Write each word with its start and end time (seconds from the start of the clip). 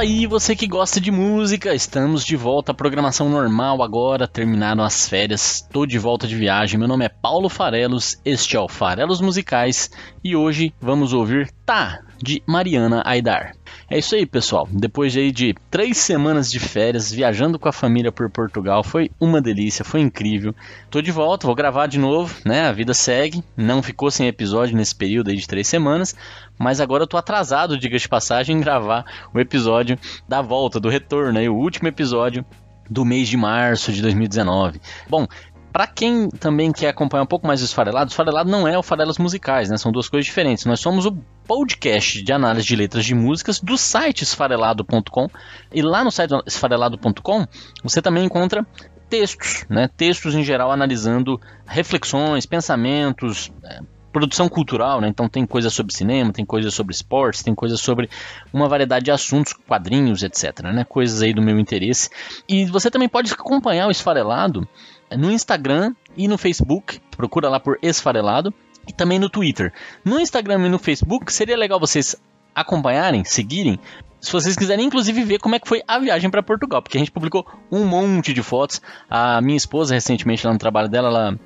Aí, 0.00 0.26
você 0.26 0.56
que 0.56 0.66
gosta 0.66 0.98
de 0.98 1.10
música, 1.10 1.74
estamos 1.74 2.24
de 2.24 2.34
volta 2.34 2.72
à 2.72 2.74
programação 2.74 3.28
normal 3.28 3.82
agora, 3.82 4.26
terminaram 4.26 4.82
as 4.82 5.06
férias, 5.06 5.60
tô 5.70 5.84
de 5.84 5.98
volta 5.98 6.26
de 6.26 6.34
viagem. 6.34 6.78
Meu 6.78 6.88
nome 6.88 7.04
é 7.04 7.10
Paulo 7.10 7.50
Farelos, 7.50 8.18
este 8.24 8.56
é 8.56 8.60
o 8.60 8.66
Farelos 8.66 9.20
Musicais. 9.20 9.90
E 10.24 10.34
hoje 10.34 10.72
vamos 10.80 11.12
ouvir 11.12 11.52
Tá, 11.66 12.00
de 12.16 12.42
Mariana 12.46 13.02
Aidar. 13.04 13.52
É 13.88 13.98
isso 13.98 14.14
aí, 14.14 14.24
pessoal. 14.24 14.68
Depois 14.70 15.12
de, 15.12 15.30
de 15.32 15.54
três 15.70 15.98
semanas 15.98 16.50
de 16.50 16.58
férias, 16.58 17.10
viajando 17.10 17.58
com 17.58 17.68
a 17.68 17.72
família 17.72 18.12
por 18.12 18.30
Portugal, 18.30 18.82
foi 18.82 19.10
uma 19.20 19.40
delícia, 19.40 19.84
foi 19.84 20.00
incrível. 20.00 20.54
Tô 20.90 21.00
de 21.00 21.10
volta, 21.10 21.46
vou 21.46 21.56
gravar 21.56 21.86
de 21.86 21.98
novo, 21.98 22.34
né? 22.44 22.68
A 22.68 22.72
vida 22.72 22.94
segue. 22.94 23.42
Não 23.56 23.82
ficou 23.82 24.10
sem 24.10 24.26
episódio 24.26 24.76
nesse 24.76 24.94
período 24.94 25.30
aí 25.30 25.36
de 25.36 25.46
três 25.46 25.66
semanas, 25.66 26.14
mas 26.58 26.80
agora 26.80 27.02
eu 27.02 27.08
tô 27.08 27.16
atrasado, 27.16 27.78
diga 27.78 27.98
de 27.98 28.08
passagem, 28.08 28.56
em 28.56 28.60
gravar 28.60 29.04
o 29.34 29.40
episódio 29.40 29.98
da 30.28 30.42
volta, 30.42 30.78
do 30.78 30.88
retorno, 30.88 31.38
aí, 31.38 31.48
o 31.48 31.54
último 31.54 31.88
episódio 31.88 32.44
do 32.90 33.04
mês 33.04 33.28
de 33.28 33.36
março 33.36 33.92
de 33.92 34.02
2019. 34.02 34.80
Bom, 35.08 35.26
para 35.72 35.86
quem 35.86 36.28
também 36.28 36.72
quer 36.72 36.88
acompanhar 36.88 37.22
um 37.22 37.26
pouco 37.26 37.46
mais 37.46 37.62
o 37.62 37.64
Esfarelado, 37.64 38.08
o 38.08 38.12
Esfarelado 38.12 38.50
não 38.50 38.66
é 38.66 38.78
o 38.78 38.82
Farelas 38.82 39.18
Musicais, 39.18 39.70
né? 39.70 39.76
São 39.76 39.92
duas 39.92 40.08
coisas 40.08 40.26
diferentes. 40.26 40.64
Nós 40.64 40.80
somos 40.80 41.06
o 41.06 41.16
podcast 41.46 42.22
de 42.22 42.32
análise 42.32 42.66
de 42.66 42.76
letras 42.76 43.04
de 43.04 43.14
músicas 43.14 43.60
do 43.60 43.76
site 43.76 44.22
esfarelado.com. 44.22 45.28
E 45.72 45.82
lá 45.82 46.04
no 46.04 46.10
site 46.10 46.32
esfarelado.com 46.46 47.46
você 47.82 48.02
também 48.02 48.24
encontra 48.24 48.66
textos, 49.08 49.64
né? 49.68 49.88
Textos 49.96 50.34
em 50.34 50.42
geral 50.42 50.70
analisando 50.70 51.40
reflexões, 51.66 52.46
pensamentos, 52.46 53.52
é, 53.64 53.80
produção 54.12 54.48
cultural, 54.48 55.00
né? 55.00 55.08
Então 55.08 55.28
tem 55.28 55.46
coisa 55.46 55.70
sobre 55.70 55.94
cinema, 55.94 56.32
tem 56.32 56.44
coisa 56.44 56.70
sobre 56.70 56.94
esportes, 56.94 57.42
tem 57.42 57.54
coisa 57.54 57.76
sobre 57.76 58.08
uma 58.52 58.68
variedade 58.68 59.04
de 59.04 59.10
assuntos, 59.10 59.52
quadrinhos, 59.52 60.22
etc, 60.22 60.62
né? 60.64 60.84
Coisas 60.84 61.22
aí 61.22 61.32
do 61.32 61.42
meu 61.42 61.58
interesse. 61.58 62.10
E 62.48 62.64
você 62.66 62.90
também 62.90 63.08
pode 63.08 63.32
acompanhar 63.32 63.86
o 63.86 63.90
Esfarelado 63.90 64.68
no 65.16 65.30
Instagram 65.30 65.94
e 66.16 66.26
no 66.28 66.38
Facebook. 66.38 67.00
Procura 67.16 67.48
lá 67.48 67.60
por 67.60 67.78
Esfarelado. 67.82 68.52
E 68.88 68.92
também 68.92 69.18
no 69.18 69.28
Twitter. 69.28 69.72
No 70.04 70.18
Instagram 70.18 70.66
e 70.66 70.68
no 70.68 70.78
Facebook, 70.78 71.32
seria 71.32 71.56
legal 71.56 71.78
vocês 71.78 72.16
acompanharem, 72.54 73.22
seguirem, 73.24 73.78
se 74.20 74.32
vocês 74.32 74.54
quiserem, 74.54 74.84
inclusive, 74.84 75.24
ver 75.24 75.38
como 75.38 75.54
é 75.54 75.58
que 75.58 75.66
foi 75.66 75.82
a 75.88 75.98
viagem 75.98 76.30
para 76.30 76.42
Portugal, 76.42 76.82
porque 76.82 76.98
a 76.98 77.00
gente 77.00 77.10
publicou 77.10 77.46
um 77.72 77.86
monte 77.86 78.34
de 78.34 78.42
fotos. 78.42 78.80
A 79.08 79.40
minha 79.40 79.56
esposa, 79.56 79.94
recentemente, 79.94 80.46
lá 80.46 80.52
no 80.52 80.58
trabalho 80.58 80.88
dela, 80.90 81.08
ela 81.08 81.40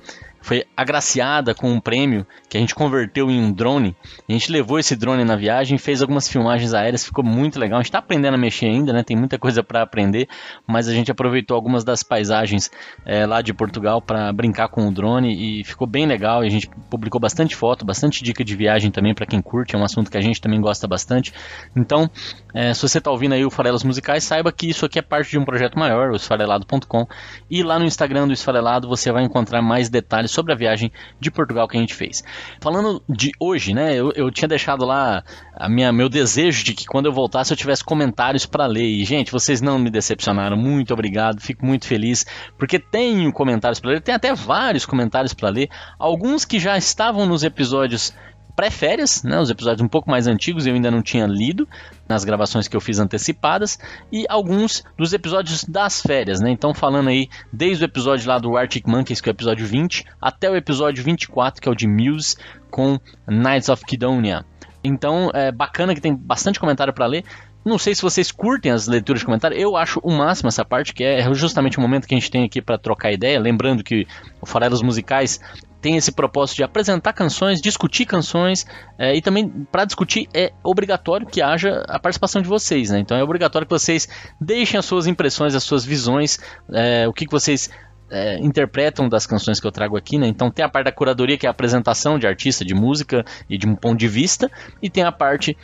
foi 0.45 0.63
agraciada 0.77 1.55
com 1.55 1.71
um 1.71 1.79
prêmio 1.79 2.23
que 2.47 2.55
a 2.55 2.59
gente 2.59 2.75
converteu 2.75 3.31
em 3.31 3.39
um 3.41 3.51
drone. 3.51 3.95
A 4.29 4.31
gente 4.31 4.51
levou 4.51 4.77
esse 4.77 4.95
drone 4.95 5.25
na 5.25 5.35
viagem, 5.35 5.75
fez 5.79 6.03
algumas 6.03 6.29
filmagens 6.29 6.71
aéreas, 6.71 7.03
ficou 7.03 7.23
muito 7.23 7.59
legal. 7.59 7.79
A 7.79 7.81
gente 7.81 7.87
está 7.87 7.97
aprendendo 7.97 8.35
a 8.35 8.37
mexer 8.37 8.67
ainda, 8.67 8.93
né? 8.93 9.01
Tem 9.01 9.17
muita 9.17 9.39
coisa 9.39 9.63
para 9.63 9.81
aprender, 9.81 10.29
mas 10.67 10.87
a 10.87 10.93
gente 10.93 11.09
aproveitou 11.09 11.55
algumas 11.55 11.83
das 11.83 12.03
paisagens 12.03 12.69
é, 13.03 13.25
lá 13.25 13.41
de 13.41 13.55
Portugal 13.55 13.99
para 13.99 14.31
brincar 14.31 14.67
com 14.67 14.87
o 14.87 14.91
drone 14.91 15.33
e 15.33 15.63
ficou 15.63 15.87
bem 15.87 16.05
legal. 16.05 16.43
E 16.43 16.47
a 16.47 16.51
gente 16.51 16.69
publicou 16.91 17.19
bastante 17.19 17.55
foto, 17.55 17.83
bastante 17.83 18.23
dica 18.23 18.43
de 18.43 18.55
viagem 18.55 18.91
também 18.91 19.15
para 19.15 19.25
quem 19.25 19.41
curte. 19.41 19.75
É 19.75 19.79
um 19.79 19.83
assunto 19.83 20.11
que 20.11 20.17
a 20.17 20.21
gente 20.21 20.39
também 20.39 20.61
gosta 20.61 20.87
bastante. 20.87 21.33
Então, 21.75 22.07
é, 22.53 22.71
se 22.71 22.83
você 22.87 22.99
está 22.99 23.09
ouvindo 23.09 23.33
aí 23.33 23.43
o 23.43 23.49
Farelas 23.49 23.83
Musicais, 23.83 24.23
saiba 24.23 24.51
que 24.51 24.69
isso 24.69 24.85
aqui 24.85 24.99
é 24.99 25.01
parte 25.01 25.31
de 25.31 25.39
um 25.39 25.43
projeto 25.43 25.79
maior, 25.79 26.11
o 26.11 26.15
esfarelado.com. 26.15 27.07
E 27.49 27.63
lá 27.63 27.79
no 27.79 27.85
Instagram 27.85 28.27
do 28.27 28.33
Esfarelado 28.33 28.87
você 28.87 29.11
vai 29.11 29.23
encontrar 29.23 29.63
mais 29.63 29.89
detalhes 29.89 30.34
sobre 30.35 30.53
a 30.53 30.55
viagem 30.55 30.91
de 31.19 31.31
Portugal 31.31 31.67
que 31.67 31.77
a 31.77 31.79
gente 31.79 31.95
fez. 31.95 32.23
Falando 32.59 33.01
de 33.09 33.31
hoje, 33.39 33.73
né? 33.73 33.95
Eu, 33.95 34.11
eu 34.11 34.29
tinha 34.29 34.47
deixado 34.47 34.85
lá 34.85 35.23
a 35.55 35.67
minha, 35.67 35.91
meu 35.91 36.09
desejo 36.09 36.63
de 36.63 36.73
que 36.73 36.85
quando 36.85 37.07
eu 37.07 37.13
voltasse 37.13 37.51
eu 37.51 37.57
tivesse 37.57 37.83
comentários 37.83 38.45
para 38.45 38.65
ler. 38.65 38.85
E, 38.85 39.03
gente, 39.03 39.31
vocês 39.31 39.61
não 39.61 39.79
me 39.79 39.89
decepcionaram. 39.89 40.57
Muito 40.57 40.93
obrigado, 40.93 41.41
fico 41.41 41.65
muito 41.65 41.87
feliz, 41.87 42.25
porque 42.57 42.77
tenho 42.77 43.31
comentários 43.31 43.79
para 43.79 43.91
ler, 43.91 44.01
tem 44.01 44.13
até 44.13 44.33
vários 44.33 44.85
comentários 44.85 45.33
para 45.33 45.49
ler. 45.49 45.69
Alguns 45.97 46.45
que 46.45 46.59
já 46.59 46.77
estavam 46.77 47.25
nos 47.25 47.43
episódios 47.43 48.13
pré-férias, 48.55 49.23
né, 49.23 49.39
os 49.39 49.49
episódios 49.49 49.83
um 49.83 49.87
pouco 49.87 50.09
mais 50.09 50.27
antigos 50.27 50.65
eu 50.65 50.73
ainda 50.73 50.89
não 50.89 51.01
tinha 51.01 51.25
lido 51.25 51.67
nas 52.07 52.23
gravações 52.23 52.67
que 52.67 52.75
eu 52.75 52.81
fiz 52.81 52.99
antecipadas 52.99 53.77
e 54.11 54.25
alguns 54.29 54.83
dos 54.97 55.13
episódios 55.13 55.63
das 55.63 56.01
férias, 56.01 56.39
né? 56.39 56.51
Então 56.51 56.73
falando 56.73 57.09
aí 57.09 57.27
desde 57.51 57.83
o 57.83 57.85
episódio 57.85 58.27
lá 58.27 58.37
do 58.37 58.55
Arctic 58.55 58.87
Monkeys, 58.87 59.19
que 59.19 59.29
é 59.29 59.31
o 59.31 59.35
episódio 59.35 59.65
20, 59.65 60.05
até 60.21 60.49
o 60.49 60.55
episódio 60.55 61.03
24, 61.03 61.61
que 61.61 61.67
é 61.67 61.71
o 61.71 61.75
de 61.75 61.87
Muse 61.87 62.35
com 62.71 62.99
Knights 63.27 63.69
of 63.69 63.83
Kidonia. 63.85 64.45
Então 64.83 65.31
é 65.33 65.51
bacana 65.51 65.95
que 65.95 66.01
tem 66.01 66.15
bastante 66.15 66.59
comentário 66.59 66.93
para 66.93 67.05
ler. 67.05 67.25
Não 67.65 67.79
sei 67.79 67.95
se 67.95 68.03
vocês 68.03 68.31
curtem 68.31 68.71
as 68.71 68.87
leituras 68.87 69.21
de 69.21 69.25
comentário, 69.25 69.57
eu 69.57 69.75
acho 69.75 69.99
o 70.03 70.11
máximo 70.11 70.49
essa 70.49 70.63
parte, 70.63 70.93
que 70.93 71.03
é 71.03 71.33
justamente 71.33 71.79
o 71.79 71.81
momento 71.81 72.07
que 72.07 72.13
a 72.13 72.17
gente 72.19 72.29
tem 72.29 72.43
aqui 72.43 72.61
para 72.61 72.77
trocar 72.77 73.11
ideia. 73.11 73.39
Lembrando 73.39 73.83
que 73.83 74.05
o 74.39 74.45
Farelos 74.45 74.83
Musicais 74.83 75.39
tem 75.85 75.97
esse 75.97 76.11
propósito 76.11 76.55
de 76.55 76.63
apresentar 76.63 77.13
canções, 77.13 77.61
discutir 77.61 78.07
canções 78.07 78.65
é, 78.97 79.15
e 79.15 79.21
também 79.21 79.47
para 79.71 79.85
discutir 79.85 80.27
é 80.33 80.51
obrigatório 80.63 81.27
que 81.27 81.43
haja 81.43 81.85
a 81.87 81.99
participação 81.99 82.41
de 82.41 82.47
vocês, 82.47 82.89
né? 82.89 82.97
Então 82.97 83.15
é 83.15 83.23
obrigatório 83.23 83.67
que 83.67 83.71
vocês 83.71 84.09
deixem 84.41 84.79
as 84.79 84.85
suas 84.85 85.05
impressões, 85.05 85.53
as 85.53 85.63
suas 85.63 85.85
visões, 85.85 86.39
é, 86.73 87.07
o 87.07 87.13
que, 87.13 87.27
que 87.27 87.31
vocês 87.31 87.69
é, 88.09 88.39
interpretam 88.39 89.07
das 89.07 89.27
canções 89.27 89.59
que 89.59 89.67
eu 89.67 89.71
trago 89.71 89.95
aqui, 89.95 90.17
né? 90.17 90.25
Então 90.25 90.49
tem 90.49 90.65
a 90.65 90.69
parte 90.69 90.85
da 90.85 90.91
curadoria 90.91 91.37
que 91.37 91.45
é 91.45 91.49
a 91.49 91.51
apresentação 91.51 92.17
de 92.17 92.25
artista, 92.25 92.65
de 92.65 92.73
música 92.73 93.23
e 93.47 93.55
de 93.55 93.67
um 93.67 93.75
ponto 93.75 93.99
de 93.99 94.07
vista, 94.07 94.49
e 94.81 94.89
tem 94.89 95.03
a 95.03 95.11
parte 95.11 95.55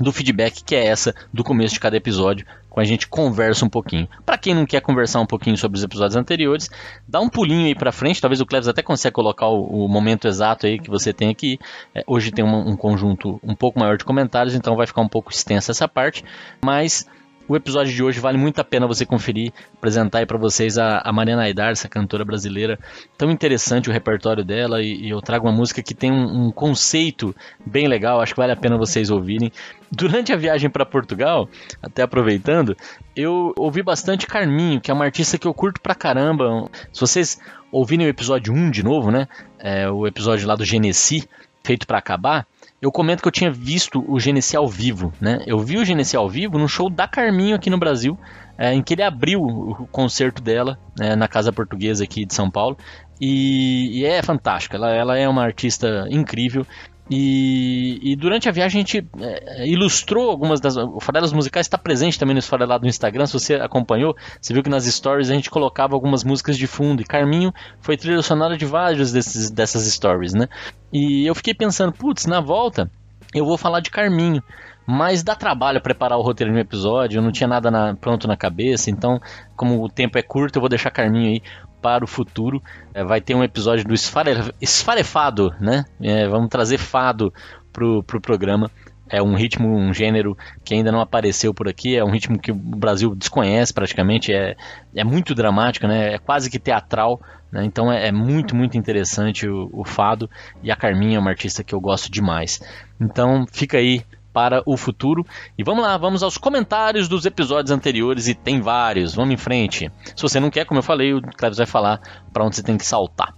do 0.00 0.10
feedback 0.10 0.64
que 0.64 0.74
é 0.74 0.84
essa 0.84 1.14
do 1.32 1.44
começo 1.44 1.74
de 1.74 1.80
cada 1.80 1.96
episódio, 1.96 2.44
com 2.70 2.80
a 2.80 2.84
gente 2.84 3.08
conversa 3.08 3.64
um 3.64 3.68
pouquinho. 3.68 4.08
Para 4.24 4.38
quem 4.38 4.54
não 4.54 4.64
quer 4.64 4.80
conversar 4.80 5.20
um 5.20 5.26
pouquinho 5.26 5.56
sobre 5.56 5.76
os 5.76 5.84
episódios 5.84 6.16
anteriores, 6.16 6.70
dá 7.06 7.20
um 7.20 7.28
pulinho 7.28 7.66
aí 7.66 7.74
para 7.74 7.90
frente, 7.90 8.20
talvez 8.20 8.40
o 8.40 8.46
Cleves 8.46 8.68
até 8.68 8.80
consiga 8.82 9.12
colocar 9.12 9.48
o, 9.48 9.84
o, 9.84 9.88
momento 9.88 10.28
exato 10.28 10.66
aí 10.66 10.78
que 10.78 10.88
você 10.88 11.12
tem 11.12 11.28
aqui. 11.28 11.58
É, 11.94 12.04
hoje 12.06 12.30
tem 12.30 12.44
um, 12.44 12.70
um 12.70 12.76
conjunto 12.76 13.40
um 13.42 13.54
pouco 13.54 13.78
maior 13.78 13.98
de 13.98 14.04
comentários, 14.04 14.54
então 14.54 14.76
vai 14.76 14.86
ficar 14.86 15.02
um 15.02 15.08
pouco 15.08 15.32
extensa 15.32 15.72
essa 15.72 15.88
parte, 15.88 16.24
mas 16.64 17.06
o 17.50 17.56
episódio 17.56 17.92
de 17.92 18.00
hoje 18.00 18.20
vale 18.20 18.38
muito 18.38 18.60
a 18.60 18.64
pena 18.64 18.86
você 18.86 19.04
conferir, 19.04 19.52
apresentar 19.76 20.20
aí 20.20 20.26
para 20.26 20.38
vocês 20.38 20.78
a, 20.78 20.98
a, 20.98 21.12
Mariana 21.12 21.42
Aidar, 21.42 21.72
essa 21.72 21.88
cantora 21.88 22.24
brasileira. 22.24 22.78
Tão 23.18 23.28
interessante 23.28 23.90
o 23.90 23.92
repertório 23.92 24.44
dela 24.44 24.80
e, 24.80 25.06
e 25.06 25.10
eu 25.10 25.20
trago 25.20 25.48
uma 25.48 25.52
música 25.52 25.82
que 25.82 25.92
tem 25.92 26.12
um, 26.12 26.46
um, 26.46 26.52
conceito 26.52 27.34
bem 27.66 27.88
legal, 27.88 28.20
acho 28.20 28.34
que 28.34 28.40
vale 28.40 28.52
a 28.52 28.56
pena 28.56 28.78
vocês 28.78 29.10
ouvirem. 29.10 29.50
Durante 29.90 30.32
a 30.32 30.36
viagem 30.36 30.70
para 30.70 30.86
Portugal, 30.86 31.48
até 31.82 32.02
aproveitando, 32.02 32.76
eu 33.16 33.52
ouvi 33.58 33.82
bastante 33.82 34.28
Carminho, 34.28 34.80
que 34.80 34.88
é 34.88 34.94
uma 34.94 35.04
artista 35.04 35.36
que 35.36 35.48
eu 35.48 35.52
curto 35.52 35.80
pra 35.80 35.96
caramba. 35.96 36.70
Se 36.92 37.00
vocês 37.00 37.40
ouvirem 37.72 38.06
o 38.06 38.10
episódio 38.10 38.54
1 38.54 38.70
de 38.70 38.84
novo, 38.84 39.10
né? 39.10 39.26
É, 39.58 39.90
o 39.90 40.06
episódio 40.06 40.46
lá 40.46 40.54
do 40.54 40.64
Genesi, 40.64 41.28
feito 41.64 41.84
para 41.84 41.98
acabar, 41.98 42.46
eu 42.80 42.90
comento 42.90 43.20
que 43.22 43.28
eu 43.28 43.32
tinha 43.32 43.50
visto 43.50 44.04
o 44.08 44.18
Genesi 44.18 44.56
ao 44.56 44.66
vivo, 44.66 45.12
né? 45.20 45.42
Eu 45.46 45.58
vi 45.58 45.76
o 45.76 45.84
Genesi 45.84 46.16
ao 46.16 46.28
vivo 46.28 46.58
no 46.58 46.66
show 46.66 46.88
da 46.88 47.06
Carminho 47.06 47.54
aqui 47.54 47.68
no 47.68 47.78
Brasil, 47.78 48.18
é, 48.56 48.72
em 48.72 48.82
que 48.82 48.94
ele 48.94 49.02
abriu 49.02 49.42
o 49.42 49.86
concerto 49.88 50.42
dela 50.42 50.78
né, 50.98 51.14
na 51.14 51.28
Casa 51.28 51.52
Portuguesa 51.52 52.04
aqui 52.04 52.24
de 52.24 52.34
São 52.34 52.50
Paulo. 52.50 52.78
E, 53.20 54.00
e 54.00 54.06
é 54.06 54.22
fantástica, 54.22 54.78
ela, 54.78 54.90
ela, 54.90 55.18
é 55.18 55.28
uma 55.28 55.44
artista 55.44 56.06
incrível. 56.10 56.66
E, 57.10 57.98
e, 58.12 58.14
durante 58.14 58.48
a 58.48 58.52
viagem 58.52 58.80
a 58.80 58.84
gente 58.84 59.04
é, 59.18 59.66
ilustrou 59.66 60.30
algumas 60.30 60.60
das. 60.60 60.76
O 60.76 61.00
Farelas 61.00 61.32
Musicais 61.32 61.66
está 61.66 61.76
presente 61.76 62.16
também 62.16 62.34
no 62.34 62.38
Esfarelado 62.38 62.84
no 62.84 62.88
Instagram. 62.88 63.26
Se 63.26 63.32
você 63.32 63.54
acompanhou, 63.56 64.16
você 64.40 64.54
viu 64.54 64.62
que 64.62 64.70
nas 64.70 64.84
stories 64.84 65.28
a 65.28 65.34
gente 65.34 65.50
colocava 65.50 65.96
algumas 65.96 66.22
músicas 66.22 66.56
de 66.56 66.68
fundo. 66.68 67.02
E 67.02 67.04
Carminho 67.04 67.52
foi 67.80 67.96
trilha 67.96 68.22
sonora 68.22 68.56
de 68.56 68.64
várias 68.64 69.10
desses, 69.10 69.50
dessas 69.50 69.82
stories, 69.92 70.34
né? 70.34 70.48
E 70.92 71.26
eu 71.26 71.34
fiquei 71.34 71.52
pensando, 71.52 71.92
putz, 71.92 72.26
na 72.26 72.40
volta 72.40 72.88
eu 73.34 73.44
vou 73.44 73.58
falar 73.58 73.80
de 73.80 73.90
Carminho. 73.90 74.40
Mas 74.86 75.22
dá 75.22 75.34
trabalho 75.36 75.80
preparar 75.80 76.18
o 76.18 76.22
roteiro 76.22 76.52
de 76.52 76.58
um 76.58 76.60
episódio, 76.60 77.18
eu 77.18 77.22
não 77.22 77.30
tinha 77.30 77.46
nada 77.46 77.70
na, 77.70 77.94
pronto 77.94 78.26
na 78.26 78.36
cabeça, 78.36 78.90
então, 78.90 79.20
como 79.54 79.84
o 79.84 79.88
tempo 79.88 80.18
é 80.18 80.22
curto, 80.22 80.56
eu 80.56 80.60
vou 80.60 80.68
deixar 80.68 80.90
Carminho 80.90 81.28
aí 81.28 81.42
para 81.80 82.04
o 82.04 82.08
futuro. 82.08 82.62
É, 82.94 83.04
vai 83.04 83.20
ter 83.20 83.34
um 83.34 83.44
episódio 83.44 83.84
do 83.84 83.94
esfare, 83.94 84.52
esfarefado, 84.60 85.54
né? 85.60 85.84
É, 86.00 86.28
vamos 86.28 86.48
trazer 86.48 86.78
fado 86.78 87.32
pro, 87.72 88.02
pro 88.02 88.20
programa. 88.20 88.70
É 89.08 89.20
um 89.20 89.34
ritmo, 89.34 89.68
um 89.76 89.92
gênero 89.92 90.38
que 90.64 90.72
ainda 90.72 90.92
não 90.92 91.00
apareceu 91.00 91.52
por 91.52 91.68
aqui, 91.68 91.96
é 91.96 92.04
um 92.04 92.10
ritmo 92.10 92.38
que 92.38 92.52
o 92.52 92.54
Brasil 92.54 93.12
desconhece 93.16 93.74
praticamente, 93.74 94.32
é, 94.32 94.56
é 94.94 95.02
muito 95.02 95.34
dramático, 95.34 95.88
né? 95.88 96.14
É 96.14 96.18
quase 96.18 96.48
que 96.48 96.60
teatral, 96.60 97.20
né? 97.50 97.64
Então 97.64 97.90
é, 97.90 98.06
é, 98.06 98.12
muito, 98.12 98.54
muito 98.54 98.78
interessante 98.78 99.48
o, 99.48 99.68
o 99.72 99.84
fado 99.84 100.30
e 100.62 100.70
a 100.70 100.76
Carminha 100.76 101.16
é 101.16 101.20
uma 101.20 101.30
artista 101.30 101.64
que 101.64 101.74
eu 101.74 101.80
gosto 101.80 102.10
demais. 102.10 102.60
Então 103.00 103.46
fica 103.50 103.78
aí 103.78 104.04
para 104.32 104.62
o 104.66 104.76
futuro. 104.76 105.24
E 105.56 105.62
vamos 105.62 105.82
lá, 105.82 105.96
vamos 105.96 106.22
aos 106.22 106.38
comentários 106.38 107.08
dos 107.08 107.26
episódios 107.26 107.70
anteriores 107.70 108.28
e 108.28 108.34
tem 108.34 108.60
vários. 108.60 109.14
Vamos 109.14 109.34
em 109.34 109.36
frente. 109.36 109.90
Se 110.14 110.22
você 110.22 110.40
não 110.40 110.50
quer, 110.50 110.64
como 110.64 110.78
eu 110.78 110.82
falei, 110.82 111.12
o 111.12 111.20
Cleves 111.20 111.58
vai 111.58 111.66
falar 111.66 112.00
para 112.32 112.44
onde 112.44 112.56
você 112.56 112.62
tem 112.62 112.76
que 112.76 112.86
saltar. 112.86 113.34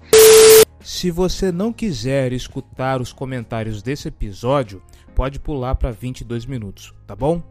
Se 0.81 1.11
você 1.11 1.53
não 1.53 1.73
quiser 1.73 2.33
escutar 2.33 3.01
os 3.01 3.13
comentários 3.13 3.83
desse 3.83 4.09
episódio, 4.09 4.83
pode 5.15 5.39
pular 5.39 5.75
para 5.77 5.91
22 5.91 6.45
minutos, 6.47 6.93
tá 7.07 7.15
bom? 7.15 7.43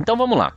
Então 0.00 0.16
vamos 0.16 0.38
lá. 0.38 0.52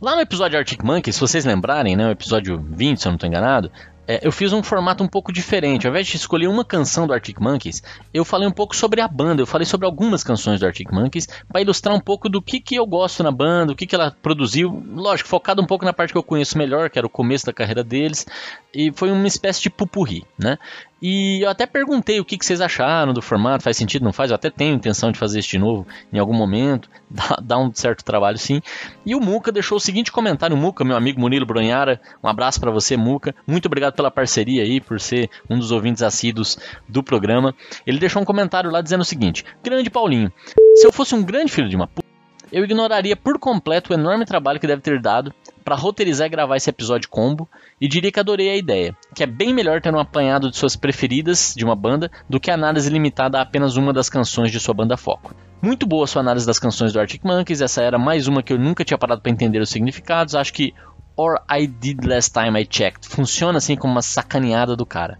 Lá 0.00 0.16
no 0.16 0.20
episódio 0.20 0.58
Arctic 0.58 0.82
Monkey, 0.82 1.12
se 1.12 1.20
vocês 1.20 1.44
lembrarem, 1.44 1.94
né, 1.94 2.08
o 2.08 2.10
episódio 2.10 2.58
20, 2.60 3.00
se 3.00 3.06
eu 3.06 3.10
não 3.10 3.14
estou 3.14 3.28
enganado, 3.28 3.70
é, 4.06 4.26
eu 4.26 4.32
fiz 4.32 4.52
um 4.52 4.62
formato 4.62 5.02
um 5.04 5.08
pouco 5.08 5.32
diferente. 5.32 5.86
Ao 5.86 5.90
invés 5.90 6.06
de 6.06 6.16
escolher 6.16 6.48
uma 6.48 6.64
canção 6.64 7.06
do 7.06 7.12
Arctic 7.12 7.38
Monkeys, 7.38 7.82
eu 8.12 8.24
falei 8.24 8.48
um 8.48 8.52
pouco 8.52 8.74
sobre 8.74 9.00
a 9.00 9.06
banda. 9.06 9.42
Eu 9.42 9.46
falei 9.46 9.64
sobre 9.64 9.86
algumas 9.86 10.24
canções 10.24 10.58
do 10.60 10.66
Arctic 10.66 10.90
Monkeys 10.90 11.28
para 11.48 11.60
ilustrar 11.60 11.94
um 11.94 12.00
pouco 12.00 12.28
do 12.28 12.42
que, 12.42 12.60
que 12.60 12.74
eu 12.74 12.86
gosto 12.86 13.22
na 13.22 13.30
banda, 13.30 13.72
o 13.72 13.76
que, 13.76 13.86
que 13.86 13.94
ela 13.94 14.10
produziu. 14.22 14.82
Lógico, 14.94 15.28
focado 15.28 15.62
um 15.62 15.66
pouco 15.66 15.84
na 15.84 15.92
parte 15.92 16.12
que 16.12 16.18
eu 16.18 16.22
conheço 16.22 16.58
melhor, 16.58 16.90
que 16.90 16.98
era 16.98 17.06
o 17.06 17.10
começo 17.10 17.46
da 17.46 17.52
carreira 17.52 17.84
deles. 17.84 18.26
E 18.74 18.90
foi 18.92 19.12
uma 19.12 19.26
espécie 19.26 19.62
de 19.62 19.70
pupurri, 19.70 20.24
né? 20.38 20.58
E 21.02 21.42
eu 21.42 21.50
até 21.50 21.66
perguntei 21.66 22.20
o 22.20 22.24
que, 22.24 22.38
que 22.38 22.46
vocês 22.46 22.60
acharam 22.60 23.12
do 23.12 23.20
formato, 23.20 23.64
faz 23.64 23.76
sentido, 23.76 24.04
não 24.04 24.12
faz? 24.12 24.30
Eu 24.30 24.36
até 24.36 24.48
tenho 24.48 24.76
intenção 24.76 25.10
de 25.10 25.18
fazer 25.18 25.40
de 25.40 25.58
novo 25.58 25.84
em 26.12 26.18
algum 26.20 26.32
momento, 26.32 26.88
dá, 27.10 27.38
dá 27.42 27.58
um 27.58 27.74
certo 27.74 28.04
trabalho 28.04 28.38
sim. 28.38 28.62
E 29.04 29.12
o 29.16 29.20
Muca 29.20 29.50
deixou 29.50 29.78
o 29.78 29.80
seguinte 29.80 30.12
comentário, 30.12 30.56
Muca, 30.56 30.84
meu 30.84 30.96
amigo 30.96 31.20
Murilo 31.20 31.44
Bronhara, 31.44 32.00
um 32.22 32.28
abraço 32.28 32.60
para 32.60 32.70
você, 32.70 32.96
Muca, 32.96 33.34
muito 33.44 33.66
obrigado 33.66 33.94
pela 33.94 34.12
parceria 34.12 34.62
aí, 34.62 34.80
por 34.80 35.00
ser 35.00 35.28
um 35.50 35.58
dos 35.58 35.72
ouvintes 35.72 36.04
assíduos 36.04 36.56
do 36.88 37.02
programa. 37.02 37.52
Ele 37.84 37.98
deixou 37.98 38.22
um 38.22 38.24
comentário 38.24 38.70
lá 38.70 38.80
dizendo 38.80 39.00
o 39.00 39.04
seguinte: 39.04 39.44
Grande 39.60 39.90
Paulinho, 39.90 40.32
se 40.76 40.86
eu 40.86 40.92
fosse 40.92 41.16
um 41.16 41.22
grande 41.24 41.50
filho 41.50 41.68
de 41.68 41.74
uma 41.74 41.88
puta, 41.88 42.06
eu 42.52 42.62
ignoraria 42.62 43.16
por 43.16 43.38
completo 43.38 43.92
o 43.92 43.94
enorme 43.94 44.24
trabalho 44.24 44.60
que 44.60 44.66
deve 44.66 44.82
ter 44.82 45.00
dado 45.00 45.34
para 45.62 45.76
roteirizar 45.76 46.26
e 46.26 46.30
gravar 46.30 46.56
esse 46.56 46.68
episódio 46.68 47.08
combo 47.08 47.48
e 47.80 47.88
diria 47.88 48.12
que 48.12 48.20
adorei 48.20 48.50
a 48.50 48.56
ideia, 48.56 48.96
que 49.14 49.22
é 49.22 49.26
bem 49.26 49.54
melhor 49.54 49.80
ter 49.80 49.94
um 49.94 49.98
apanhado 49.98 50.50
de 50.50 50.56
suas 50.56 50.76
preferidas 50.76 51.54
de 51.56 51.64
uma 51.64 51.76
banda 51.76 52.10
do 52.28 52.40
que 52.40 52.50
a 52.50 52.54
análise 52.54 52.90
limitada 52.90 53.38
a 53.38 53.42
apenas 53.42 53.76
uma 53.76 53.92
das 53.92 54.08
canções 54.08 54.50
de 54.50 54.60
sua 54.60 54.74
banda 54.74 54.96
foco. 54.96 55.34
Muito 55.60 55.86
boa 55.86 56.06
sua 56.06 56.20
análise 56.20 56.44
das 56.44 56.58
canções 56.58 56.92
do 56.92 56.98
Arctic 56.98 57.22
Monkeys, 57.24 57.60
essa 57.60 57.82
era 57.82 57.96
mais 57.96 58.26
uma 58.26 58.42
que 58.42 58.52
eu 58.52 58.58
nunca 58.58 58.84
tinha 58.84 58.98
parado 58.98 59.20
para 59.20 59.30
entender 59.30 59.60
os 59.60 59.70
significados, 59.70 60.34
acho 60.34 60.52
que 60.52 60.74
Or 61.16 61.40
I 61.50 61.66
Did 61.66 62.04
Last 62.04 62.32
Time 62.32 62.60
I 62.60 62.66
Checked. 62.68 63.08
Funciona 63.08 63.58
assim 63.58 63.76
como 63.76 63.92
uma 63.92 64.02
sacaneada 64.02 64.74
do 64.76 64.86
cara. 64.86 65.18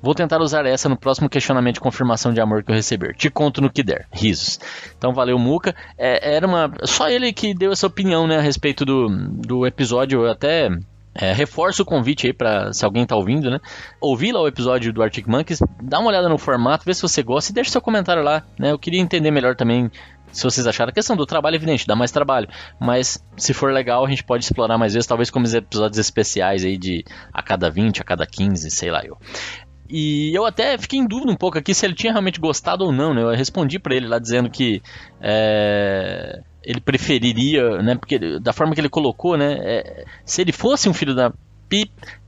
Vou 0.00 0.14
tentar 0.14 0.40
usar 0.40 0.66
essa 0.66 0.88
no 0.88 0.96
próximo 0.96 1.28
questionamento 1.28 1.74
de 1.74 1.80
confirmação 1.80 2.32
de 2.32 2.40
amor 2.40 2.62
que 2.62 2.70
eu 2.70 2.74
receber. 2.74 3.14
Te 3.14 3.30
conto 3.30 3.60
no 3.60 3.70
que 3.70 3.82
der. 3.82 4.06
Risos. 4.12 4.60
Então 4.96 5.12
valeu, 5.12 5.38
Muca. 5.38 5.74
É, 5.98 6.34
era 6.36 6.46
uma. 6.46 6.72
Só 6.84 7.08
ele 7.08 7.32
que 7.32 7.54
deu 7.54 7.72
essa 7.72 7.86
opinião 7.86 8.26
né, 8.26 8.38
a 8.38 8.42
respeito 8.42 8.84
do, 8.84 9.08
do 9.08 9.66
episódio. 9.66 10.24
Eu 10.24 10.30
até 10.30 10.70
é, 11.14 11.32
reforço 11.32 11.82
o 11.82 11.86
convite 11.86 12.26
aí 12.26 12.32
para 12.32 12.72
se 12.72 12.84
alguém 12.84 13.04
tá 13.04 13.14
ouvindo, 13.14 13.50
né? 13.50 13.60
Ouvir 14.00 14.32
lá 14.32 14.40
o 14.40 14.48
episódio 14.48 14.92
do 14.92 15.02
Arctic 15.02 15.26
Monkeys, 15.26 15.62
dá 15.82 15.98
uma 15.98 16.08
olhada 16.08 16.28
no 16.28 16.38
formato, 16.38 16.84
vê 16.86 16.94
se 16.94 17.02
você 17.02 17.22
gosta 17.22 17.52
e 17.52 17.54
deixa 17.54 17.70
seu 17.70 17.82
comentário 17.82 18.22
lá, 18.22 18.42
né? 18.58 18.70
Eu 18.70 18.78
queria 18.78 19.00
entender 19.00 19.30
melhor 19.30 19.54
também 19.54 19.90
se 20.32 20.42
vocês 20.42 20.66
acharam. 20.66 20.90
A 20.90 20.94
questão 20.94 21.16
do 21.16 21.26
trabalho 21.26 21.54
é 21.54 21.56
evidente, 21.56 21.86
dá 21.86 21.94
mais 21.94 22.10
trabalho. 22.10 22.48
Mas 22.80 23.22
se 23.36 23.52
for 23.52 23.72
legal, 23.72 24.04
a 24.04 24.08
gente 24.08 24.24
pode 24.24 24.44
explorar 24.44 24.78
mais 24.78 24.94
vezes, 24.94 25.06
talvez 25.06 25.30
como 25.30 25.46
episódios 25.46 25.98
especiais 25.98 26.64
aí 26.64 26.76
de 26.76 27.04
a 27.32 27.42
cada 27.42 27.70
20, 27.70 28.00
a 28.00 28.04
cada 28.04 28.26
15, 28.26 28.70
sei 28.70 28.90
lá 28.90 29.04
eu. 29.04 29.18
E 29.88 30.34
eu 30.34 30.46
até 30.46 30.78
fiquei 30.78 30.98
em 30.98 31.06
dúvida 31.06 31.30
um 31.30 31.36
pouco 31.36 31.58
aqui 31.58 31.74
se 31.74 31.84
ele 31.84 31.94
tinha 31.94 32.12
realmente 32.12 32.40
gostado 32.40 32.82
ou 32.82 32.90
não, 32.90 33.12
né? 33.12 33.22
Eu 33.22 33.30
respondi 33.30 33.78
para 33.78 33.94
ele 33.94 34.08
lá 34.08 34.18
dizendo 34.18 34.48
que 34.48 34.82
é, 35.20 36.40
ele 36.64 36.80
preferiria, 36.80 37.82
né? 37.82 37.94
Porque 37.94 38.40
da 38.40 38.54
forma 38.54 38.74
que 38.74 38.80
ele 38.80 38.88
colocou, 38.88 39.36
né? 39.36 39.58
É, 39.60 40.04
se 40.24 40.40
ele 40.40 40.50
fosse 40.50 40.88
um 40.88 40.94
filho 40.94 41.14
da 41.14 41.30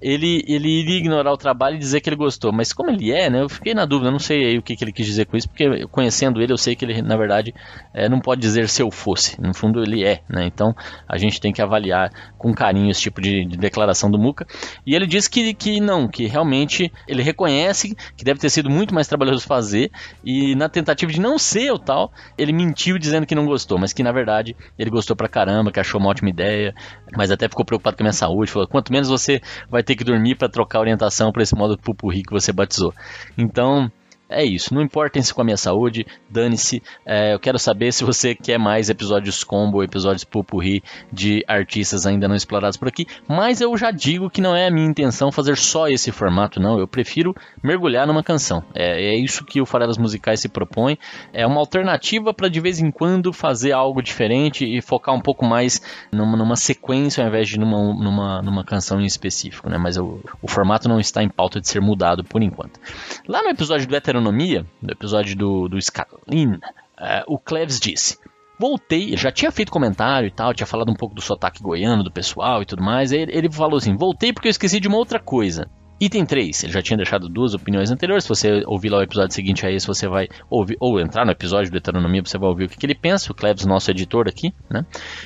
ele, 0.00 0.44
ele 0.46 0.68
iria 0.68 0.98
ignorar 0.98 1.32
o 1.32 1.36
trabalho 1.36 1.76
e 1.76 1.78
dizer 1.78 2.00
que 2.00 2.08
ele 2.10 2.16
gostou. 2.16 2.52
Mas 2.52 2.72
como 2.72 2.90
ele 2.90 3.10
é, 3.10 3.30
né? 3.30 3.40
Eu 3.40 3.48
fiquei 3.48 3.72
na 3.72 3.86
dúvida, 3.86 4.10
não 4.10 4.18
sei 4.18 4.58
o 4.58 4.62
que, 4.62 4.76
que 4.76 4.84
ele 4.84 4.92
quis 4.92 5.06
dizer 5.06 5.24
com 5.24 5.36
isso, 5.36 5.48
porque 5.48 5.86
conhecendo 5.86 6.42
ele, 6.42 6.52
eu 6.52 6.58
sei 6.58 6.76
que 6.76 6.84
ele, 6.84 7.00
na 7.00 7.16
verdade, 7.16 7.54
é, 7.94 8.08
não 8.08 8.20
pode 8.20 8.40
dizer 8.40 8.68
se 8.68 8.82
eu 8.82 8.90
fosse. 8.90 9.40
No 9.40 9.54
fundo, 9.54 9.82
ele 9.82 10.04
é, 10.04 10.20
né? 10.28 10.44
Então 10.46 10.74
a 11.08 11.16
gente 11.16 11.40
tem 11.40 11.52
que 11.52 11.62
avaliar 11.62 12.10
com 12.36 12.52
carinho 12.52 12.90
esse 12.90 13.00
tipo 13.00 13.20
de, 13.20 13.46
de 13.46 13.56
declaração 13.56 14.10
do 14.10 14.18
Muca. 14.18 14.46
E 14.86 14.94
ele 14.94 15.06
disse 15.06 15.30
que, 15.30 15.54
que 15.54 15.80
não, 15.80 16.06
que 16.06 16.26
realmente 16.26 16.92
ele 17.08 17.22
reconhece 17.22 17.96
que 18.16 18.24
deve 18.24 18.38
ter 18.38 18.50
sido 18.50 18.68
muito 18.68 18.94
mais 18.94 19.08
trabalhoso 19.08 19.46
fazer, 19.46 19.90
e 20.22 20.54
na 20.54 20.68
tentativa 20.68 21.10
de 21.10 21.20
não 21.20 21.38
ser 21.38 21.72
o 21.72 21.78
tal, 21.78 22.12
ele 22.36 22.52
mentiu 22.52 22.98
dizendo 22.98 23.26
que 23.26 23.34
não 23.34 23.46
gostou, 23.46 23.78
mas 23.78 23.92
que 23.92 24.02
na 24.02 24.12
verdade 24.12 24.54
ele 24.78 24.90
gostou 24.90 25.16
pra 25.16 25.28
caramba, 25.28 25.72
que 25.72 25.80
achou 25.80 25.98
uma 25.98 26.10
ótima 26.10 26.28
ideia, 26.28 26.74
mas 27.16 27.30
até 27.30 27.48
ficou 27.48 27.64
preocupado 27.64 27.96
com 27.96 28.02
a 28.02 28.04
minha 28.04 28.12
saúde. 28.12 28.50
Falou: 28.50 28.68
quanto 28.68 28.92
menos 28.92 29.08
você 29.08 29.33
vai 29.68 29.82
ter 29.82 29.94
que 29.96 30.04
dormir 30.04 30.34
para 30.34 30.48
trocar 30.48 30.80
orientação 30.80 31.32
para 31.32 31.42
esse 31.42 31.54
modo 31.54 31.78
pupurri 31.78 32.22
que 32.22 32.32
você 32.32 32.52
batizou. 32.52 32.92
Então, 33.36 33.90
é 34.28 34.44
isso. 34.44 34.74
Não 34.74 34.82
importem-se 34.82 35.32
com 35.32 35.40
a 35.40 35.44
minha 35.44 35.56
saúde, 35.56 36.06
dane-se. 36.28 36.82
É, 37.04 37.34
eu 37.34 37.38
quero 37.38 37.58
saber 37.58 37.92
se 37.92 38.04
você 38.04 38.34
quer 38.34 38.58
mais 38.58 38.88
episódios 38.88 39.44
combo, 39.44 39.82
episódios 39.82 40.24
pupurri 40.24 40.82
de 41.12 41.44
artistas 41.46 42.06
ainda 42.06 42.26
não 42.26 42.34
explorados 42.34 42.76
por 42.76 42.88
aqui. 42.88 43.06
Mas 43.28 43.60
eu 43.60 43.76
já 43.76 43.90
digo 43.90 44.30
que 44.30 44.40
não 44.40 44.56
é 44.56 44.66
a 44.66 44.70
minha 44.70 44.86
intenção 44.86 45.30
fazer 45.30 45.56
só 45.56 45.88
esse 45.88 46.10
formato, 46.10 46.58
não. 46.58 46.78
Eu 46.78 46.88
prefiro 46.88 47.34
mergulhar 47.62 48.06
numa 48.06 48.22
canção. 48.22 48.64
É, 48.74 49.14
é 49.14 49.16
isso 49.16 49.44
que 49.44 49.60
o 49.60 49.66
Farelas 49.66 49.98
Musicais 49.98 50.40
se 50.40 50.48
propõe. 50.48 50.98
É 51.32 51.46
uma 51.46 51.60
alternativa 51.60 52.32
para 52.32 52.48
de 52.48 52.60
vez 52.60 52.80
em 52.80 52.90
quando 52.90 53.32
fazer 53.32 53.72
algo 53.72 54.02
diferente 54.02 54.64
e 54.64 54.80
focar 54.80 55.14
um 55.14 55.20
pouco 55.20 55.44
mais 55.44 55.80
numa, 56.10 56.36
numa 56.36 56.56
sequência 56.56 57.22
ao 57.22 57.28
invés 57.28 57.48
de 57.48 57.58
numa, 57.58 57.94
numa, 57.94 58.42
numa 58.42 58.64
canção 58.64 59.00
em 59.00 59.06
específico. 59.06 59.68
Né? 59.68 59.78
Mas 59.78 59.96
eu, 59.96 60.20
o 60.40 60.48
formato 60.48 60.88
não 60.88 60.98
está 60.98 61.22
em 61.22 61.28
pauta 61.28 61.60
de 61.60 61.68
ser 61.68 61.80
mudado 61.80 62.24
por 62.24 62.42
enquanto. 62.42 62.80
Lá 63.28 63.42
no 63.42 63.50
episódio 63.50 63.86
do 63.86 63.94
Heteronomia, 64.14 64.64
no 64.80 64.92
episódio 64.92 65.34
do, 65.34 65.68
do 65.68 65.82
Scalin, 65.82 66.52
uh, 66.54 67.24
o 67.26 67.36
Cleves 67.36 67.80
disse: 67.80 68.16
Voltei, 68.60 69.16
já 69.16 69.32
tinha 69.32 69.50
feito 69.50 69.72
comentário 69.72 70.28
e 70.28 70.30
tal, 70.30 70.54
tinha 70.54 70.66
falado 70.66 70.92
um 70.92 70.94
pouco 70.94 71.16
do 71.16 71.20
sotaque 71.20 71.60
goiano 71.60 72.04
do 72.04 72.12
pessoal 72.12 72.62
e 72.62 72.64
tudo 72.64 72.80
mais. 72.80 73.10
Ele, 73.10 73.36
ele 73.36 73.50
falou 73.50 73.76
assim: 73.76 73.96
Voltei 73.96 74.32
porque 74.32 74.46
eu 74.46 74.52
esqueci 74.52 74.78
de 74.78 74.86
uma 74.86 74.98
outra 74.98 75.18
coisa. 75.18 75.68
Item 76.00 76.26
3, 76.26 76.64
ele 76.64 76.72
já 76.72 76.82
tinha 76.82 76.96
deixado 76.96 77.28
duas 77.28 77.54
opiniões 77.54 77.90
anteriores. 77.90 78.24
Se 78.24 78.28
você 78.28 78.62
ouvir 78.66 78.90
lá 78.90 78.98
o 78.98 79.02
episódio 79.02 79.34
seguinte 79.34 79.64
a 79.64 79.70
esse, 79.70 79.86
você 79.86 80.08
vai 80.08 80.28
ouvir, 80.50 80.76
ou 80.80 81.00
entrar 81.00 81.24
no 81.24 81.30
episódio 81.30 81.70
do 81.70 81.76
Heteronomia, 81.76 82.22
você 82.24 82.36
vai 82.36 82.48
ouvir 82.48 82.64
o 82.64 82.68
que, 82.68 82.76
que 82.76 82.86
ele 82.86 82.94
pensa. 82.94 83.30
O 83.30 83.34
Klebs, 83.34 83.64
nosso 83.64 83.90
editor 83.90 84.28
aqui, 84.28 84.52
né? 84.68 84.84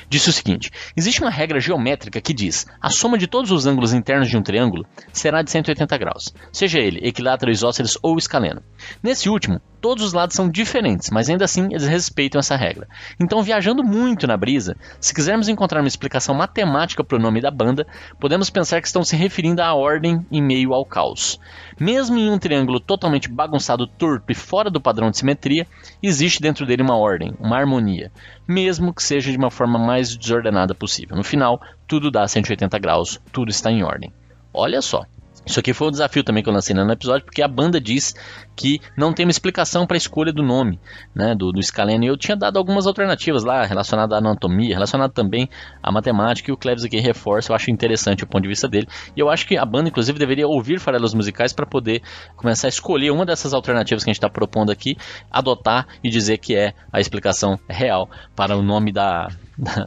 Disse 0.08 0.28
o 0.28 0.32
seguinte: 0.32 0.70
existe 0.96 1.22
uma 1.22 1.30
regra 1.30 1.58
geométrica 1.58 2.20
que 2.20 2.34
diz 2.34 2.66
a 2.80 2.90
soma 2.90 3.16
de 3.16 3.26
todos 3.26 3.50
os 3.50 3.66
ângulos 3.66 3.92
internos 3.92 4.28
de 4.28 4.37
um 4.37 4.42
triângulo 4.42 4.87
será 5.12 5.42
de 5.42 5.50
180 5.50 5.98
graus, 5.98 6.34
seja 6.52 6.78
ele 6.78 7.00
equilátero, 7.02 7.50
isósceles 7.50 7.96
ou 8.02 8.18
escaleno. 8.18 8.62
Nesse 9.02 9.28
último, 9.28 9.60
todos 9.80 10.04
os 10.04 10.12
lados 10.12 10.35
são 10.35 10.49
diferentes, 10.49 11.11
mas 11.11 11.28
ainda 11.28 11.44
assim 11.44 11.66
eles 11.70 11.87
respeitam 11.87 12.38
essa 12.38 12.56
regra. 12.56 12.88
Então, 13.20 13.42
viajando 13.42 13.82
muito 13.82 14.26
na 14.26 14.37
brisa, 14.37 14.76
se 15.00 15.14
quisermos 15.14 15.49
encontrar 15.49 15.80
uma 15.80 15.88
explicação 15.88 16.35
matemática 16.35 17.04
para 17.04 17.16
o 17.16 17.20
nome 17.20 17.40
da 17.40 17.50
banda, 17.50 17.87
podemos 18.20 18.50
pensar 18.50 18.80
que 18.80 18.87
estão 18.87 19.04
se 19.04 19.16
referindo 19.16 19.62
à 19.62 19.75
ordem 19.75 20.25
em 20.30 20.42
meio 20.42 20.75
ao 20.75 20.85
caos. 20.85 21.38
Mesmo 21.78 22.18
em 22.18 22.30
um 22.30 22.38
triângulo 22.38 22.80
totalmente 22.80 23.28
bagunçado, 23.28 23.87
torto 23.87 24.32
e 24.32 24.35
fora 24.35 24.70
do 24.70 24.80
padrão 24.80 25.11
de 25.11 25.18
simetria, 25.18 25.66
existe 26.02 26.40
dentro 26.40 26.66
dele 26.66 26.82
uma 26.82 26.97
ordem, 26.97 27.35
uma 27.38 27.56
harmonia, 27.56 28.11
mesmo 28.47 28.92
que 28.92 29.02
seja 29.02 29.30
de 29.30 29.37
uma 29.37 29.50
forma 29.50 29.78
mais 29.78 30.16
desordenada 30.16 30.75
possível. 30.75 31.16
No 31.16 31.25
final, 31.25 31.61
tudo 31.87 32.11
dá 32.11 32.26
180 32.26 32.78
graus, 32.78 33.20
tudo 33.32 33.50
está 33.50 33.70
em 33.70 33.82
ordem. 33.82 34.12
Olha 34.52 34.82
só. 34.82 35.04
Isso 35.48 35.58
aqui 35.58 35.72
foi 35.72 35.88
um 35.88 35.90
desafio 35.90 36.22
também 36.22 36.42
que 36.42 36.48
eu 36.48 36.52
lancei 36.52 36.76
no 36.76 36.92
episódio, 36.92 37.24
porque 37.24 37.40
a 37.40 37.48
banda 37.48 37.80
diz 37.80 38.14
que 38.54 38.80
não 38.94 39.14
tem 39.14 39.24
uma 39.24 39.30
explicação 39.30 39.86
para 39.86 39.96
a 39.96 39.98
escolha 39.98 40.30
do 40.30 40.42
nome 40.42 40.78
né, 41.14 41.34
do, 41.34 41.50
do 41.50 41.62
Scalene. 41.62 42.06
Eu 42.06 42.18
tinha 42.18 42.36
dado 42.36 42.58
algumas 42.58 42.86
alternativas 42.86 43.44
lá, 43.44 43.64
relacionadas 43.64 44.14
à 44.14 44.18
anatomia, 44.18 44.74
relacionado 44.74 45.10
também 45.12 45.48
à 45.82 45.90
matemática, 45.90 46.50
e 46.50 46.52
o 46.52 46.56
Cleves 46.56 46.84
aqui 46.84 47.00
reforça, 47.00 47.50
eu 47.50 47.56
acho 47.56 47.70
interessante 47.70 48.24
o 48.24 48.26
ponto 48.26 48.42
de 48.42 48.48
vista 48.48 48.68
dele. 48.68 48.86
E 49.16 49.20
eu 49.20 49.30
acho 49.30 49.46
que 49.46 49.56
a 49.56 49.64
banda, 49.64 49.88
inclusive, 49.88 50.18
deveria 50.18 50.46
ouvir 50.46 50.78
farelas 50.78 51.14
musicais 51.14 51.54
para 51.54 51.64
poder 51.64 52.02
começar 52.36 52.68
a 52.68 52.70
escolher 52.70 53.10
uma 53.10 53.24
dessas 53.24 53.54
alternativas 53.54 54.04
que 54.04 54.10
a 54.10 54.12
gente 54.12 54.18
está 54.18 54.28
propondo 54.28 54.70
aqui, 54.70 54.98
adotar 55.30 55.86
e 56.04 56.10
dizer 56.10 56.36
que 56.36 56.54
é 56.54 56.74
a 56.92 57.00
explicação 57.00 57.58
real 57.66 58.10
para 58.36 58.54
o 58.54 58.62
nome 58.62 58.92
da, 58.92 59.28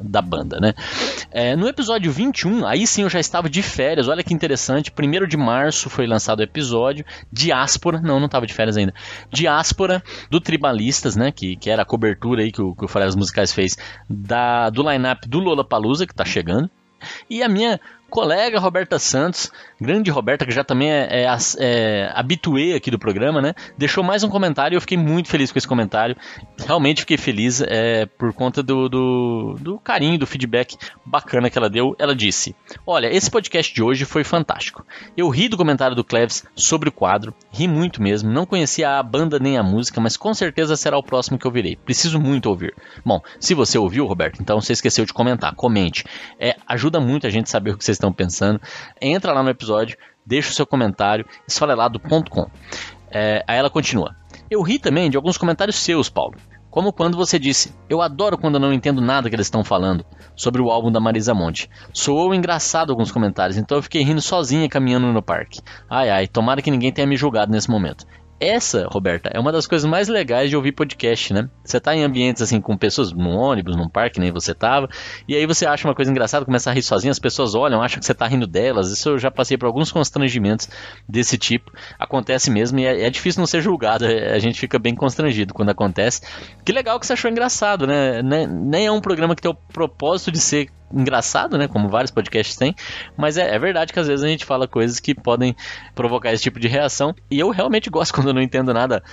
da, 0.03 0.21
banda, 0.21 0.59
né? 0.59 0.73
É, 1.31 1.55
no 1.55 1.67
episódio 1.67 2.11
21, 2.11 2.65
aí 2.65 2.85
sim 2.85 3.03
eu 3.03 3.09
já 3.09 3.19
estava 3.19 3.49
de 3.49 3.63
férias, 3.63 4.07
olha 4.07 4.23
que 4.23 4.33
interessante. 4.33 4.91
Primeiro 4.91 5.25
de 5.25 5.37
março 5.37 5.89
foi 5.89 6.05
lançado 6.05 6.39
o 6.39 6.43
episódio. 6.43 7.05
Diáspora, 7.31 8.01
não, 8.01 8.19
não 8.19 8.25
estava 8.25 8.45
de 8.45 8.53
férias 8.53 8.75
ainda. 8.75 8.93
Diáspora 9.31 10.03
do 10.29 10.41
Tribalistas, 10.41 11.15
né? 11.15 11.31
Que, 11.31 11.55
que 11.55 11.69
era 11.69 11.83
a 11.83 11.85
cobertura 11.85 12.41
aí 12.41 12.51
que 12.51 12.61
o, 12.61 12.75
que 12.75 12.83
o 12.83 12.87
Farelas 12.87 13.15
Musicais 13.15 13.53
fez 13.53 13.77
da, 14.09 14.69
do 14.69 14.87
line-up 14.89 15.27
do 15.27 15.39
Lola 15.39 15.63
Palusa, 15.63 16.05
que 16.05 16.13
está 16.13 16.25
chegando. 16.25 16.69
E 17.29 17.41
a 17.41 17.49
minha 17.49 17.79
colega 18.09 18.59
Roberta 18.59 18.99
Santos 18.99 19.49
grande 19.81 20.11
Roberta, 20.11 20.45
que 20.45 20.51
já 20.51 20.63
também 20.63 20.91
é, 20.91 21.23
é, 21.23 21.37
é 21.59 22.11
habituê 22.13 22.73
aqui 22.73 22.91
do 22.91 22.99
programa, 22.99 23.41
né? 23.41 23.55
Deixou 23.77 24.03
mais 24.03 24.23
um 24.23 24.29
comentário 24.29 24.75
e 24.75 24.77
eu 24.77 24.81
fiquei 24.81 24.97
muito 24.97 25.27
feliz 25.27 25.51
com 25.51 25.57
esse 25.57 25.67
comentário. 25.67 26.15
Realmente 26.65 27.01
fiquei 27.01 27.17
feliz 27.17 27.61
é, 27.65 28.05
por 28.05 28.31
conta 28.31 28.61
do, 28.61 28.87
do, 28.87 29.55
do 29.59 29.79
carinho, 29.79 30.19
do 30.19 30.27
feedback 30.27 30.77
bacana 31.03 31.49
que 31.49 31.57
ela 31.57 31.69
deu. 31.69 31.95
Ela 31.97 32.15
disse: 32.15 32.55
Olha, 32.85 33.07
esse 33.07 33.29
podcast 33.31 33.73
de 33.73 33.81
hoje 33.81 34.05
foi 34.05 34.23
fantástico. 34.23 34.85
Eu 35.17 35.27
ri 35.29 35.49
do 35.49 35.57
comentário 35.57 35.95
do 35.95 36.03
Cleves 36.03 36.45
sobre 36.55 36.89
o 36.89 36.91
quadro, 36.91 37.33
ri 37.51 37.67
muito 37.67 38.01
mesmo. 38.01 38.31
Não 38.31 38.45
conhecia 38.45 38.99
a 38.99 39.03
banda 39.03 39.39
nem 39.39 39.57
a 39.57 39.63
música, 39.63 39.99
mas 39.99 40.15
com 40.15 40.33
certeza 40.33 40.75
será 40.75 40.97
o 40.97 41.03
próximo 41.03 41.39
que 41.39 41.47
eu 41.47 41.51
virei. 41.51 41.75
Preciso 41.75 42.19
muito 42.19 42.47
ouvir. 42.47 42.75
Bom, 43.03 43.19
se 43.39 43.55
você 43.55 43.79
ouviu, 43.79 44.05
Roberto, 44.05 44.39
então 44.39 44.61
você 44.61 44.73
esqueceu 44.73 45.05
de 45.05 45.13
comentar. 45.13 45.55
Comente. 45.55 46.05
É, 46.39 46.55
ajuda 46.67 46.99
muito 46.99 47.25
a 47.25 47.31
gente 47.31 47.49
saber 47.49 47.71
o 47.71 47.77
que 47.77 47.83
vocês 47.83 47.95
estão 47.95 48.13
pensando. 48.13 48.61
Entra 49.01 49.33
lá 49.33 49.41
no 49.41 49.49
episódio, 49.49 49.70
deixa 50.25 50.51
o 50.51 50.53
seu 50.53 50.65
comentário, 50.65 51.25
esfarelado.com. 51.47 52.47
É, 53.09 53.43
aí 53.47 53.57
ela 53.57 53.69
continua. 53.69 54.15
Eu 54.49 54.61
ri 54.61 54.79
também 54.79 55.09
de 55.09 55.17
alguns 55.17 55.37
comentários 55.37 55.77
seus, 55.77 56.09
Paulo. 56.09 56.35
Como 56.71 56.93
quando 56.93 57.17
você 57.17 57.37
disse, 57.37 57.75
eu 57.89 58.01
adoro 58.01 58.37
quando 58.37 58.55
eu 58.55 58.61
não 58.61 58.71
entendo 58.71 59.01
nada 59.01 59.29
que 59.29 59.35
eles 59.35 59.47
estão 59.47 59.61
falando 59.61 60.05
sobre 60.37 60.61
o 60.61 60.71
álbum 60.71 60.89
da 60.89 61.01
Marisa 61.01 61.33
Monte. 61.33 61.69
Soou 61.91 62.33
engraçado 62.33 62.91
alguns 62.91 63.11
comentários, 63.11 63.57
então 63.57 63.77
eu 63.77 63.83
fiquei 63.83 64.01
rindo 64.03 64.21
sozinha 64.21 64.69
caminhando 64.69 65.07
no 65.07 65.21
parque. 65.21 65.59
Ai 65.89 66.09
ai, 66.09 66.27
tomara 66.27 66.61
que 66.61 66.71
ninguém 66.71 66.93
tenha 66.93 67.05
me 67.05 67.17
julgado 67.17 67.51
nesse 67.51 67.69
momento. 67.69 68.05
Essa, 68.41 68.87
Roberta, 68.91 69.29
é 69.31 69.39
uma 69.39 69.51
das 69.51 69.67
coisas 69.67 69.87
mais 69.87 70.07
legais 70.07 70.49
de 70.49 70.55
ouvir 70.55 70.71
podcast, 70.71 71.31
né? 71.31 71.47
Você 71.63 71.79
tá 71.79 71.95
em 71.95 72.03
ambientes 72.03 72.41
assim 72.41 72.59
com 72.59 72.75
pessoas 72.75 73.11
no 73.11 73.29
ônibus, 73.29 73.75
num 73.75 73.87
parque, 73.87 74.19
nem 74.19 74.31
você 74.31 74.51
tava, 74.55 74.89
e 75.27 75.35
aí 75.35 75.45
você 75.45 75.63
acha 75.67 75.87
uma 75.87 75.93
coisa 75.93 76.09
engraçada, 76.09 76.43
começa 76.43 76.71
a 76.71 76.73
rir 76.73 76.81
sozinho, 76.81 77.11
as 77.11 77.19
pessoas 77.19 77.53
olham, 77.53 77.83
acham 77.83 77.99
que 77.99 78.05
você 78.05 78.15
tá 78.15 78.25
rindo 78.25 78.47
delas. 78.47 78.89
Isso 78.89 79.09
eu 79.09 79.19
já 79.19 79.29
passei 79.29 79.59
por 79.59 79.67
alguns 79.67 79.91
constrangimentos 79.91 80.67
desse 81.07 81.37
tipo. 81.37 81.71
Acontece 81.99 82.49
mesmo 82.49 82.79
e 82.79 82.85
é, 82.87 83.03
é 83.03 83.09
difícil 83.11 83.41
não 83.41 83.45
ser 83.45 83.61
julgado, 83.61 84.05
é, 84.05 84.33
a 84.33 84.39
gente 84.39 84.59
fica 84.59 84.79
bem 84.79 84.95
constrangido 84.95 85.53
quando 85.53 85.69
acontece. 85.69 86.21
Que 86.65 86.71
legal 86.71 86.99
que 86.99 87.05
você 87.05 87.13
achou 87.13 87.29
engraçado, 87.29 87.85
né? 87.85 88.23
Nem 88.23 88.87
é 88.87 88.91
um 88.91 89.01
programa 89.01 89.35
que 89.35 89.43
tem 89.43 89.51
o 89.51 89.55
propósito 89.71 90.31
de 90.31 90.39
ser 90.39 90.71
engraçado, 90.93 91.57
né? 91.57 91.67
Como 91.67 91.89
vários 91.89 92.11
podcasts 92.11 92.55
têm, 92.55 92.75
mas 93.17 93.37
é, 93.37 93.55
é, 93.55 93.59
verdade 93.59 93.93
que 93.93 93.99
às 93.99 94.07
vezes 94.07 94.23
a 94.23 94.27
gente 94.27 94.45
fala 94.45 94.67
coisas 94.67 94.99
que 94.99 95.13
podem 95.13 95.55
provocar 95.95 96.31
esse 96.33 96.43
tipo 96.43 96.59
de 96.59 96.67
reação. 96.67 97.13
E 97.29 97.39
eu 97.39 97.49
realmente 97.49 97.89
gosto 97.89 98.13
quando 98.15 98.27
eu 98.27 98.33
não 98.33 98.41
entendo 98.41 98.73
nada 98.73 99.03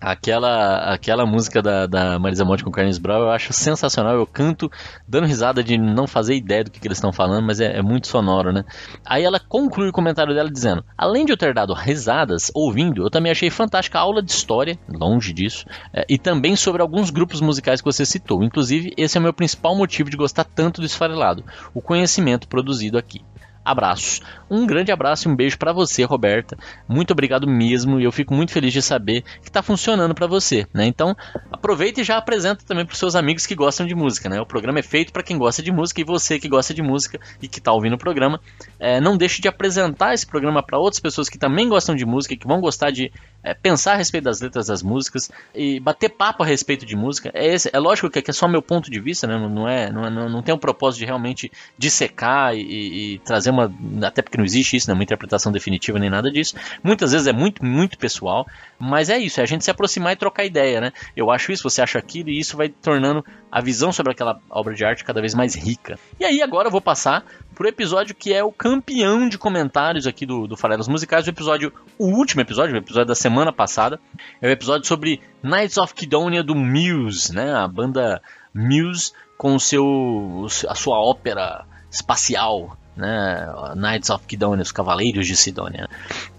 Aquela, 0.00 0.94
aquela 0.94 1.26
música 1.26 1.60
da, 1.60 1.86
da 1.86 2.18
Marisa 2.20 2.44
Monte 2.44 2.62
com 2.62 2.70
Carlos 2.70 2.98
Brown 2.98 3.22
eu 3.22 3.30
acho 3.30 3.52
sensacional. 3.52 4.14
Eu 4.14 4.26
canto 4.26 4.70
dando 5.08 5.26
risada 5.26 5.62
de 5.62 5.76
não 5.76 6.06
fazer 6.06 6.36
ideia 6.36 6.62
do 6.62 6.70
que, 6.70 6.78
que 6.78 6.86
eles 6.86 6.98
estão 6.98 7.12
falando, 7.12 7.44
mas 7.44 7.60
é, 7.60 7.78
é, 7.78 7.82
muito 7.82 8.06
sonoro, 8.06 8.52
né? 8.52 8.64
Aí 9.04 9.24
ela 9.24 9.40
conclui 9.40 9.88
o 9.88 9.92
comentário 9.92 10.32
dela 10.32 10.50
dizendo: 10.50 10.84
Além 10.96 11.24
de 11.24 11.32
eu 11.32 11.36
ter 11.36 11.52
dado 11.52 11.74
risadas 11.74 12.48
ouvindo, 12.54 13.02
eu 13.02 13.10
também 13.10 13.32
achei 13.32 13.50
fantástica 13.50 13.98
a 13.98 14.02
aula 14.02 14.22
de 14.22 14.30
história, 14.30 14.78
longe 14.88 15.32
disso, 15.32 15.66
é, 15.92 16.06
e 16.08 16.16
também 16.16 16.54
sobre 16.54 16.80
alguns 16.80 17.10
grupos 17.10 17.40
musicais 17.40 17.80
que 17.80 17.90
você 17.90 18.06
citou. 18.06 18.44
Inclusive, 18.44 18.94
esse 18.96 19.18
é 19.18 19.20
o 19.20 19.22
meu 19.22 19.32
principal 19.32 19.74
motivo 19.74 20.10
de 20.10 20.16
gostar 20.16 20.44
tanto 20.44 20.80
do 20.80 20.86
esfarelado: 20.86 21.44
o 21.74 21.82
conhecimento 21.82 22.46
produzido 22.46 22.96
aqui 22.96 23.20
abraços. 23.70 24.22
Um 24.50 24.66
grande 24.66 24.90
abraço 24.90 25.28
e 25.28 25.30
um 25.30 25.36
beijo 25.36 25.58
para 25.58 25.72
você, 25.72 26.02
Roberta. 26.04 26.56
Muito 26.88 27.10
obrigado 27.10 27.46
mesmo 27.46 28.00
e 28.00 28.04
eu 28.04 28.10
fico 28.10 28.32
muito 28.32 28.50
feliz 28.50 28.72
de 28.72 28.80
saber 28.80 29.22
que 29.42 29.48
está 29.48 29.62
funcionando 29.62 30.14
para 30.14 30.26
você, 30.26 30.66
né? 30.72 30.86
Então, 30.86 31.14
aproveita 31.52 32.00
e 32.00 32.04
já 32.04 32.16
apresenta 32.16 32.64
também 32.64 32.86
para 32.86 32.96
seus 32.96 33.14
amigos 33.14 33.46
que 33.46 33.54
gostam 33.54 33.86
de 33.86 33.94
música, 33.94 34.28
né? 34.28 34.40
O 34.40 34.46
programa 34.46 34.78
é 34.78 34.82
feito 34.82 35.12
para 35.12 35.22
quem 35.22 35.36
gosta 35.36 35.62
de 35.62 35.70
música 35.70 36.00
e 36.00 36.04
você 36.04 36.38
que 36.38 36.48
gosta 36.48 36.72
de 36.72 36.80
música 36.80 37.20
e 37.42 37.48
que 37.48 37.58
está 37.58 37.70
ouvindo 37.72 37.94
o 37.94 37.98
programa, 37.98 38.40
é, 38.80 39.00
não 39.00 39.18
deixe 39.18 39.42
de 39.42 39.48
apresentar 39.48 40.14
esse 40.14 40.26
programa 40.26 40.62
para 40.62 40.78
outras 40.78 41.00
pessoas 41.00 41.28
que 41.28 41.36
também 41.36 41.68
gostam 41.68 41.94
de 41.94 42.06
música 42.06 42.34
que 42.34 42.46
vão 42.46 42.60
gostar 42.60 42.90
de 42.90 43.12
é, 43.42 43.54
pensar 43.54 43.92
a 43.92 43.96
respeito 43.96 44.24
das 44.24 44.40
letras 44.40 44.66
das 44.66 44.82
músicas 44.82 45.30
e 45.54 45.78
bater 45.78 46.08
papo 46.08 46.42
a 46.42 46.46
respeito 46.46 46.84
de 46.84 46.96
música. 46.96 47.30
É, 47.34 47.54
esse, 47.54 47.70
é 47.72 47.78
lógico 47.78 48.10
que 48.10 48.18
aqui 48.18 48.30
é 48.30 48.34
só 48.34 48.48
meu 48.48 48.62
ponto 48.62 48.90
de 48.90 48.98
vista, 48.98 49.26
né? 49.26 49.38
Não, 49.38 49.68
é, 49.68 49.90
não, 49.90 50.06
é, 50.06 50.10
não, 50.10 50.28
não 50.28 50.42
tem 50.42 50.54
o 50.54 50.58
propósito 50.58 51.00
de 51.00 51.06
realmente 51.06 51.52
dissecar 51.76 52.54
e, 52.54 53.14
e 53.14 53.18
trazer 53.20 53.50
uma. 53.50 53.57
Até 54.02 54.22
porque 54.22 54.38
não 54.38 54.44
existe 54.44 54.76
isso, 54.76 54.88
né? 54.88 54.94
Uma 54.94 55.02
interpretação 55.02 55.50
definitiva 55.50 55.98
nem 55.98 56.10
nada 56.10 56.30
disso. 56.30 56.54
Muitas 56.82 57.12
vezes 57.12 57.26
é 57.26 57.32
muito, 57.32 57.64
muito 57.64 57.98
pessoal, 57.98 58.46
mas 58.78 59.08
é 59.08 59.18
isso, 59.18 59.40
é 59.40 59.42
a 59.42 59.46
gente 59.46 59.64
se 59.64 59.70
aproximar 59.70 60.12
e 60.12 60.16
trocar 60.16 60.44
ideia, 60.44 60.80
né? 60.80 60.92
Eu 61.16 61.30
acho 61.30 61.52
isso, 61.52 61.62
você 61.62 61.82
acha 61.82 61.98
aquilo, 61.98 62.30
e 62.30 62.38
isso 62.38 62.56
vai 62.56 62.68
tornando 62.68 63.24
a 63.50 63.60
visão 63.60 63.92
sobre 63.92 64.12
aquela 64.12 64.40
obra 64.50 64.74
de 64.74 64.84
arte 64.84 65.04
cada 65.04 65.20
vez 65.20 65.34
mais 65.34 65.54
rica. 65.54 65.98
E 66.20 66.24
aí 66.24 66.42
agora 66.42 66.68
eu 66.68 66.72
vou 66.72 66.80
passar 66.80 67.24
pro 67.54 67.66
episódio 67.66 68.14
que 68.14 68.32
é 68.32 68.44
o 68.44 68.52
campeão 68.52 69.28
de 69.28 69.36
comentários 69.36 70.06
aqui 70.06 70.24
do, 70.24 70.46
do 70.46 70.56
Farelas 70.56 70.86
Musicais, 70.86 71.26
o 71.26 71.30
episódio, 71.30 71.72
o 71.98 72.06
último 72.06 72.40
episódio, 72.40 72.74
o 72.74 72.78
episódio 72.78 73.08
da 73.08 73.16
semana 73.16 73.52
passada, 73.52 73.98
é 74.40 74.46
o 74.46 74.50
episódio 74.50 74.86
sobre 74.86 75.20
Knights 75.42 75.76
of 75.76 75.92
Kidonia 75.92 76.44
do 76.44 76.54
Muse, 76.54 77.34
né? 77.34 77.52
A 77.52 77.66
banda 77.66 78.22
Muse 78.54 79.12
com 79.36 79.58
seu, 79.58 80.46
a 80.68 80.74
sua 80.76 80.98
ópera 81.00 81.64
espacial 81.90 82.77
né? 82.98 83.48
Knights 83.76 84.10
of 84.10 84.26
Kidonia, 84.26 84.62
os 84.62 84.72
Cavaleiros 84.72 85.26
de 85.26 85.36
Sidônia. 85.36 85.88